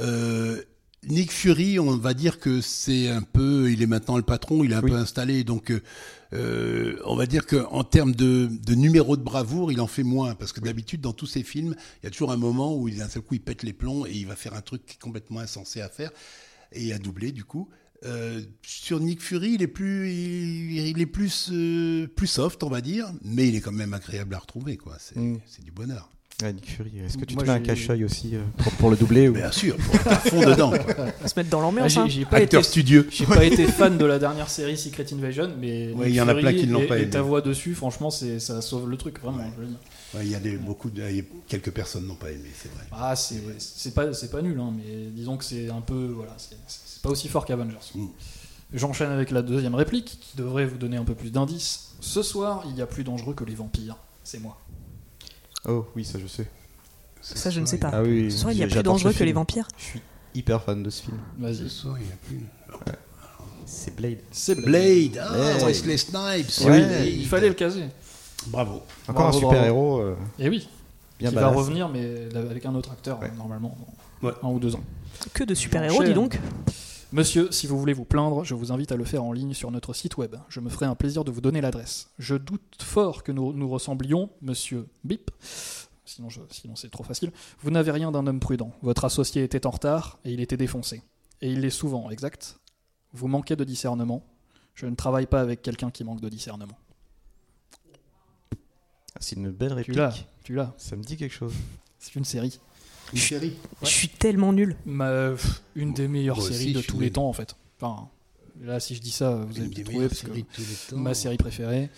Euh, 0.00 0.62
Nick 1.06 1.30
Fury, 1.32 1.78
on 1.78 1.96
va 1.96 2.14
dire 2.14 2.38
que 2.38 2.60
c'est 2.60 3.08
un 3.08 3.22
peu, 3.22 3.70
il 3.70 3.82
est 3.82 3.86
maintenant 3.86 4.16
le 4.16 4.22
patron, 4.22 4.64
il 4.64 4.72
est 4.72 4.74
un 4.74 4.82
Oui. 4.82 4.90
peu 4.90 4.96
installé, 4.96 5.44
donc 5.44 5.70
euh, 5.70 5.80
euh, 6.32 6.98
on 7.04 7.14
va 7.16 7.26
dire 7.26 7.46
qu'en 7.46 7.84
termes 7.84 8.14
de, 8.14 8.48
de 8.50 8.74
numéro 8.74 9.16
de 9.16 9.22
bravoure, 9.22 9.70
il 9.72 9.80
en 9.80 9.86
fait 9.86 10.02
moins, 10.02 10.34
parce 10.34 10.52
que 10.52 10.60
d'habitude 10.60 11.00
dans 11.00 11.12
tous 11.12 11.26
ses 11.26 11.42
films, 11.42 11.74
il 12.02 12.04
y 12.04 12.08
a 12.08 12.10
toujours 12.10 12.32
un 12.32 12.36
moment 12.36 12.76
où 12.76 12.90
d'un 12.90 13.08
seul 13.08 13.22
coup 13.22 13.34
il 13.34 13.40
pète 13.40 13.62
les 13.62 13.72
plombs 13.72 14.04
et 14.06 14.12
il 14.12 14.26
va 14.26 14.36
faire 14.36 14.54
un 14.54 14.62
truc 14.62 14.98
complètement 15.00 15.40
insensé 15.40 15.80
à 15.80 15.88
faire 15.88 16.10
et 16.72 16.92
à 16.92 16.98
doubler 16.98 17.32
du 17.32 17.44
coup. 17.44 17.68
Euh, 18.04 18.42
sur 18.62 19.00
Nick 19.00 19.22
Fury, 19.22 19.52
il 19.54 19.62
est 19.62 19.68
plus, 19.68 20.10
il, 20.12 20.72
il 20.88 21.00
est 21.00 21.06
plus, 21.06 21.48
euh, 21.50 22.06
plus 22.08 22.26
soft, 22.26 22.62
on 22.62 22.68
va 22.68 22.80
dire, 22.82 23.10
mais 23.22 23.48
il 23.48 23.54
est 23.56 23.60
quand 23.60 23.72
même 23.72 23.94
agréable 23.94 24.34
à 24.34 24.38
retrouver, 24.38 24.76
quoi. 24.76 24.96
C'est 25.00 25.16
Mm. 25.18 25.38
c'est 25.46 25.64
du 25.64 25.70
bonheur. 25.70 26.10
Ouais, 26.42 26.52
Nick 26.52 26.70
Fury. 26.70 26.92
Est-ce 26.98 27.16
que 27.16 27.24
tu 27.24 27.34
Moi, 27.34 27.44
te 27.44 27.48
mets 27.48 27.54
un 27.54 27.58
j'ai- 27.58 27.62
cache-œil 27.62 28.04
aussi 28.04 28.36
euh, 28.36 28.42
pour, 28.58 28.72
pour 28.72 28.90
le 28.90 28.96
doubler 28.98 29.28
ou... 29.28 29.32
Bien 29.32 29.50
sûr, 29.50 29.74
pour 29.76 29.94
être 29.94 30.06
à 30.08 30.16
fond 30.16 30.40
dedans. 30.44 30.70
quoi. 30.70 31.06
On 31.24 31.28
se 31.28 31.32
mettre 31.34 31.48
dans 31.48 31.60
Ah, 31.60 31.62
l'ambiance. 31.62 31.96
hein. 31.96 32.06
j'ai 32.08 32.26
pas 32.26 32.36
Acteur 32.36 32.60
été 32.60 32.68
studieux. 32.68 33.08
J'ai 33.10 33.24
pas 33.24 33.42
été 33.46 33.66
fan 33.66 33.96
de 33.96 34.04
la 34.04 34.18
dernière 34.18 34.50
série 34.50 34.76
Secret 34.76 35.06
Invasion, 35.14 35.50
mais 35.58 35.92
Ouais, 35.92 36.06
Nick 36.06 36.08
il 36.08 36.14
y 36.16 36.20
en 36.20 36.28
a 36.28 36.32
Fury 36.32 36.42
plein 36.42 36.52
qui 36.52 36.66
ne 36.66 36.72
l'ont 36.74 36.82
et- 36.82 36.86
pas 36.86 36.98
Et 36.98 37.02
aimé. 37.02 37.10
ta 37.10 37.22
voix 37.22 37.40
dessus, 37.40 37.74
franchement, 37.74 38.10
c'est 38.10 38.38
ça 38.38 38.60
sauve 38.60 38.90
le 38.90 38.98
truc 38.98 39.18
vraiment. 39.20 39.38
je 39.56 39.62
veux 39.62 39.66
dire. 39.68 39.78
Ouais, 40.14 40.20
il 40.26 40.30
y 40.30 40.34
a 40.34 40.38
des, 40.40 40.58
beaucoup 40.58 40.90
de, 40.90 41.02
il 41.08 41.16
y 41.16 41.20
a 41.20 41.24
quelques 41.48 41.70
personnes 41.70 42.06
n'ont 42.06 42.14
pas 42.16 42.30
aimé, 42.30 42.50
c'est 42.54 42.70
vrai. 42.72 42.84
Ah, 42.92 43.16
c'est 43.16 43.40
c'est 43.58 43.94
pas 43.94 44.12
c'est 44.12 44.30
pas 44.30 44.42
nul, 44.42 44.60
hein, 44.60 44.74
mais 44.76 45.06
disons 45.12 45.38
que 45.38 45.44
c'est 45.44 45.70
un 45.70 45.80
peu 45.80 46.12
voilà, 46.14 46.34
c'est 46.36 46.56
c'est 46.66 47.00
pas 47.00 47.08
aussi 47.08 47.28
fort 47.28 47.46
qu'Avengers. 47.46 47.76
Mm. 47.94 48.06
J'enchaîne 48.74 49.10
avec 49.10 49.30
la 49.30 49.40
deuxième 49.40 49.74
réplique 49.74 50.18
qui 50.20 50.36
devrait 50.36 50.66
vous 50.66 50.76
donner 50.76 50.98
un 50.98 51.04
peu 51.04 51.14
plus 51.14 51.30
d'indices. 51.32 51.92
Ce 52.00 52.22
soir, 52.22 52.64
il 52.68 52.76
y 52.76 52.82
a 52.82 52.86
plus 52.86 53.04
dangereux 53.04 53.32
que 53.32 53.44
les 53.44 53.54
vampires. 53.54 53.96
C'est 54.22 54.40
moi. 54.40 54.58
Oh 55.68 55.86
oui, 55.96 56.04
ça 56.04 56.18
je 56.18 56.26
sais. 56.26 56.46
Ça, 57.20 57.50
je 57.50 57.60
ne 57.60 57.66
sais 57.66 57.78
pas. 57.78 57.90
Ah 57.92 58.02
oui, 58.02 58.30
Ce 58.30 58.38
soir, 58.38 58.52
il 58.52 58.58
y 58.58 58.62
a 58.62 58.68
plus 58.68 58.82
dangereux 58.82 59.12
ce 59.12 59.18
que 59.18 59.24
les 59.24 59.32
vampires. 59.32 59.66
Je 59.78 59.82
suis 59.84 60.02
hyper 60.34 60.62
fan 60.62 60.82
de 60.82 60.90
ce 60.90 61.02
film. 61.02 61.18
Ce 61.38 61.42
Vas-y. 61.42 61.68
soir, 61.70 61.96
il 62.00 62.06
y 62.06 62.12
a 62.12 62.16
plus. 62.24 62.40
C'est 63.64 63.96
Blade. 63.96 64.18
C'est 64.30 64.54
Blade. 64.54 65.10
Blade, 65.12 65.22
ah, 65.28 65.32
Blade. 65.34 65.62
Wesley 65.66 65.96
Snipes. 65.96 66.46
Eh 66.60 66.64
Ouais. 66.66 66.78
Blade. 66.86 67.06
il 67.06 67.26
fallait 67.26 67.48
le 67.48 67.54
caser. 67.54 67.86
Bravo. 68.46 68.82
Encore 69.08 69.14
Bravo, 69.14 69.28
un 69.28 69.32
super 69.32 69.48
bravo. 69.50 69.66
héros. 69.66 69.98
euh, 70.02 70.14
Et 70.38 70.48
oui, 70.48 70.68
bien 71.18 71.30
qui 71.30 71.34
va 71.34 71.40
badass. 71.42 71.56
revenir, 71.56 71.88
mais 71.88 72.28
avec 72.36 72.64
un 72.64 72.74
autre 72.76 72.92
acteur 72.92 73.18
Ouais. 73.20 73.32
normalement, 73.36 73.76
dans 74.22 74.28
Ouais. 74.28 74.34
un 74.42 74.48
ou 74.48 74.60
deux 74.60 74.76
ans. 74.76 74.84
Que 75.34 75.42
de 75.42 75.54
super-héros, 75.54 76.04
dis 76.04 76.14
donc. 76.14 76.38
Monsieur, 77.12 77.50
si 77.52 77.66
vous 77.66 77.78
voulez 77.78 77.92
vous 77.92 78.04
plaindre, 78.04 78.44
je 78.44 78.54
vous 78.54 78.72
invite 78.72 78.90
à 78.92 78.96
le 78.96 79.04
faire 79.04 79.22
en 79.22 79.32
ligne 79.32 79.54
sur 79.54 79.70
notre 79.70 79.94
site 79.94 80.16
web. 80.16 80.36
Je 80.48 80.60
me 80.60 80.68
ferai 80.68 80.86
un 80.86 80.94
plaisir 80.96 81.24
de 81.24 81.30
vous 81.30 81.40
donner 81.40 81.60
l'adresse. 81.60 82.10
Je 82.18 82.34
doute 82.34 82.82
fort 82.82 83.22
que 83.22 83.32
nous 83.32 83.52
nous 83.52 83.68
ressemblions, 83.68 84.30
monsieur 84.42 84.86
Bip. 85.04 85.30
Sinon, 86.04 86.28
je- 86.30 86.40
sinon 86.50 86.74
c'est 86.76 86.90
trop 86.90 87.04
facile. 87.04 87.32
Vous 87.60 87.70
n'avez 87.70 87.90
rien 87.92 88.10
d'un 88.10 88.26
homme 88.26 88.40
prudent. 88.40 88.72
Votre 88.82 89.04
associé 89.04 89.44
était 89.44 89.66
en 89.66 89.70
retard 89.70 90.18
et 90.24 90.32
il 90.32 90.40
était 90.40 90.56
défoncé. 90.56 91.02
Et 91.42 91.50
il 91.52 91.60
l'est 91.60 91.70
souvent, 91.70 92.10
exact. 92.10 92.58
Vous 93.12 93.28
manquez 93.28 93.56
de 93.56 93.64
discernement. 93.64 94.24
Je 94.74 94.86
ne 94.86 94.94
travaille 94.94 95.26
pas 95.26 95.40
avec 95.40 95.62
quelqu'un 95.62 95.90
qui 95.90 96.04
manque 96.04 96.20
de 96.20 96.28
discernement. 96.28 96.76
Ah, 99.14 99.18
C'est 99.20 99.36
une 99.36 99.50
belle 99.50 99.70
Tu 99.70 99.74
réplique. 99.76 99.96
l'as, 99.96 100.14
tu 100.44 100.54
l'as. 100.54 100.74
Ça 100.76 100.96
me 100.96 101.02
dit 101.02 101.16
quelque 101.16 101.32
chose. 101.32 101.54
C'est 101.98 102.14
une 102.16 102.24
série. 102.24 102.58
Une 103.12 103.18
série. 103.18 103.52
Je 103.82 103.86
suis 103.88 104.08
tellement 104.08 104.52
nul. 104.52 104.76
Ma- 104.84 105.30
une 105.74 105.92
des 105.92 106.08
meilleures 106.08 106.36
Moi 106.38 106.46
aussi, 106.46 106.54
séries 106.58 106.72
de 106.72 106.80
tous 106.82 106.98
les 107.00 107.10
temps, 107.12 107.28
en 107.28 107.32
fait. 107.32 107.54
Enfin, 107.80 108.08
là, 108.62 108.80
si 108.80 108.94
je 108.94 109.00
dis 109.00 109.10
ça, 109.10 109.34
vous 109.36 109.56
allez 109.58 109.66
Une 109.66 109.72
peut-être 109.74 109.86
trouver 109.90 110.08
parce 110.08 110.22
que 110.22 110.90
temps. 110.90 110.96
ma 110.96 111.14
série 111.14 111.36
préférée. 111.36 111.90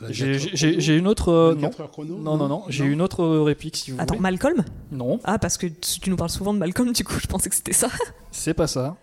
24 0.00 0.12
J'ai- 0.12 0.66
heures 0.66 0.80
J'ai 0.80 0.96
une 0.96 1.06
autre. 1.08 1.28
euh, 1.30 1.54
non. 1.54 1.62
24 1.62 1.80
heures 1.80 1.90
chrono, 1.90 2.18
Non, 2.18 2.36
non, 2.36 2.46
non. 2.46 2.64
J'ai 2.68 2.84
une 2.84 3.00
autre 3.00 3.22
euh, 3.24 3.42
réplique 3.42 3.76
si 3.76 3.90
vous 3.90 3.96
Attends, 4.00 4.14
voulez. 4.14 4.22
Malcolm? 4.22 4.64
Non, 4.92 5.18
Ah, 5.24 5.38
parce 5.38 5.56
que 5.56 5.66
tu 5.66 6.10
nous 6.10 6.16
parles 6.16 6.30
souvent 6.30 6.52
de 6.54 6.58
Malcolm, 6.58 6.92
du 6.92 7.02
coup, 7.04 7.14
je 7.20 7.26
pensais 7.26 7.48
que 7.48 7.56
c'était 7.56 7.72
ça. 7.72 7.88
c'est 8.30 8.54
pas 8.54 8.66
ça. 8.66 8.96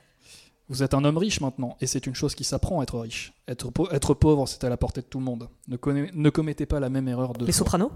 Vous 0.69 0.81
êtes 0.83 0.93
un 0.93 1.03
homme 1.03 1.17
riche 1.17 1.41
maintenant, 1.41 1.75
et 1.81 1.85
c'est 1.87 2.07
une 2.07 2.15
chose 2.15 2.33
qui 2.33 2.43
s'apprend 2.43 2.79
à 2.79 2.83
être 2.83 2.97
riche. 2.99 3.33
Être, 3.47 3.69
pau- 3.71 3.89
être 3.91 4.13
pauvre, 4.13 4.47
c'est 4.47 4.63
à 4.63 4.69
la 4.69 4.77
portée 4.77 5.01
de 5.01 5.05
tout 5.05 5.19
le 5.19 5.25
monde. 5.25 5.47
Ne, 5.67 6.29
commettez 6.29 6.65
pas 6.65 6.79
la 6.79 6.89
même 6.89 7.07
erreur 7.07 7.33
de 7.33 7.45
Les 7.45 7.51
fois. 7.51 7.57
Sopranos? 7.59 7.91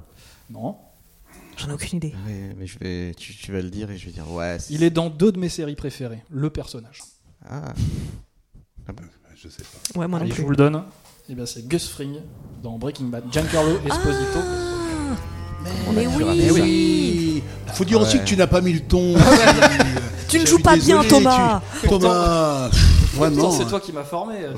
Non. 0.50 0.76
J'en 1.60 1.70
ai 1.70 1.74
aucune 1.74 1.98
idée. 1.98 2.14
Ouais, 2.26 2.56
mais 2.58 2.66
je 2.68 2.80
vais, 2.80 3.14
tu, 3.16 3.34
tu 3.36 3.52
vas 3.52 3.62
le 3.62 3.70
dire 3.70 3.92
et 3.92 3.98
je 3.98 4.06
vais 4.06 4.12
dire 4.12 4.30
ouais. 4.32 4.58
c'est- 4.60 4.74
Il 4.74 4.84
est 4.84 4.90
dans 4.90 5.10
deux 5.10 5.32
de 5.32 5.40
mes 5.40 5.50
séries 5.50 5.76
préférées. 5.76 6.24
Le 6.30 6.50
personnage. 6.50 7.00
Ah. 7.48 7.74
Je 9.36 9.48
sais 9.50 9.64
pas. 9.94 10.00
Ouais, 10.00 10.08
moi 10.08 10.20
non 10.20 10.26
je 10.26 10.42
vous 10.42 10.50
le 10.50 10.56
donne. 10.58 10.84
Et 11.30 11.36
bien, 11.36 11.46
c'est 11.46 11.66
Gus 11.68 11.88
Fring 11.88 12.18
dans 12.64 12.78
Breaking 12.78 13.06
Bad. 13.06 13.24
Giancarlo 13.32 13.78
Esposito. 13.86 14.40
Mais 15.94 16.04
tu 16.04 16.10
oui, 16.24 16.52
Oui. 16.52 17.44
Faut 17.74 17.86
dire 17.86 18.02
aussi 18.02 18.20
que 18.20 18.24
tu 18.26 18.36
n'as 18.36 18.48
pas 18.48 18.62
mis 18.62 18.74
le 18.74 18.82
ton. 18.82 19.16
Tu 20.30 20.38
ne 20.40 20.46
joues 20.46 20.60
pas 20.60 20.76
bien, 20.76 21.04
Thomas. 21.04 21.60
tu- 21.82 21.88
Thomas. 21.90 22.70
Vraiment. 23.14 23.52
C'est 23.52 23.66
toi 23.66 23.80
qui 23.80 23.92
m'as 23.92 24.04
formé. 24.04 24.36
euh, 24.44 24.54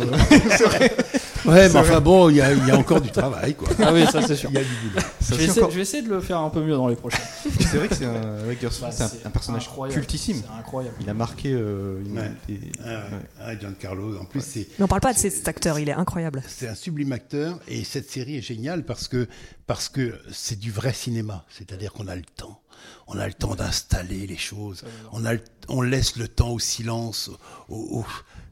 Ouais, 1.45 1.69
mais 1.69 1.75
enfin 1.75 1.99
bon, 2.01 2.29
il 2.29 2.35
y, 2.35 2.41
a- 2.41 2.51
il 2.53 2.67
y 2.67 2.71
a 2.71 2.77
encore 2.77 3.01
du 3.01 3.09
travail, 3.11 3.55
quoi. 3.55 3.67
Ah 3.81 3.91
oui, 3.93 4.05
ça 4.11 4.21
c'est 4.21 4.35
sûr. 4.35 4.49
Il 4.51 4.55
y 4.55 4.59
a 4.59 4.63
du 4.63 4.69
boulot. 4.89 5.01
Je 5.31 5.35
vais, 5.35 5.43
essayer, 5.45 5.65
je 5.69 5.75
vais 5.75 5.81
essayer 5.81 6.03
de 6.03 6.09
le 6.09 6.19
faire 6.19 6.39
un 6.39 6.49
peu 6.49 6.61
mieux 6.61 6.75
dans 6.75 6.87
les 6.89 6.95
prochaines. 6.97 7.21
C'est 7.59 7.77
vrai 7.77 7.87
que 7.87 7.95
c'est 7.95 8.05
un, 8.05 8.11
Bah, 8.13 8.89
un- 8.99 9.27
un, 9.27 9.29
personnage 9.29 9.63
incroyable. 9.67 10.01
cultissime. 10.01 10.41
C'est 10.45 10.59
incroyable. 10.59 10.95
Il 10.99 11.09
a 11.09 11.13
marqué. 11.13 11.53
euh, 11.53 12.01
une- 12.05 12.17
Ouais. 12.19 12.31
des- 12.49 12.59
Ah, 12.83 12.87
ouais. 12.87 12.93
ouais. 12.95 13.01
Ah, 13.39 13.57
Giancarlo, 13.57 14.17
en 14.19 14.25
plus, 14.25 14.41
c'est. 14.43 14.67
Mais 14.77 14.83
on 14.83 14.87
parle 14.87 14.99
pas 15.01 15.13
de 15.13 15.17
cet 15.17 15.47
acteur, 15.47 15.79
il 15.79 15.87
est 15.87 15.93
incroyable. 15.93 16.43
C'est 16.47 16.67
un 16.67 16.75
sublime 16.75 17.13
acteur 17.13 17.59
et 17.69 17.83
cette 17.85 18.09
série 18.11 18.37
est 18.37 18.41
géniale 18.41 18.83
parce 18.83 19.07
que 19.07 19.27
parce 19.67 19.87
que 19.87 20.15
c'est 20.33 20.59
du 20.59 20.69
vrai 20.71 20.91
cinéma, 20.91 21.45
c'est-à-dire 21.49 21.93
qu'on 21.93 22.07
a 22.09 22.15
le 22.15 22.23
temps, 22.35 22.59
on 23.07 23.17
a 23.19 23.27
le 23.27 23.33
temps 23.33 23.55
d'installer 23.55 24.27
les 24.27 24.37
choses, 24.37 24.83
on 25.11 25.25
a 25.25 25.33
le- 25.33 25.43
on 25.67 25.81
laisse 25.81 26.15
le 26.17 26.27
temps 26.27 26.49
au 26.51 26.59
silence, 26.59 27.29
au, 27.69 27.99
au- 27.99 28.05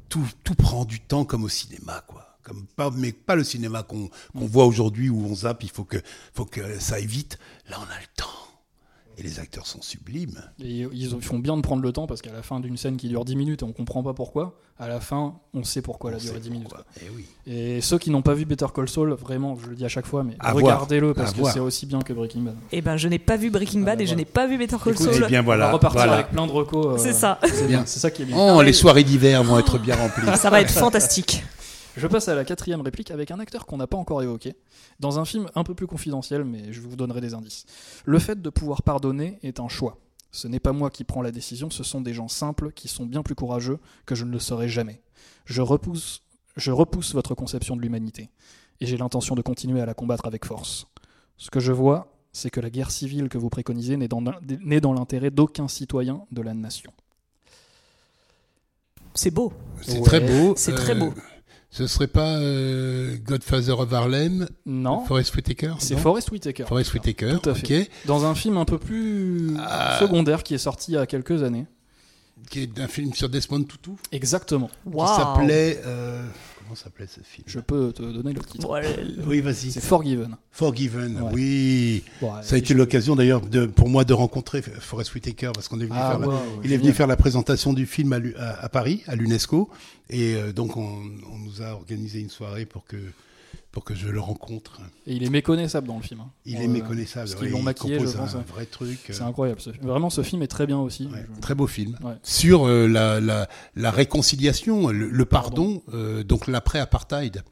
tout 0.09 0.27
tout 0.43 0.55
prend 0.55 0.85
du 0.85 0.99
temps 0.99 1.25
comme 1.25 1.43
au 1.43 1.49
cinéma 1.49 2.03
quoi. 2.07 2.25
Comme 2.43 2.65
pas 2.65 2.89
mais 2.91 3.11
pas 3.11 3.35
le 3.35 3.43
cinéma 3.43 3.83
qu'on 3.83 4.09
qu'on 4.33 4.45
voit 4.47 4.65
aujourd'hui 4.65 5.09
où 5.09 5.23
on 5.25 5.35
zappe, 5.35 5.63
il 5.63 5.69
faut 5.69 5.83
que 5.83 5.97
faut 6.33 6.45
que 6.45 6.79
ça 6.79 6.95
aille 6.95 7.05
vite. 7.05 7.37
Là 7.69 7.77
on 7.79 7.83
a 7.83 7.99
le 7.99 8.07
temps 8.15 8.25
et 9.19 9.23
les 9.23 9.39
acteurs 9.39 9.67
sont 9.67 9.81
sublimes. 9.81 10.41
Et 10.63 10.85
ils 10.93 11.09
font 11.21 11.39
bien 11.39 11.57
de 11.57 11.61
prendre 11.61 11.81
le 11.83 11.91
temps 11.91 12.07
parce 12.07 12.21
qu'à 12.21 12.31
la 12.31 12.41
fin 12.41 12.59
d'une 12.59 12.77
scène 12.77 12.95
qui 12.97 13.09
dure 13.09 13.25
10 13.25 13.35
minutes 13.35 13.61
et 13.61 13.65
on 13.65 13.73
comprend 13.73 14.01
pas 14.01 14.13
pourquoi, 14.13 14.55
à 14.79 14.87
la 14.87 15.01
fin, 15.01 15.35
on 15.53 15.63
sait 15.65 15.81
pourquoi 15.81 16.09
elle 16.11 16.15
a 16.15 16.19
On 16.19 16.23
duré 16.23 16.35
sait 16.35 16.39
10 16.41 16.49
minutes. 16.51 16.69
Eh 17.01 17.09
oui. 17.13 17.25
Et 17.47 17.81
ceux 17.81 17.97
qui 17.97 18.11
n'ont 18.11 18.21
pas 18.21 18.33
vu 18.33 18.45
Better 18.45 18.67
Call 18.73 18.87
Saul, 18.87 19.11
vraiment, 19.13 19.57
je 19.61 19.67
le 19.69 19.75
dis 19.75 19.83
à 19.83 19.89
chaque 19.89 20.05
fois, 20.05 20.23
mais 20.23 20.35
regardez-le 20.41 21.13
parce 21.13 21.31
à 21.31 21.33
que 21.33 21.43
c'est 21.51 21.59
aussi 21.59 21.85
bien 21.85 21.99
que 21.99 22.13
Breaking 22.13 22.41
Bad. 22.41 22.55
Eh 22.71 22.81
ben, 22.81 22.95
je 22.95 23.07
n'ai 23.09 23.19
pas 23.19 23.35
vu 23.35 23.49
Breaking 23.49 23.81
Ah, 23.81 23.85
Bad 23.87 23.97
bah, 23.97 24.03
et 24.03 24.07
je 24.07 24.15
n'ai 24.15 24.25
pas 24.25 24.47
vu 24.47 24.57
Better 24.57 24.77
Call 24.81 24.97
Saul. 24.97 25.21
Eh 25.25 25.27
bien 25.27 25.41
On 25.41 25.43
voilà. 25.43 25.65
va 25.67 25.71
repartir 25.73 25.99
voilà. 25.99 26.13
avec 26.13 26.29
plein 26.29 26.47
de 26.47 26.51
recos. 26.51 26.85
euh, 26.85 26.97
C'est 26.97 27.13
ça. 27.13 27.39
C'est 27.43 27.67
bien, 27.67 27.83
c'est 27.85 27.99
ça 27.99 28.09
qui 28.11 28.21
est 28.21 28.25
bien. 28.25 28.37
Oh, 28.39 28.61
les 28.61 28.73
soirées 28.73 29.03
d'hiver 29.03 29.43
vont 29.43 29.59
être 29.59 29.77
bien 29.79 29.95
remplies. 29.95 30.25
Ça 30.37 30.49
va 30.49 30.61
être 30.61 30.71
fantastique. 30.71 31.43
Je 31.99 32.07
passe 32.07 32.29
à 32.29 32.35
la 32.35 32.45
quatrième 32.45 32.79
réplique 32.79 33.11
avec 33.11 33.29
un 33.29 33.39
acteur 33.39 33.65
qu'on 33.65 33.75
n'a 33.75 33.85
pas 33.85 33.97
encore 33.97 34.23
évoqué, 34.23 34.55
dans 35.01 35.19
un 35.19 35.25
film 35.25 35.49
un 35.53 35.65
peu 35.65 35.75
plus 35.75 35.85
confidentiel, 35.85 36.45
mais 36.45 36.71
je 36.71 36.79
vous 36.79 36.95
donnerai 36.95 37.19
des 37.19 37.33
indices. 37.33 37.65
Le 38.05 38.19
fait 38.19 38.41
de 38.41 38.49
pouvoir 38.49 38.83
pardonner 38.83 39.37
est 39.43 39.59
un 39.59 39.67
choix. 39.67 39.97
Ce 40.31 40.47
n'est 40.47 40.61
pas 40.61 40.71
moi 40.71 40.91
qui 40.91 41.03
prends 41.03 41.21
la 41.21 41.31
décision, 41.31 41.69
ce 41.69 41.83
sont 41.83 41.99
des 41.99 42.13
gens 42.13 42.29
simples 42.29 42.71
qui 42.71 42.87
sont 42.87 43.05
bien 43.05 43.21
plus 43.21 43.35
courageux 43.35 43.79
que 44.05 44.15
je 44.15 44.23
ne 44.23 44.31
le 44.31 44.39
serai 44.39 44.69
jamais. 44.69 45.01
Je 45.43 45.61
repousse, 45.61 46.23
je 46.55 46.71
repousse 46.71 47.13
votre 47.13 47.35
conception 47.35 47.75
de 47.75 47.81
l'humanité, 47.81 48.29
et 48.79 48.85
j'ai 48.85 48.95
l'intention 48.95 49.35
de 49.35 49.41
continuer 49.41 49.81
à 49.81 49.85
la 49.85 49.93
combattre 49.93 50.25
avec 50.25 50.45
force. 50.45 50.87
Ce 51.35 51.49
que 51.49 51.59
je 51.59 51.73
vois, 51.73 52.13
c'est 52.31 52.49
que 52.49 52.61
la 52.61 52.69
guerre 52.69 52.91
civile 52.91 53.27
que 53.27 53.37
vous 53.37 53.49
préconisez 53.49 53.97
n'est 53.97 54.07
dans, 54.07 54.21
l'intérêt 54.93 55.31
d'aucun 55.31 55.67
citoyen 55.67 56.21
de 56.31 56.41
la 56.41 56.53
nation. 56.53 56.93
C'est 59.15 59.31
beau. 59.31 59.51
C'est 59.81 59.97
Ouais. 59.97 60.01
très 60.01 60.19
beau. 60.21 60.53
C'est 60.55 60.75
très 60.75 60.95
beau. 60.95 61.13
Ce 61.71 61.85
serait 61.85 62.07
pas 62.07 62.37
euh, 62.37 63.15
Godfather 63.23 63.79
of 63.79 63.93
Harlem, 63.93 64.47
Non, 64.65 65.05
Forest 65.05 65.35
Whitaker? 65.35 65.73
C'est 65.79 65.97
Forest 65.97 66.31
Whitaker. 66.31 66.65
Forest 66.65 66.93
Whitaker, 66.95 67.35
Tout 67.43 67.49
à 67.51 67.53
fait. 67.53 67.81
ok. 67.83 67.89
dans 68.07 68.25
un 68.25 68.33
film 68.33 68.57
un 68.57 68.65
peu 68.65 68.79
plus 68.79 69.51
Ah. 69.59 69.97
secondaire 69.99 70.41
qui 70.41 70.55
est 70.55 70.59
sorti 70.59 70.91
il 70.91 70.95
y 70.95 70.97
a 70.97 71.05
quelques 71.05 71.43
années. 71.43 71.67
qui 72.49 72.61
est 72.63 72.79
un 72.79 72.87
film 72.87 73.13
sur 73.13 73.29
Desmond 73.29 73.63
Tutu? 73.65 73.91
Exactement. 74.11 74.69
Waouh. 74.85 75.07
Qui 75.09 75.15
s'appelait. 75.15 75.81
euh, 75.85 76.25
comment 76.69 76.75
s'appelait 76.75 77.07
ce 77.07 77.21
film 77.21 77.43
Je 77.47 77.59
peux 77.59 77.91
te 77.91 78.03
donner 78.03 78.31
le 78.31 78.41
titre. 78.41 78.67
Oui, 79.25 79.41
vas-y. 79.41 79.71
C'est 79.71 79.81
Forgiven. 79.83 80.35
Forgiven, 80.51 81.19
Ouais. 81.21 81.31
oui. 81.33 82.03
Bon, 82.21 82.31
Ça 82.43 82.55
a 82.55 82.57
été 82.59 82.73
l'occasion 82.75 83.15
d'ailleurs 83.15 83.41
pour 83.75 83.89
moi 83.89 84.03
de 84.05 84.13
rencontrer 84.13 84.61
Forest 84.61 85.15
Whitaker 85.15 85.51
parce 85.53 85.67
qu'on 85.67 85.79
est 85.79 85.85
venu 85.85 85.97
Ah, 85.99 86.11
faire 86.11 86.19
la- 86.29 86.41
il 86.63 86.71
est 86.71 86.77
venu 86.77 86.91
faire 86.93 87.07
la 87.07 87.17
présentation 87.17 87.73
du 87.73 87.85
film 87.87 88.13
à, 88.13 88.19
l'U- 88.19 88.35
à- 88.37 88.63
à 88.63 88.69
Paris, 88.69 89.01
à 89.07 89.15
l'UNESCO, 89.15 89.69
et 90.11 90.35
euh, 90.35 90.53
donc 90.53 90.77
on, 90.77 90.81
on 91.33 91.37
nous 91.39 91.61
a 91.63 91.71
organisé 91.71 92.19
une 92.19 92.29
soirée 92.29 92.65
pour 92.65 92.85
que 92.85 92.97
pour 93.71 93.83
que 93.83 93.93
je 93.95 94.07
le 94.07 94.19
rencontre. 94.19 94.79
Et 95.05 95.13
il 95.15 95.23
est 95.23 95.29
méconnaissable 95.29 95.87
dans 95.87 95.97
le 95.97 96.03
film. 96.03 96.21
hein. 96.21 96.31
Il 96.45 96.57
Euh, 96.57 96.61
est 96.61 96.67
méconnaissable. 96.67 97.29
Parce 97.29 97.39
qu'ils 97.41 97.51
l'ont 97.51 97.59
il 97.59 97.63
maquillé, 97.65 97.99
je 97.99 98.05
pense. 98.17 98.35
un 98.35 98.41
vrai 98.41 98.65
truc. 98.65 98.99
C'est 99.07 99.21
euh, 99.21 99.25
incroyable. 99.25 99.61
ce 99.61 99.71
film. 99.71 99.85
Vraiment, 99.87 100.09
ce 100.09 100.23
film 100.23 100.41
est 100.41 100.47
très 100.47 100.65
bien 100.67 100.79
aussi. 100.79 101.05
ouais, 101.07 101.25
Je- 101.35 101.39
Très 101.41 101.55
beau 101.55 101.67
film. 101.67 101.97
Ouais. 102.03 102.15
Sur 102.23 102.65
euh, 102.67 102.87
la, 102.87 103.19
la, 103.19 103.47
la 103.75 103.91
réconciliation, 103.91 104.87
le, 104.89 105.09
le 105.09 105.25
pardon, 105.25 105.83
euh, 105.93 106.23
donc 106.23 106.47
l'après-apartheid. 106.47 107.43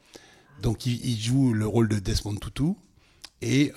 Donc 0.61 0.85
il, 0.85 1.05
il 1.05 1.19
joue 1.19 1.53
le 1.53 1.67
rôle 1.67 1.87
de 1.87 1.99
Desmond 1.99 2.35
Tutu. 2.37 2.73
Et, 3.43 3.71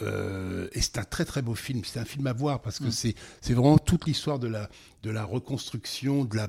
et 0.73 0.81
c'est 0.81 0.97
un 0.97 1.05
très 1.05 1.27
très 1.27 1.43
beau 1.43 1.55
film. 1.55 1.83
C'est 1.85 2.01
un 2.01 2.07
film 2.07 2.27
à 2.27 2.33
voir 2.33 2.63
parce 2.63 2.79
que 2.79 2.87
Mm. 2.87 2.91
c'est 2.93 3.15
c'est 3.43 3.53
vraiment 3.53 3.77
toute 3.77 4.07
l'histoire 4.07 4.39
de 4.39 4.49
la, 4.49 4.71
de 5.03 5.11
la 5.11 5.23
reconstruction 5.25 6.25
de 6.25 6.35
la, 6.37 6.49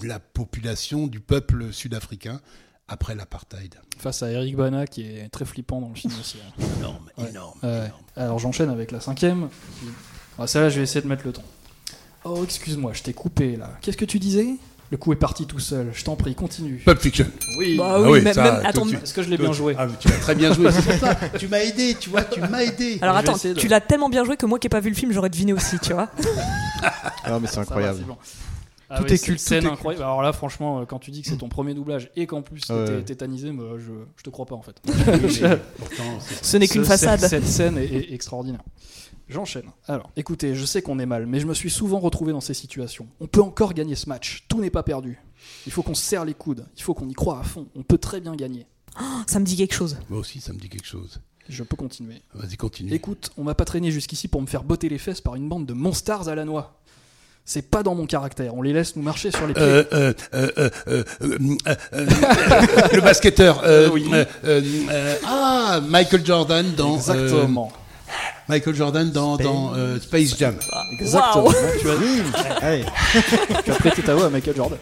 de 0.00 0.06
la 0.08 0.20
population, 0.20 1.06
du 1.06 1.20
peuple 1.20 1.70
sud-africain 1.70 2.40
après 2.90 3.14
l'apartheid. 3.14 3.74
Face 3.98 4.22
à 4.22 4.30
Eric 4.30 4.56
Bana 4.56 4.86
qui 4.86 5.02
est 5.02 5.28
très 5.30 5.44
flippant 5.44 5.80
dans 5.80 5.88
le 5.88 5.94
film 5.94 6.12
aussi. 6.20 6.38
hein. 6.44 6.62
Énorme, 6.78 6.98
Ouais. 7.16 7.28
énorme. 7.30 7.58
Ouais. 7.62 7.68
énorme. 7.68 7.90
Alors 8.16 8.38
j'enchaîne 8.38 8.68
avec 8.70 8.90
la 8.90 9.00
cinquième. 9.00 9.48
Ah, 10.38 10.46
Celle-là, 10.46 10.68
je 10.70 10.76
vais 10.78 10.82
essayer 10.82 11.00
de 11.02 11.06
mettre 11.08 11.24
le 11.24 11.32
temps. 11.32 11.42
Oh, 12.24 12.42
excuse-moi, 12.44 12.92
je 12.94 13.02
t'ai 13.02 13.12
coupé 13.14 13.56
là. 13.56 13.70
Qu'est-ce 13.80 13.96
que 13.96 14.04
tu 14.04 14.18
disais? 14.18 14.46
Le 14.90 14.96
coup 14.96 15.12
est 15.12 15.16
parti 15.16 15.46
tout 15.46 15.60
seul. 15.60 15.90
Je 15.94 16.02
t'en 16.02 16.16
prie, 16.16 16.34
continue. 16.34 16.82
Pulp 16.84 17.00
Fiction. 17.00 17.26
Oui. 17.58 17.76
Bah 17.76 17.92
Ah 17.94 18.00
oui, 18.00 18.22
même, 18.22 18.34
ça, 18.34 18.42
même- 18.42 18.66
attends. 18.66 18.86
Est-ce 18.88 19.14
que 19.14 19.22
je 19.22 19.30
l'ai 19.30 19.38
bien 19.38 19.52
joué 19.52 19.76
Ah, 19.78 19.86
tu 20.00 20.08
l'as 20.08 20.16
très 20.18 20.34
bien 20.34 20.52
joué. 20.52 20.72
c'est 20.72 20.98
ça. 20.98 21.14
tu 21.38 21.46
m'as 21.46 21.60
aidé, 21.60 21.94
tu 21.98 22.10
vois, 22.10 22.24
tu 22.24 22.40
m'as 22.40 22.62
aidé. 22.62 22.98
Alors 23.02 23.16
attends, 23.16 23.36
de- 23.36 23.52
tu 23.54 23.68
l'as 23.68 23.80
tellement 23.80 24.08
bien 24.08 24.24
joué 24.24 24.36
que 24.36 24.46
moi 24.46 24.58
qui 24.58 24.66
n'ai 24.66 24.70
pas 24.70 24.80
vu 24.80 24.88
le 24.90 24.96
film, 24.96 25.12
j'aurais 25.12 25.30
deviné 25.30 25.52
aussi, 25.52 25.78
tu 25.78 25.92
vois. 25.92 26.08
Ah, 27.22 27.38
mais 27.38 27.46
c'est 27.46 27.54
Ça 27.54 27.60
va, 27.60 27.62
incroyable. 27.62 27.98
c'est 28.00 28.06
bon. 28.06 28.16
Ah 28.92 28.98
Tout 28.98 29.04
oui, 29.04 29.12
est 29.12 29.24
culte, 29.24 29.38
tout 29.38 29.44
Scène 29.44 29.64
est 29.64 29.68
incroyable. 29.68 30.02
Alors 30.04 30.20
là, 30.20 30.32
franchement, 30.32 30.80
euh, 30.80 30.84
quand 30.84 30.98
tu 30.98 31.10
dis 31.12 31.22
que 31.22 31.28
c'est 31.28 31.36
ton 31.36 31.48
premier 31.48 31.74
doublage 31.74 32.10
et 32.16 32.26
qu'en 32.26 32.42
plus 32.42 32.68
Ouais. 32.70 32.84
t'es 32.86 33.02
tétanisé, 33.04 33.52
moi, 33.52 33.76
je, 33.78 33.92
je 34.16 34.22
te 34.24 34.30
crois 34.30 34.46
pas 34.46 34.56
en 34.56 34.62
fait. 34.62 34.80
Pourtant, 35.78 36.18
Ce 36.42 36.56
n'est 36.56 36.66
qu'une 36.68 36.84
façade. 36.84 37.20
Cette, 37.20 37.46
scène 37.46 37.78
est, 37.78 37.84
est 37.86 38.12
extraordinaire. 38.12 38.62
J'enchaîne. 39.28 39.66
Alors, 39.86 40.10
écoutez, 40.16 40.56
je 40.56 40.64
sais 40.64 40.82
qu'on 40.82 40.98
est 40.98 41.06
mal, 41.06 41.26
mais 41.26 41.38
je 41.38 41.46
me 41.46 41.54
suis 41.54 41.70
souvent 41.70 42.00
retrouvé 42.00 42.32
dans 42.32 42.40
ces 42.40 42.54
situations. 42.54 43.06
On 43.20 43.28
peut 43.28 43.42
encore 43.42 43.74
gagner 43.74 43.94
ce 43.94 44.08
match. 44.08 44.44
Tout 44.48 44.60
n'est 44.60 44.70
pas 44.70 44.82
perdu. 44.82 45.20
Il 45.66 45.72
faut 45.72 45.82
qu'on 45.84 45.94
se 45.94 46.02
serre 46.02 46.24
les 46.24 46.34
coudes. 46.34 46.66
Il 46.76 46.82
faut 46.82 46.94
qu'on 46.94 47.08
y 47.08 47.14
croit 47.14 47.38
à 47.38 47.44
fond. 47.44 47.68
On 47.76 47.84
peut 47.84 47.98
très 47.98 48.20
bien 48.20 48.34
gagner. 48.34 48.66
Ça 49.28 49.38
me 49.38 49.44
dit 49.44 49.56
quelque 49.56 49.74
chose. 49.74 49.98
Moi 50.08 50.18
aussi, 50.18 50.40
ça 50.40 50.52
me 50.52 50.58
dit 50.58 50.68
quelque 50.68 50.86
chose. 50.86 51.20
Je 51.48 51.62
peux 51.62 51.76
continuer. 51.76 52.22
Vas-y, 52.34 52.56
continue. 52.56 52.92
Écoute, 52.92 53.30
on 53.36 53.44
m'a 53.44 53.54
pas 53.54 53.64
traîné 53.64 53.90
jusqu'ici 53.90 54.28
pour 54.28 54.40
me 54.42 54.46
faire 54.46 54.62
botter 54.64 54.88
les 54.88 54.98
fesses 54.98 55.20
par 55.20 55.36
une 55.36 55.48
bande 55.48 55.64
de 55.66 55.72
monstars 55.72 56.28
à 56.28 56.34
la 56.34 56.44
noix. 56.44 56.79
C'est 57.52 57.62
pas 57.68 57.82
dans 57.82 57.96
mon 57.96 58.06
caractère. 58.06 58.54
On 58.54 58.62
les 58.62 58.72
laisse 58.72 58.94
nous 58.94 59.02
marcher 59.02 59.32
sur 59.32 59.44
les 59.44 59.54
pieds. 59.54 59.62
Euh, 59.64 59.82
euh, 59.92 60.12
euh, 60.34 60.50
euh, 60.56 60.70
euh, 60.86 61.02
euh, 61.20 61.34
euh, 61.66 61.76
euh, 61.94 62.06
le 62.92 63.00
basketteur. 63.00 63.62
euh, 63.64 63.90
Oui. 63.92 64.08
euh, 64.12 64.24
euh, 64.44 64.60
euh, 64.88 65.16
ah, 65.26 65.80
Michael 65.84 66.24
Jordan 66.24 66.64
dans. 66.76 66.92
euh, 66.92 66.96
Exactement. 66.98 67.72
Michael 68.48 68.74
Jordan 68.76 69.10
dans, 69.10 69.36
dans 69.36 69.74
euh, 69.74 69.98
Space 69.98 70.36
Jam. 70.38 70.54
Exactement. 70.92 71.46
Waouh. 71.46 71.52
Tu 71.80 71.90
as, 71.90 73.62
tu 73.64 73.70
as 73.72 73.74
prêté 73.74 74.02
ta 74.02 74.14
voix 74.14 74.26
à 74.26 74.30
Michael 74.30 74.54
Jordan. 74.54 74.78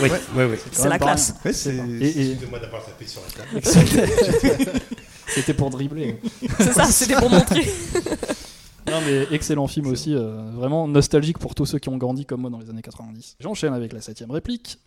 Oui, 0.00 0.08
oui, 0.36 0.44
oui. 0.50 0.56
C'est 0.70 0.88
la 0.88 0.98
classe. 1.00 1.34
Ouais, 1.44 1.52
c'est- 1.52 1.70
Et, 1.74 1.74
et- 2.04 2.30
Excusez-moi 2.30 2.60
d'avoir 2.60 2.84
tapé 2.84 3.04
sur 3.04 3.20
la 3.22 3.60
table. 3.60 4.70
C'était 5.26 5.54
pour 5.54 5.70
dribbler. 5.70 6.20
C'est 6.58 6.72
ça, 6.72 6.84
c'était 6.84 7.14
pour 7.16 7.30
montrer. 7.30 7.66
Non 8.92 9.00
mais 9.06 9.26
excellent 9.34 9.66
film 9.66 9.86
aussi, 9.86 10.14
euh, 10.14 10.50
vraiment 10.54 10.86
nostalgique 10.86 11.38
pour 11.38 11.54
tous 11.54 11.66
ceux 11.66 11.78
qui 11.78 11.88
ont 11.88 11.96
grandi 11.96 12.26
comme 12.26 12.42
moi 12.42 12.50
dans 12.50 12.58
les 12.58 12.68
années 12.70 12.82
90. 12.82 13.36
J'enchaîne 13.40 13.72
avec 13.74 13.92
la 13.92 14.00
septième 14.00 14.30
réplique. 14.30 14.78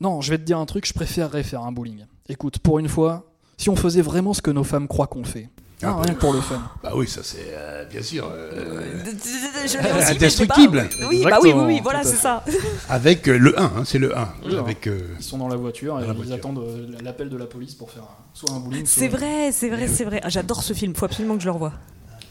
Non, 0.00 0.20
je 0.20 0.30
vais 0.30 0.38
te 0.38 0.42
dire 0.42 0.58
un 0.58 0.66
truc, 0.66 0.86
je 0.86 0.92
préférerais 0.92 1.44
faire 1.44 1.62
un 1.62 1.70
bowling. 1.72 2.04
Écoute, 2.28 2.58
pour 2.58 2.78
une 2.80 2.88
fois, 2.88 3.30
si 3.56 3.70
on 3.70 3.76
faisait 3.76 4.02
vraiment 4.02 4.34
ce 4.34 4.42
que 4.42 4.50
nos 4.50 4.64
femmes 4.64 4.88
croient 4.88 5.06
qu'on 5.06 5.22
fait, 5.24 5.48
Ah, 5.82 5.90
hein, 5.90 6.02
rien 6.02 6.14
que 6.14 6.18
pour 6.20 6.32
le 6.32 6.40
fun. 6.40 6.60
Bah 6.82 6.92
oui, 6.96 7.06
ça 7.06 7.20
c'est 7.22 7.46
euh, 7.50 7.84
bien 7.84 8.02
sûr. 8.02 8.28
euh, 8.32 9.04
l'ai 9.04 10.14
Indestructible. 10.16 10.88
Oui, 11.08 11.22
bah 11.22 11.38
oui, 11.42 11.52
oui, 11.54 11.62
oui, 11.66 11.80
voilà, 11.82 12.02
c'est 12.02 12.16
ça. 12.16 12.42
avec 12.88 13.28
euh, 13.28 13.38
le 13.38 13.58
1, 13.58 13.62
hein, 13.64 13.82
c'est 13.84 13.98
le 13.98 14.16
1. 14.18 14.28
Le 14.46 14.56
un. 14.56 14.60
avec, 14.60 14.86
euh, 14.88 14.98
Ils 15.18 15.24
sont 15.24 15.38
dans 15.38 15.48
la 15.48 15.56
voiture 15.56 15.98
et 16.00 16.02
la 16.02 16.08
ils 16.08 16.14
voiture. 16.16 16.34
attendent 16.34 16.58
euh, 16.58 16.88
l'appel 17.02 17.28
de 17.28 17.36
la 17.36 17.46
police 17.46 17.74
pour 17.74 17.90
faire 17.92 18.02
un- 18.02 18.24
soit 18.34 18.50
un 18.52 18.58
bowling. 18.60 18.84
C'est 18.86 19.08
soit- 19.08 19.16
vrai, 19.18 19.52
c'est 19.52 19.68
vrai, 19.68 19.86
c'est 19.86 20.04
vrai. 20.04 20.20
Ah, 20.24 20.28
J'adore 20.28 20.62
ce 20.64 20.72
film, 20.72 20.94
faut 20.94 21.04
absolument 21.04 21.34
que 21.36 21.40
je 21.42 21.46
le 21.46 21.52
revoie. 21.52 21.72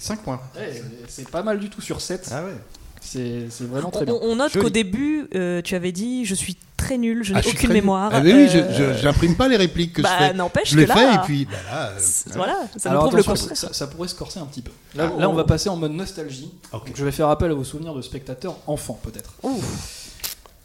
5 0.04 0.20
points. 0.22 0.42
Ouais, 0.56 0.84
c'est 1.08 1.30
pas 1.30 1.44
mal 1.44 1.60
du 1.60 1.70
tout 1.70 1.80
sur 1.82 2.02
7. 2.02 2.30
Ah 2.34 2.44
ouais. 2.44 2.52
C'est 3.00 3.48
vraiment 3.62 3.90
On, 3.90 3.92
très 3.92 4.06
bien. 4.06 4.16
on 4.22 4.36
note 4.38 4.54
qu'au 4.58 4.70
début, 4.70 5.28
euh, 5.36 5.62
tu 5.62 5.76
avais 5.76 5.92
dit 5.92 6.26
je 6.26 6.36
suis 6.36 6.58
très 6.78 6.98
nul, 6.98 7.24
je 7.24 7.34
n'ai 7.34 7.40
ah, 7.40 7.42
suis 7.42 7.52
aucune 7.52 7.72
mémoire. 7.74 8.12
Ah, 8.14 8.22
mais 8.22 8.34
oui, 8.34 8.48
je- 8.50 8.58
Euh, 8.60 8.94
je 8.98 9.02
j'imprime 9.02 9.36
pas 9.36 9.48
les 9.50 9.56
répliques 9.58 9.94
que 9.94 10.02
bah, 10.02 10.10
je 10.20 10.26
fais. 10.28 10.34
n'empêche 10.34 10.72
Je 10.72 10.78
les 10.78 10.86
que 10.86 10.94
fais 10.94 11.04
là- 11.06 11.16
et 11.16 11.26
puis 11.26 11.46
bah 11.46 11.52
là. 11.70 11.88
euh, 11.90 12.00
Voilà, 12.36 12.58
ça 12.78 12.90
Alors 12.92 13.04
prouve 13.06 13.18
le 13.18 13.24
contraire. 13.24 13.56
ça, 13.58 13.72
ça 13.74 13.88
pourrait 13.88 14.08
se 14.08 14.16
corser 14.16 14.40
un 14.40 14.46
petit 14.46 14.62
peu. 14.62 14.72
Là, 14.96 15.12
Ah, 15.16 15.20
là, 15.22 15.30
on 15.30 15.34
oh. 15.34 15.36
va 15.36 15.44
passer 15.46 15.70
en 15.70 15.76
mode 15.78 15.92
nostalgie. 15.94 16.52
Donc, 16.72 16.90
je 16.96 17.04
vais 17.06 17.12
faire 17.12 17.30
appel 17.30 17.52
à 17.52 17.54
vos 17.54 17.64
souvenirs 17.66 17.94
de 17.94 18.02
spectateurs 18.02 18.58
enfants, 18.68 19.00
peut-être. 19.04 19.34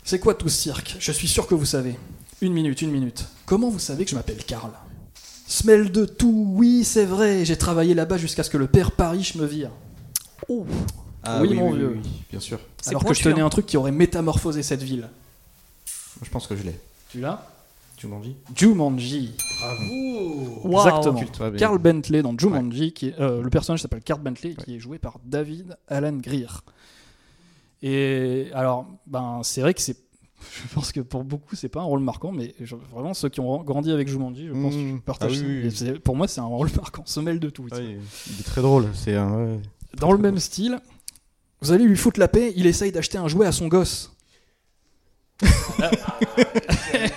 C'est 0.04 0.18
quoi 0.20 0.34
tout 0.34 0.48
ce 0.48 0.56
cirque? 0.62 0.96
Je 0.98 1.12
suis 1.12 1.28
sûr 1.28 1.46
que 1.46 1.54
vous 1.54 1.66
savez. 1.66 1.96
Une 2.40 2.52
minute, 2.52 2.80
une 2.82 2.90
minute. 2.92 3.24
Comment 3.46 3.68
vous 3.68 3.78
savez 3.80 4.04
que 4.04 4.10
je 4.10 4.16
m'appelle 4.16 4.42
Karl? 4.46 4.70
Smell 5.48 5.90
de 5.90 6.04
tout, 6.04 6.52
oui, 6.54 6.84
c'est 6.84 7.06
vrai. 7.06 7.46
J'ai 7.46 7.56
travaillé 7.56 7.94
là-bas 7.94 8.18
jusqu'à 8.18 8.42
ce 8.42 8.50
que 8.50 8.58
le 8.58 8.66
père 8.66 8.92
Paris 8.92 9.32
me 9.34 9.46
vire. 9.46 9.70
Ah 11.22 11.40
Oui, 11.40 11.54
mon 11.54 11.72
vieux. 11.72 11.98
bien 12.30 12.38
sûr. 12.38 12.60
C'est 12.82 12.90
Alors 12.90 13.02
que 13.02 13.14
je 13.14 13.22
tenais 13.22 13.40
hein. 13.40 13.46
un 13.46 13.48
truc 13.48 13.64
qui 13.64 13.78
aurait 13.78 13.90
métamorphosé 13.90 14.62
cette 14.62 14.82
ville. 14.82 15.08
Je 16.22 16.28
pense 16.28 16.46
que 16.46 16.54
je 16.54 16.64
l'ai. 16.64 16.78
Tu 17.08 17.20
l'as? 17.20 17.46
Jumanji 17.98 18.36
Jumanji. 18.54 19.34
Waouh. 20.64 20.86
Exactement. 20.86 21.20
Ouais, 21.40 21.56
Carl 21.56 21.78
Bentley 21.78 22.20
dans 22.20 22.36
Jumanji, 22.38 22.92
qui 22.92 23.08
est, 23.08 23.18
euh, 23.18 23.42
le 23.42 23.48
personnage 23.48 23.80
s'appelle 23.80 24.02
Carl 24.02 24.20
Bentley, 24.20 24.54
qui 24.54 24.76
est 24.76 24.78
joué 24.78 24.98
par 24.98 25.18
David 25.24 25.78
Alan 25.88 26.12
Greer. 26.12 26.62
Et 27.82 28.50
alors, 28.52 28.86
ben, 29.06 29.40
c'est 29.42 29.62
vrai 29.62 29.72
que 29.72 29.80
c'est. 29.80 29.96
Je 30.40 30.74
pense 30.74 30.92
que 30.92 31.00
pour 31.00 31.24
beaucoup, 31.24 31.56
c'est 31.56 31.68
pas 31.68 31.80
un 31.80 31.84
rôle 31.84 32.00
marquant, 32.00 32.30
mais 32.32 32.54
je- 32.60 32.76
vraiment 32.92 33.12
ceux 33.14 33.28
qui 33.28 33.40
ont 33.40 33.62
grandi 33.64 33.90
avec 33.90 34.06
Jumanji, 34.08 34.46
je 34.48 34.52
pense 34.52 34.74
Mmh. 34.74 34.98
que 35.00 35.04
partagent 35.04 35.32
Ah 35.34 35.36
oui, 35.36 35.38
ça. 35.40 35.46
oui, 35.46 35.56
Et 35.60 35.64
oui. 35.64 35.70
c'est- 35.74 35.98
Pour 35.98 36.16
moi, 36.16 36.28
c'est 36.28 36.40
un 36.40 36.44
rôle 36.44 36.70
marquant, 36.76 37.02
semelle 37.06 37.40
de 37.40 37.50
tout. 37.50 37.64
Ouais, 37.64 37.96
il 38.28 38.40
est 38.40 38.44
très 38.44 38.62
drôle. 38.62 38.88
C'est 38.94 39.14
un. 39.16 39.34
ouais. 39.54 39.60
Dans 39.98 40.12
le 40.12 40.18
même 40.18 40.38
style, 40.38 40.78
vous 41.60 41.72
allez 41.72 41.84
lui 41.84 41.96
foutre 41.96 42.20
la 42.20 42.28
paix, 42.28 42.52
il 42.56 42.66
essaye 42.66 42.92
d'acheter 42.92 43.18
un 43.18 43.26
jouet 43.28 43.46
à 43.46 43.52
son 43.52 43.68
gosse. 43.68 44.12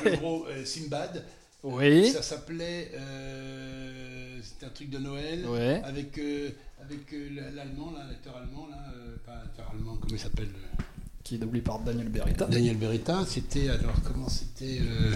le 0.05 0.15
gros 0.17 0.45
euh, 0.47 0.63
Simbad. 0.65 1.23
Oui. 1.63 2.10
Ça 2.12 2.21
s'appelait. 2.21 2.91
euh, 2.95 4.39
C'était 4.43 4.65
un 4.65 4.69
truc 4.69 4.89
de 4.89 4.97
Noël. 4.97 5.45
Ouais. 5.47 5.81
Avec, 5.86 6.17
euh, 6.17 6.49
avec 6.84 7.13
euh, 7.13 7.29
l'allemand, 7.55 7.91
là, 7.91 8.05
l'acteur 8.10 8.36
allemand, 8.38 8.67
là, 8.69 8.77
euh, 8.95 9.15
pas 9.25 9.36
l'acteur 9.36 9.69
allemand, 9.71 9.95
comment 10.01 10.13
il 10.13 10.19
s'appelle 10.19 10.49
euh, 10.55 10.84
Qui 11.32 11.36
est 11.36 11.39
doublé 11.39 11.62
par 11.62 11.80
Daniel 11.80 12.10
Beretta. 12.10 12.46
Daniel 12.46 12.76
Beretta. 12.76 13.20
C'était 13.26 13.70
alors, 13.70 13.96
comment 14.06 14.28
c'était 14.28 14.82
euh, 14.82 15.13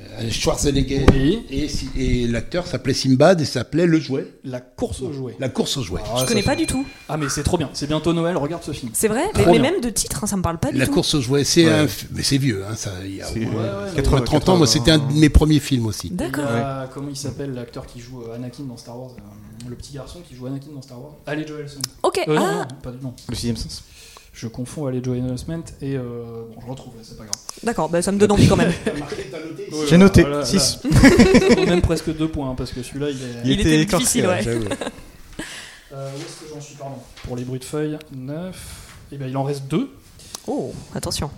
euh, 0.00 0.30
Schwarzenegger. 0.32 1.06
Oui. 1.12 1.46
Et, 1.96 2.26
l'acteur 2.26 2.66
s'appelait 2.66 2.92
Simbad 2.92 3.40
et 3.40 3.44
s'appelait 3.44 3.86
Le 3.86 4.00
Jouet. 4.00 4.26
La 4.42 4.58
course 4.58 5.00
aux 5.00 5.12
jouets. 5.12 5.36
La 5.38 5.48
course 5.48 5.76
aux 5.76 5.84
jouets. 5.84 6.00
Ah, 6.12 6.16
Je 6.22 6.26
connais 6.26 6.42
pas 6.42 6.56
du 6.56 6.66
tout. 6.66 6.84
Ah, 7.08 7.16
mais 7.16 7.28
c'est 7.28 7.44
trop 7.44 7.56
bien. 7.56 7.70
C'est 7.72 7.86
bientôt 7.86 8.12
Noël, 8.12 8.36
regarde 8.36 8.64
ce 8.64 8.72
film. 8.72 8.90
C'est 8.94 9.06
vrai, 9.06 9.30
mais, 9.36 9.60
même 9.60 9.80
de 9.80 9.90
titre, 9.90 10.24
hein, 10.24 10.26
ça 10.26 10.36
me 10.36 10.42
parle 10.42 10.58
pas 10.58 10.72
du 10.72 10.78
La 10.78 10.86
tout. 10.86 10.92
course 10.94 11.14
aux 11.14 11.20
jouets, 11.20 11.44
c'est 11.44 11.66
Ouais. 11.66 11.72
un, 11.72 11.86
mais 12.10 12.24
c'est 12.24 12.38
vieux, 12.38 12.64
hein, 12.68 12.74
ça, 12.74 12.90
il 13.04 13.14
y 13.14 13.22
a 13.22 13.30
au 13.30 13.32
C'est, 13.32 13.38
moins, 13.46 13.62
euh, 13.62 13.90
ouais, 13.90 13.94
80, 13.94 14.20
30 14.22 14.48
ans. 14.48 14.56
Moi, 14.56 14.66
c'était 14.66 14.90
un 14.90 14.98
de 14.98 15.12
mes 15.12 15.28
premiers 15.28 15.60
films 15.60 15.86
aussi. 15.86 16.10
D'accord. 16.10 16.48
Comment 16.92 17.10
il 17.10 17.16
s'appelle 17.16 17.54
l'acteur 17.54 17.86
qui 17.86 18.00
joue 18.00 18.22
euh, 18.22 18.34
Anakin 18.34 18.64
dans 18.64 18.76
Star 18.76 18.98
Wars 18.98 19.12
euh, 19.18 19.68
Le 19.70 19.76
petit 19.76 19.92
garçon 19.92 20.18
qui 20.28 20.34
joue 20.34 20.46
Anakin 20.46 20.72
dans 20.74 20.82
Star 20.82 21.00
Wars? 21.00 21.12
Ali 21.26 21.46
Joelson. 21.46 21.80
Ok, 22.02 22.20
Euh, 22.26 22.34
non, 22.34 22.44
ah, 22.44 22.66
non, 22.68 22.76
pas 22.82 22.90
du 22.90 23.04
non. 23.04 23.14
Le 23.28 23.34
sixième 23.36 23.56
sens. 23.56 23.84
Je 24.40 24.46
confonds 24.46 24.86
Ali 24.86 25.02
Joelson 25.02 25.64
et 25.82 25.96
euh, 25.96 26.22
bon, 26.54 26.60
je 26.64 26.70
retrouve, 26.70 26.92
c'est 27.02 27.18
pas 27.18 27.24
grave. 27.24 27.40
d'accord, 27.64 27.88
bah, 27.88 28.00
ça 28.02 28.12
me 28.12 28.18
donne 28.18 28.30
envie 28.30 28.46
quand 28.46 28.54
même. 28.54 28.70
J'ai 29.88 29.98
noté. 29.98 30.20
Voilà, 30.20 30.44
6. 30.44 30.78
là. 30.84 30.90
Ça 31.00 31.54
vaut 31.56 31.66
même 31.66 31.82
presque 31.82 32.16
deux 32.16 32.28
points 32.28 32.50
hein, 32.50 32.54
parce 32.56 32.70
que 32.70 32.80
celui-là 32.84 33.10
il 33.10 33.16
est. 33.16 33.42
Il 33.44 33.60
était 33.60 33.84
difficile, 33.84 34.26
ouais. 34.28 34.40
Euh, 35.90 36.10
où 36.14 36.20
est-ce 36.20 36.40
que 36.44 36.54
j'en 36.54 36.60
suis 36.60 36.74
pardon? 36.76 36.96
Pour 37.24 37.34
les 37.34 37.44
bruits 37.44 37.58
de 37.60 37.64
feuilles, 37.64 37.98
9. 38.14 39.06
Et 39.10 39.16
bien 39.16 39.26
il 39.26 39.36
en 39.38 39.42
reste 39.42 39.64
deux. 39.68 39.88
Oh, 40.46 40.72
attention. 40.94 41.30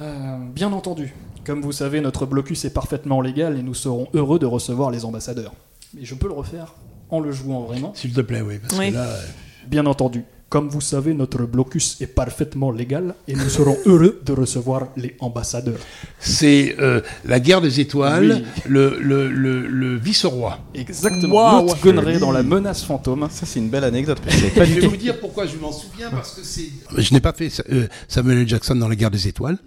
Euh, 0.00 0.36
bien 0.52 0.72
entendu, 0.72 1.14
comme 1.44 1.62
vous 1.62 1.70
savez, 1.72 2.00
notre 2.00 2.26
blocus 2.26 2.64
est 2.64 2.70
parfaitement 2.74 3.20
légal 3.20 3.56
et 3.56 3.62
nous 3.62 3.72
serons 3.72 4.08
heureux 4.14 4.40
de 4.40 4.46
recevoir 4.46 4.90
les 4.90 5.04
ambassadeurs. 5.04 5.54
Mais 5.94 6.04
je 6.04 6.14
peux 6.16 6.26
le 6.26 6.34
refaire 6.34 6.74
en 7.08 7.20
le 7.20 7.30
jouant 7.30 7.60
vraiment. 7.62 7.94
S'il 7.94 8.12
te 8.12 8.20
plaît, 8.20 8.40
oui, 8.42 8.58
parce 8.58 8.76
Oui. 8.78 8.90
que 8.90 8.96
là, 8.96 9.04
euh, 9.06 9.22
Bien 9.68 9.86
entendu, 9.86 10.24
Comme 10.48 10.68
vous 10.68 10.80
savez, 10.80 11.12
notre 11.12 11.42
blocus 11.44 12.00
est 12.00 12.06
parfaitement 12.06 12.70
légal 12.70 13.16
et 13.26 13.34
nous 13.34 13.48
serons 13.48 13.76
heureux 13.86 14.20
de 14.24 14.32
recevoir 14.32 14.88
les 14.96 15.16
ambassadeurs. 15.18 15.80
C'est 16.20 16.76
euh, 16.78 17.00
la 17.24 17.40
guerre 17.40 17.60
des 17.60 17.80
étoiles, 17.80 18.42
Oui. 18.44 18.62
le, 18.68 18.96
le, 19.00 19.28
le, 19.28 19.66
le 19.66 19.96
vice-roi. 19.96 20.60
Exactement. 20.72 21.64
Gunnery 21.82 22.06
joli. 22.12 22.18
dans 22.20 22.30
la 22.30 22.44
menace 22.44 22.84
fantôme. 22.84 23.26
Ça, 23.30 23.44
c'est 23.44 23.58
une 23.58 23.70
belle 23.70 23.82
anecdote. 23.82 24.18
je 24.28 24.62
vais 24.80 24.86
vous 24.86 24.96
dire 24.96 25.18
pourquoi 25.18 25.46
je 25.46 25.56
m'en 25.56 25.72
souviens, 25.72 26.10
parce 26.10 26.32
que 26.36 26.42
c'est... 26.44 26.68
Je 26.96 27.12
n'ai 27.12 27.20
pas 27.20 27.32
fait 27.32 27.50
euh, 27.72 27.88
Samuel 28.06 28.38
L. 28.38 28.48
Jackson 28.48 28.76
dans 28.76 28.88
la 28.88 28.94
guerre 28.94 29.10
des 29.10 29.26
étoiles, 29.26 29.58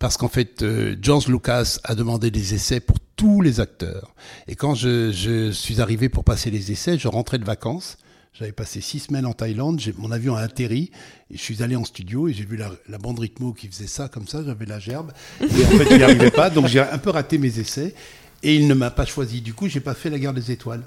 parce 0.00 0.16
qu'en 0.16 0.28
fait, 0.28 0.62
euh, 0.62 0.96
George 1.00 1.28
Lucas 1.28 1.78
a 1.84 1.94
demandé 1.94 2.32
des 2.32 2.54
essais 2.54 2.80
pour 2.80 2.96
tous 3.14 3.40
les 3.40 3.60
acteurs. 3.60 4.14
Et 4.48 4.56
quand 4.56 4.74
je, 4.74 5.12
je 5.12 5.52
suis 5.52 5.80
arrivé 5.80 6.08
pour 6.08 6.24
passer 6.24 6.50
les 6.50 6.72
essais, 6.72 6.98
je 6.98 7.06
rentrais 7.06 7.38
de 7.38 7.44
vacances. 7.44 7.98
J'avais 8.38 8.52
passé 8.52 8.80
six 8.80 9.00
semaines 9.00 9.26
en 9.26 9.32
Thaïlande, 9.32 9.80
mon 9.96 10.12
avion 10.12 10.36
a 10.36 10.42
atterri, 10.42 10.92
et 11.28 11.36
je 11.36 11.42
suis 11.42 11.60
allé 11.64 11.74
en 11.74 11.84
studio 11.84 12.28
et 12.28 12.32
j'ai 12.32 12.44
vu 12.44 12.56
la, 12.56 12.70
la 12.88 12.96
bande 12.96 13.18
rythmo 13.18 13.52
qui 13.52 13.66
faisait 13.66 13.88
ça 13.88 14.08
comme 14.08 14.28
ça, 14.28 14.44
j'avais 14.44 14.64
la 14.64 14.78
gerbe, 14.78 15.10
et 15.40 15.44
en 15.44 15.70
fait 15.70 15.90
je 15.90 15.96
n'y 15.96 16.02
arrivais 16.04 16.30
pas, 16.30 16.48
donc 16.48 16.68
j'ai 16.68 16.78
un 16.78 16.98
peu 16.98 17.10
raté 17.10 17.36
mes 17.36 17.58
essais, 17.58 17.96
et 18.44 18.54
il 18.54 18.68
ne 18.68 18.74
m'a 18.74 18.92
pas 18.92 19.04
choisi. 19.04 19.40
Du 19.40 19.54
coup, 19.54 19.66
j'ai 19.66 19.80
pas 19.80 19.94
fait 19.94 20.08
la 20.08 20.20
guerre 20.20 20.34
des 20.34 20.52
étoiles. 20.52 20.84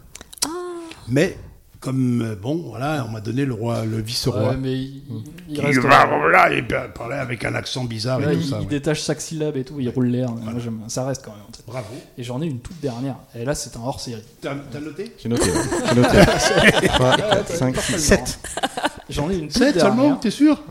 Mais 1.10 1.38
comme 1.82 2.22
euh, 2.22 2.36
bon, 2.36 2.64
voilà, 2.70 3.04
on 3.08 3.12
m'a 3.12 3.22
donné 3.22 3.44
le 3.44 3.54
roi, 3.54 3.86
le 3.86 4.00
vice-roi. 4.00 4.50
Ouais, 4.52 4.58
mais 4.58 4.74
il, 4.76 5.02
il 5.50 5.56
Qui 5.56 5.62
reste. 5.62 5.80
va, 5.80 6.06
voilà, 6.06 6.54
et 6.54 6.62
parlait 6.62 7.16
avec 7.18 7.44
un 7.44 7.56
accent 7.56 7.84
bizarre 7.86 8.20
Ouais, 8.20 8.34
et 8.34 8.38
tout 8.38 8.42
il, 8.44 8.48
ça. 8.50 8.58
il 8.58 8.62
ouais. 8.62 8.66
détache 8.68 9.04
chaque 9.04 9.20
syllabe 9.20 9.58
et 9.58 9.64
tout, 9.64 9.80
il 9.80 9.90
roule 9.90 10.06
l'air. 10.08 10.30
Ça 10.88 11.06
reste 11.06 11.26
quand 11.26 11.32
même. 11.32 11.42
en. 11.42 11.72
Bravo. 11.72 11.88
Et 12.18 12.24
j'en 12.24 12.40
ai 12.42 12.46
une 12.46 12.60
toute 12.60 12.80
dernière. 12.82 13.16
Et 13.36 13.44
là, 13.44 13.56
c'est 13.56 13.76
un 13.76 13.82
hors 13.82 14.00
série. 14.00 14.22
T'as 14.42 14.54
noté? 14.80 15.12
J'ai 15.22 15.28
noté. 15.28 15.46
ouais. 15.50 15.62
J'ai 15.90 15.96
noté. 15.96 16.88
3, 16.88 17.18
4, 17.18 17.48
5, 17.56 17.76
6, 17.78 18.00
7. 18.00 18.40
J'en 19.10 19.30
ai 19.32 19.36
une 19.36 19.48
toute 19.48 19.54
7 19.58 19.76
dernière. 19.76 19.82
seulement, 19.82 20.16
t'es 20.18 20.32
sûr? 20.32 20.62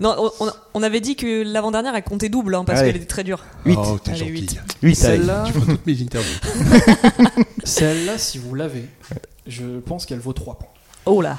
Non, 0.00 0.30
on, 0.74 0.82
avait 0.82 1.00
dit 1.00 1.16
que 1.16 1.42
l'avant-dernière 1.44 1.94
elle 1.94 2.02
comptait 2.02 2.28
double 2.28 2.54
hein, 2.54 2.64
parce 2.64 2.82
qu'elle 2.82 2.96
était 2.96 3.04
très 3.06 3.24
dure. 3.24 3.44
8. 3.64 3.78
Oh, 3.78 3.98
t'es 4.02 4.14
gentil. 4.14 4.30
huit. 4.30 4.60
8, 4.82 5.04
allez. 5.04 5.16
Celle-là, 5.18 5.44
Tu 5.46 5.60
toutes 5.60 5.86
mes 5.86 6.00
interviews. 6.02 6.38
celle-là, 7.64 8.18
si 8.18 8.38
vous 8.38 8.54
l'avez, 8.54 8.84
je 9.46 9.78
pense 9.80 10.06
qu'elle 10.06 10.18
vaut 10.20 10.32
3 10.32 10.58
points. 10.58 10.68
Oh 11.04 11.20
là. 11.22 11.38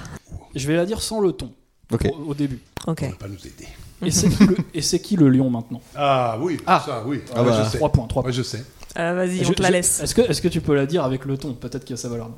Je 0.55 0.67
vais 0.67 0.75
la 0.75 0.85
dire 0.85 1.01
sans 1.01 1.19
le 1.19 1.31
ton. 1.31 1.51
Au, 1.91 1.97
au 2.29 2.33
début. 2.33 2.59
Ok. 2.85 3.03
On 3.03 3.09
va 3.09 3.15
pas 3.15 3.27
nous 3.27 3.45
aider. 3.47 3.67
Et 4.05 4.11
c'est 4.11 4.29
qui, 4.29 4.45
le- 4.45 4.57
et 4.73 4.81
c'est 4.81 4.99
qui 4.99 5.15
le 5.15 5.29
lion 5.29 5.49
maintenant? 5.49 5.81
Ah 5.95 6.37
oui, 6.41 6.57
Ah. 6.67 6.83
ça, 6.85 7.03
oui. 7.05 7.21
Ah 7.33 7.43
Ouais, 7.43 7.49
bah. 7.49 7.63
je 7.65 7.69
sais. 7.71 7.77
3 7.77 7.91
points, 7.91 8.07
3 8.07 8.21
Moi, 8.23 8.29
points. 8.31 8.37
je 8.37 8.43
sais. 8.43 8.63
Euh, 8.97 9.13
Vas-y, 9.13 9.43
Je- 9.43 9.49
on 9.49 9.53
te 9.53 9.61
la 9.61 9.67
je- 9.69 9.73
laisse. 9.73 9.99
Est-ce 10.01 10.13
que, 10.15 10.21
est-ce 10.21 10.41
que 10.41 10.47
tu 10.47 10.61
peux 10.61 10.75
la 10.75 10.85
dire 10.85 11.03
avec 11.03 11.25
le 11.25 11.37
ton? 11.37 11.53
Peut-être 11.53 11.83
qu'il 11.85 11.95
y 11.95 11.99
a 11.99 12.01
sa 12.01 12.09
valeur. 12.09 12.29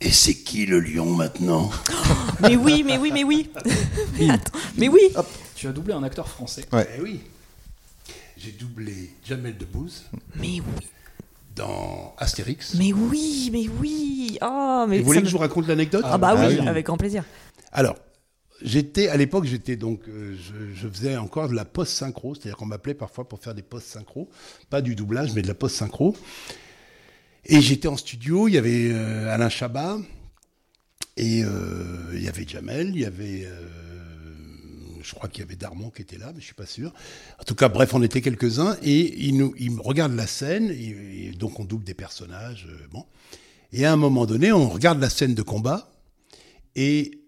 Et 0.00 0.10
c'est 0.10 0.34
qui 0.34 0.66
le 0.66 0.80
lion 0.80 1.06
maintenant? 1.14 1.70
Mais 2.40 2.56
oui, 2.56 2.82
mais 2.84 2.98
oui, 2.98 3.10
mais 3.14 3.22
oui. 3.24 3.48
Attends, 4.28 4.58
mais 4.76 4.88
oui. 4.88 5.00
Tu 5.54 5.68
as 5.68 5.72
doublé 5.72 5.94
un 5.94 6.02
acteur 6.02 6.28
français. 6.28 6.64
Ouais. 6.72 6.86
Eh 6.98 7.00
oui. 7.00 7.20
J'ai 8.36 8.50
doublé 8.52 9.10
Jamel 9.24 9.56
Debbouze 9.56 10.04
Mais 10.36 10.60
oui. 10.60 10.86
Dans 11.54 12.14
Astérix. 12.18 12.74
Mais 12.74 12.92
oui, 12.92 13.50
mais 13.52 13.66
oui. 13.80 14.38
Oh, 14.42 14.84
mais 14.88 14.98
vous 14.98 15.04
voulez 15.04 15.20
que 15.22 15.26
je 15.28 15.32
vous 15.32 15.38
raconte 15.38 15.66
l'anecdote 15.68 16.04
Ah 16.04 16.18
bah 16.18 16.34
Ah 16.36 16.46
oui, 16.48 16.56
oui. 16.60 16.68
avec 16.68 16.86
grand 16.86 16.96
plaisir. 16.96 17.24
Alors, 17.72 17.96
j'étais 18.62 19.08
à 19.08 19.16
l'époque, 19.16 19.44
j'étais 19.44 19.76
donc, 19.76 20.00
euh, 20.08 20.36
je, 20.36 20.74
je 20.74 20.88
faisais 20.88 21.16
encore 21.16 21.48
de 21.48 21.54
la 21.54 21.64
post 21.64 21.92
synchro, 21.92 22.34
c'est-à-dire 22.34 22.56
qu'on 22.56 22.66
m'appelait 22.66 22.94
parfois 22.94 23.28
pour 23.28 23.38
faire 23.40 23.54
des 23.54 23.62
post 23.62 23.86
synchro, 23.86 24.28
pas 24.70 24.82
du 24.82 24.94
doublage, 24.94 25.32
mais 25.34 25.42
de 25.42 25.48
la 25.48 25.54
post 25.54 25.76
synchro. 25.76 26.16
Et 27.46 27.60
j'étais 27.60 27.88
en 27.88 27.96
studio, 27.96 28.48
il 28.48 28.54
y 28.54 28.58
avait 28.58 28.90
euh, 28.90 29.32
Alain 29.32 29.50
Chabat 29.50 29.98
et 31.16 31.44
euh, 31.44 32.10
il 32.14 32.22
y 32.22 32.28
avait 32.28 32.46
Jamel, 32.48 32.88
il 32.94 33.00
y 33.02 33.04
avait, 33.04 33.44
euh, 33.44 33.68
je 35.04 35.14
crois 35.14 35.28
qu'il 35.28 35.40
y 35.40 35.42
avait 35.42 35.56
Darmon 35.56 35.90
qui 35.90 36.02
était 36.02 36.18
là, 36.18 36.32
mais 36.34 36.40
je 36.40 36.46
suis 36.46 36.54
pas 36.54 36.66
sûr. 36.66 36.92
En 37.38 37.44
tout 37.44 37.54
cas, 37.54 37.68
bref, 37.68 37.94
on 37.94 38.02
était 38.02 38.20
quelques-uns 38.20 38.76
et 38.82 39.26
il 39.26 39.36
nous, 39.36 39.54
il 39.58 39.78
regarde 39.78 40.14
la 40.14 40.26
scène 40.26 40.70
et, 40.70 41.30
donc 41.32 41.60
on 41.60 41.64
double 41.64 41.84
des 41.84 41.94
personnages, 41.94 42.66
euh, 42.68 42.86
bon. 42.90 43.04
Et 43.72 43.84
à 43.84 43.92
un 43.92 43.96
moment 43.96 44.24
donné, 44.24 44.52
on 44.52 44.68
regarde 44.68 45.00
la 45.00 45.10
scène 45.10 45.34
de 45.34 45.42
combat 45.42 45.92
et 46.74 47.20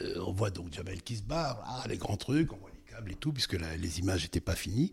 euh, 0.00 0.22
on 0.26 0.32
voit 0.32 0.50
donc 0.50 0.72
Jamel 0.72 1.02
qui 1.02 1.16
se 1.16 1.22
barre, 1.22 1.62
ah, 1.66 1.86
les 1.88 1.98
grands 1.98 2.16
trucs, 2.16 2.52
on 2.52 2.56
voit 2.56 2.70
les 2.74 2.92
câbles 2.92 3.12
et 3.12 3.16
tout, 3.16 3.32
puisque 3.32 3.56
les 3.80 3.98
images 3.98 4.22
n'étaient 4.22 4.40
pas 4.40 4.56
finies. 4.56 4.92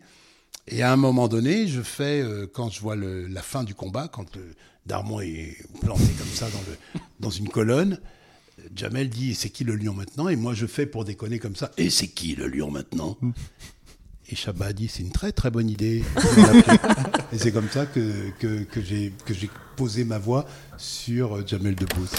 Et 0.67 0.83
à 0.83 0.91
un 0.91 0.97
moment 0.97 1.27
donné, 1.27 1.67
je 1.67 1.81
fais, 1.81 2.21
euh, 2.21 2.45
quand 2.45 2.69
je 2.69 2.79
vois 2.81 2.95
la 2.95 3.41
fin 3.41 3.63
du 3.63 3.73
combat, 3.73 4.07
quand 4.07 4.35
le 4.35 4.53
Darmon 4.85 5.21
est 5.21 5.57
planté 5.81 6.11
comme 6.17 6.27
ça 6.27 6.47
dans 7.19 7.29
une 7.29 7.49
colonne, 7.49 7.99
Jamel 8.75 9.09
dit 9.09 9.35
C'est 9.35 9.49
qui 9.49 9.63
le 9.63 9.75
lion 9.75 9.93
maintenant? 9.93 10.29
Et 10.29 10.35
moi, 10.35 10.53
je 10.53 10.65
fais 10.65 10.85
pour 10.85 11.05
déconner 11.05 11.39
comme 11.39 11.55
ça 11.55 11.71
Et 11.77 11.89
c'est 11.89 12.07
qui 12.07 12.35
le 12.35 12.47
lion 12.47 12.71
maintenant? 12.71 13.17
Et 14.31 14.35
Chabat 14.35 14.67
a 14.67 14.73
dit 14.73 14.87
C'est 14.87 15.01
une 15.03 15.11
très 15.11 15.31
très 15.31 15.49
bonne 15.49 15.69
idée. 15.69 16.03
et 17.33 17.37
c'est 17.37 17.51
comme 17.51 17.69
ça 17.69 17.85
que, 17.85 18.29
que, 18.39 18.63
que 18.63 18.81
j'ai 18.81 19.11
que 19.25 19.33
j'ai 19.33 19.49
posé 19.75 20.03
ma 20.03 20.19
voix 20.19 20.45
sur 20.77 21.37
euh, 21.37 21.43
Jamel 21.45 21.75
Debbouze. 21.75 22.11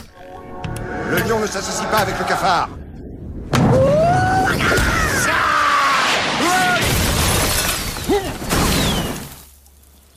Le 1.10 1.18
lion 1.28 1.40
ne 1.40 1.46
s'associe 1.46 1.88
pas 1.90 1.98
avec 1.98 2.18
le 2.18 2.24
cafard. 2.24 2.70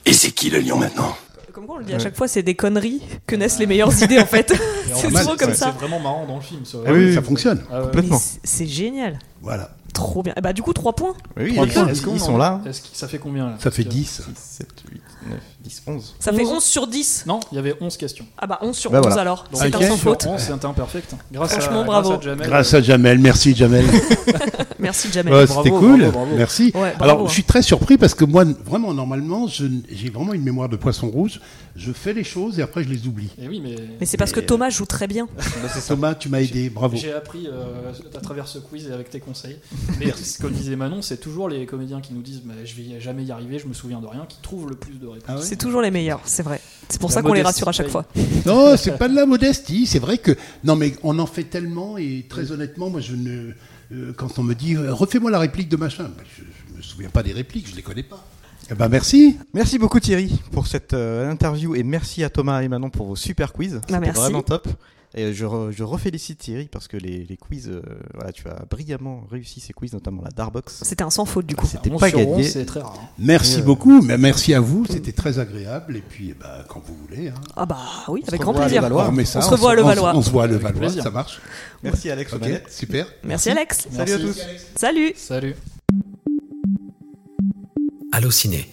Et 0.05 0.13
c'est 0.13 0.31
qui 0.31 0.49
le 0.49 0.59
lion 0.59 0.77
maintenant? 0.77 1.15
Quoi 1.73 1.77
on 1.77 1.79
le 1.79 1.85
dit 1.85 1.93
à 1.93 1.99
chaque 1.99 2.15
fois, 2.15 2.27
c'est 2.27 2.43
des 2.43 2.55
conneries 2.55 3.01
que 3.25 3.35
naissent 3.35 3.59
les 3.59 3.65
meilleures 3.65 4.03
idées 4.03 4.19
en 4.19 4.25
fait. 4.25 4.53
c'est 4.93 5.09
souvent 5.09 5.35
comme 5.35 5.49
C'est 5.51 5.55
ça. 5.55 5.71
vraiment 5.71 5.99
marrant 5.99 6.25
dans 6.27 6.35
le 6.35 6.41
film. 6.41 6.65
ça. 6.65 6.77
Ah 6.85 6.91
oui, 6.93 7.13
ça 7.13 7.21
fonctionne. 7.21 7.63
Ah. 7.71 7.81
Complètement. 7.83 8.19
C'est- 8.19 8.39
c'est 8.43 8.67
génial. 8.67 9.17
Voilà. 9.41 9.71
Trop 9.93 10.23
bien. 10.23 10.33
Et 10.37 10.41
bah 10.41 10.53
du 10.53 10.61
coup, 10.63 10.73
3 10.73 10.93
points. 10.93 11.13
Oui, 11.37 11.53
Trois 11.53 11.65
ils, 11.67 11.71
points. 11.73 11.83
sont, 11.83 11.89
Est-ce 11.89 12.01
qu'on 12.03 12.15
ils 12.15 12.21
en- 12.21 12.25
sont 12.25 12.37
là. 12.37 12.61
Ça 12.93 13.07
fait 13.07 13.19
combien 13.19 13.45
là? 13.47 13.55
Ça 13.59 13.69
fait 13.71 13.83
Parce 13.83 13.95
que- 13.95 13.99
10. 14.01 14.05
6, 14.05 14.23
7, 14.35 14.67
8, 14.91 15.01
9, 15.29 15.39
10, 15.63 15.83
11. 15.87 16.15
Ça 16.19 16.33
fait 16.33 16.41
11. 16.43 16.51
11 16.53 16.63
sur 16.63 16.87
10. 16.87 17.23
Non, 17.27 17.39
il 17.51 17.55
y 17.55 17.59
avait 17.59 17.75
11 17.79 17.97
questions. 17.97 18.25
Ah 18.37 18.47
bah 18.47 18.59
11 18.61 18.75
sur 18.75 18.91
Bah 18.91 18.99
11 18.99 19.05
voilà. 19.07 19.21
alors. 19.21 19.45
Donc, 19.51 19.61
C'est 19.61 19.75
un 19.75 19.87
sans 19.89 19.97
faute. 19.97 20.25
11, 20.27 20.39
c'est 20.41 20.51
un 20.51 20.69
imperfect. 20.69 21.15
Grâce 21.31 21.51
Franchement, 21.53 21.81
à, 21.81 21.85
bravo. 21.85 22.09
Grâce 22.09 22.19
à 22.19 22.23
Jamel. 22.23 22.47
Grâce 22.47 22.73
à 22.73 22.81
Jamel, 22.81 23.19
merci 23.19 23.55
Jamel. 23.55 23.85
Merci 24.79 25.09
Jamel. 25.13 25.33
Ouais, 25.33 25.45
Bravo, 25.45 25.63
C'était 25.63 25.75
cool, 25.77 25.99
bravo, 26.01 26.11
bravo. 26.11 26.35
merci. 26.35 26.63
Ouais, 26.65 26.71
bravo, 26.97 27.03
Alors, 27.03 27.21
hein. 27.21 27.25
je 27.27 27.33
suis 27.33 27.43
très 27.43 27.61
surpris 27.61 27.97
parce 27.97 28.13
que 28.13 28.25
moi, 28.25 28.43
vraiment, 28.43 28.93
normalement, 28.93 29.47
je 29.47 29.65
j'ai 29.89 30.09
vraiment 30.09 30.33
une 30.33 30.43
mémoire 30.43 30.67
de 30.67 30.75
poisson 30.75 31.09
rouge. 31.09 31.39
Je 31.77 31.91
fais 31.93 32.11
les 32.13 32.25
choses 32.25 32.59
et 32.59 32.61
après, 32.61 32.83
je 32.83 32.89
les 32.89 33.07
oublie. 33.07 33.29
Et 33.41 33.47
oui, 33.47 33.61
mais, 33.63 33.75
Mais 33.99 34.05
c'est 34.05 34.17
parce 34.17 34.33
que 34.33 34.41
Thomas 34.41 34.69
joue 34.69 34.85
très 34.85 35.07
bien. 35.07 35.27
Thomas, 35.87 36.15
tu 36.15 36.27
m'as 36.27 36.41
aidé, 36.41 36.69
bravo. 36.69 36.97
j'ai 36.97 37.13
appris 37.13 37.47
euh, 37.47 37.91
à 38.15 38.19
travers 38.19 38.47
ce 38.47 38.59
quiz 38.59 38.87
et 38.89 38.91
avec 38.91 39.09
tes 39.09 39.19
conseils. 39.21 39.57
Mais 39.99 40.13
comme 40.41 40.51
disait 40.51 40.75
Manon, 40.75 41.01
c'est 41.01 41.17
toujours 41.17 41.47
les 41.47 41.65
comédiens 41.65 42.01
qui 42.01 42.13
nous 42.13 42.21
disent 42.21 42.41
mais 42.45 42.65
je 42.65 42.75
vais 42.75 42.99
jamais 42.99 43.23
y 43.23 43.31
arriver, 43.31 43.59
je 43.59 43.67
me 43.67 43.73
souviens 43.73 44.01
de 44.01 44.07
rien, 44.07 44.25
qui 44.27 44.37
trouvent 44.41 44.69
le 44.69 44.75
plus 44.75 44.95
de 44.99 45.07
réponses. 45.07 45.25
Ah 45.29 45.35
ouais? 45.37 45.41
C'est 45.53 45.59
toujours 45.59 45.81
les 45.81 45.91
meilleurs, 45.91 46.19
c'est 46.25 46.41
vrai. 46.43 46.59
C'est 46.89 46.99
pour 46.99 47.09
La 47.09 47.13
ça 47.15 47.21
qu'on 47.21 47.33
les 47.33 47.43
rassure 47.43 47.67
à 47.67 47.71
chaque 47.71 47.89
fois. 47.89 48.05
Non, 48.45 48.75
c'est 48.75 48.97
pas 48.97 49.07
de 49.07 49.15
la 49.15 49.25
modestie. 49.27 49.85
C'est 49.85 49.99
vrai 49.99 50.17
que 50.17 50.31
non, 50.63 50.75
mais 50.75 50.93
on 51.03 51.17
en 51.19 51.25
fait 51.27 51.43
tellement 51.43 51.97
et 51.97 52.25
très 52.27 52.51
honnêtement, 52.51 52.89
moi, 52.89 53.01
je 53.01 53.15
ne. 53.15 53.51
euh, 53.93 54.13
quand 54.17 54.39
on 54.39 54.43
me 54.43 54.53
dit 54.55 54.75
euh, 54.75 54.93
refais-moi 54.93 55.29
la 55.31 55.37
réplique 55.39 55.69
de 55.69 55.77
machin, 55.77 56.05
ben, 56.05 56.23
je, 56.37 56.41
je 56.71 56.77
me 56.77 56.81
souviens 56.81 57.09
pas 57.09 57.21
des 57.23 57.33
répliques, 57.33 57.69
je 57.69 57.75
les 57.75 57.83
connais 57.83 58.03
pas. 58.03 58.25
Eh 58.71 58.73
ben 58.75 58.89
merci. 58.89 59.37
Merci 59.53 59.77
beaucoup 59.77 59.99
Thierry 59.99 60.39
pour 60.51 60.65
cette 60.67 60.93
euh, 60.93 61.29
interview 61.29 61.75
et 61.75 61.83
merci 61.83 62.23
à 62.23 62.29
Thomas 62.29 62.61
et 62.61 62.67
Manon 62.67 62.89
pour 62.89 63.05
vos 63.07 63.15
super 63.15 63.53
quiz. 63.53 63.73
C'était 63.81 63.93
Bah, 63.93 63.99
merci. 63.99 64.19
vraiment 64.21 64.41
top. 64.41 64.67
Et 65.15 65.31
je, 65.33 65.45
re- 65.45 65.69
je 65.71 65.83
refélicite 65.83 66.39
Thierry 66.39 66.67
parce 66.71 66.87
que 66.87 66.97
les, 66.97 67.23
les 67.25 67.37
quiz, 67.37 67.69
euh, 67.69 67.81
voilà, 68.15 68.31
tu 68.31 68.47
as 68.47 68.65
brillamment 68.69 69.27
réussi 69.29 69.59
ces 69.59 69.71
quiz, 69.71 69.93
notamment 69.93 70.23
la 70.23 70.31
Darbox. 70.31 70.79
C'était 70.83 71.03
un 71.03 71.11
sans 71.11 71.25
faute 71.25 71.45
du 71.45 71.55
coup. 71.55 71.67
C'était 71.67 71.91
pas 71.91 72.09
gagné. 72.09 72.43
c'est 72.43 72.65
très 72.65 72.79
rare. 72.81 72.97
hein. 72.99 73.07
Merci 73.19 73.59
euh, 73.59 73.63
beaucoup, 73.63 74.01
mais 74.01 74.17
merci 74.17 74.55
à 74.55 74.59
vous, 74.59 74.85
c'était 74.89 75.11
très 75.11 75.37
agréable. 75.37 75.97
Et 75.97 76.01
puis, 76.01 76.33
ben, 76.33 76.47
quand 76.67 76.81
vous 76.83 76.95
voulez. 77.07 77.29
hein. 77.29 77.35
Ah 77.55 77.65
bah 77.67 77.77
oui, 78.07 78.21
On 78.23 78.27
avec 78.27 78.41
grand 78.41 78.53
plaisir. 78.55 78.83
On 78.91 78.97
remet 79.07 79.25
ça, 79.25 79.39
On 79.39 79.41
se 79.43 79.49
revoit 79.51 79.71
à 79.73 79.75
Levallois. 79.75 80.15
On, 80.15 80.21
se 80.23 80.29
voit 80.31 80.45
à 80.45 80.47
Levallois, 80.47 80.89
ça 80.89 81.11
marche. 81.11 81.39
Merci 81.83 82.09
Alex 82.09 82.33
super. 82.69 83.05
Merci 83.23 83.49
Alex. 83.51 83.87
Salut 83.91 84.13
à 84.13 84.17
Merci. 84.17 84.27
tous. 84.33 84.45
Salut. 84.75 85.13
Salut. 85.15 85.55
Allociné, 88.11 88.67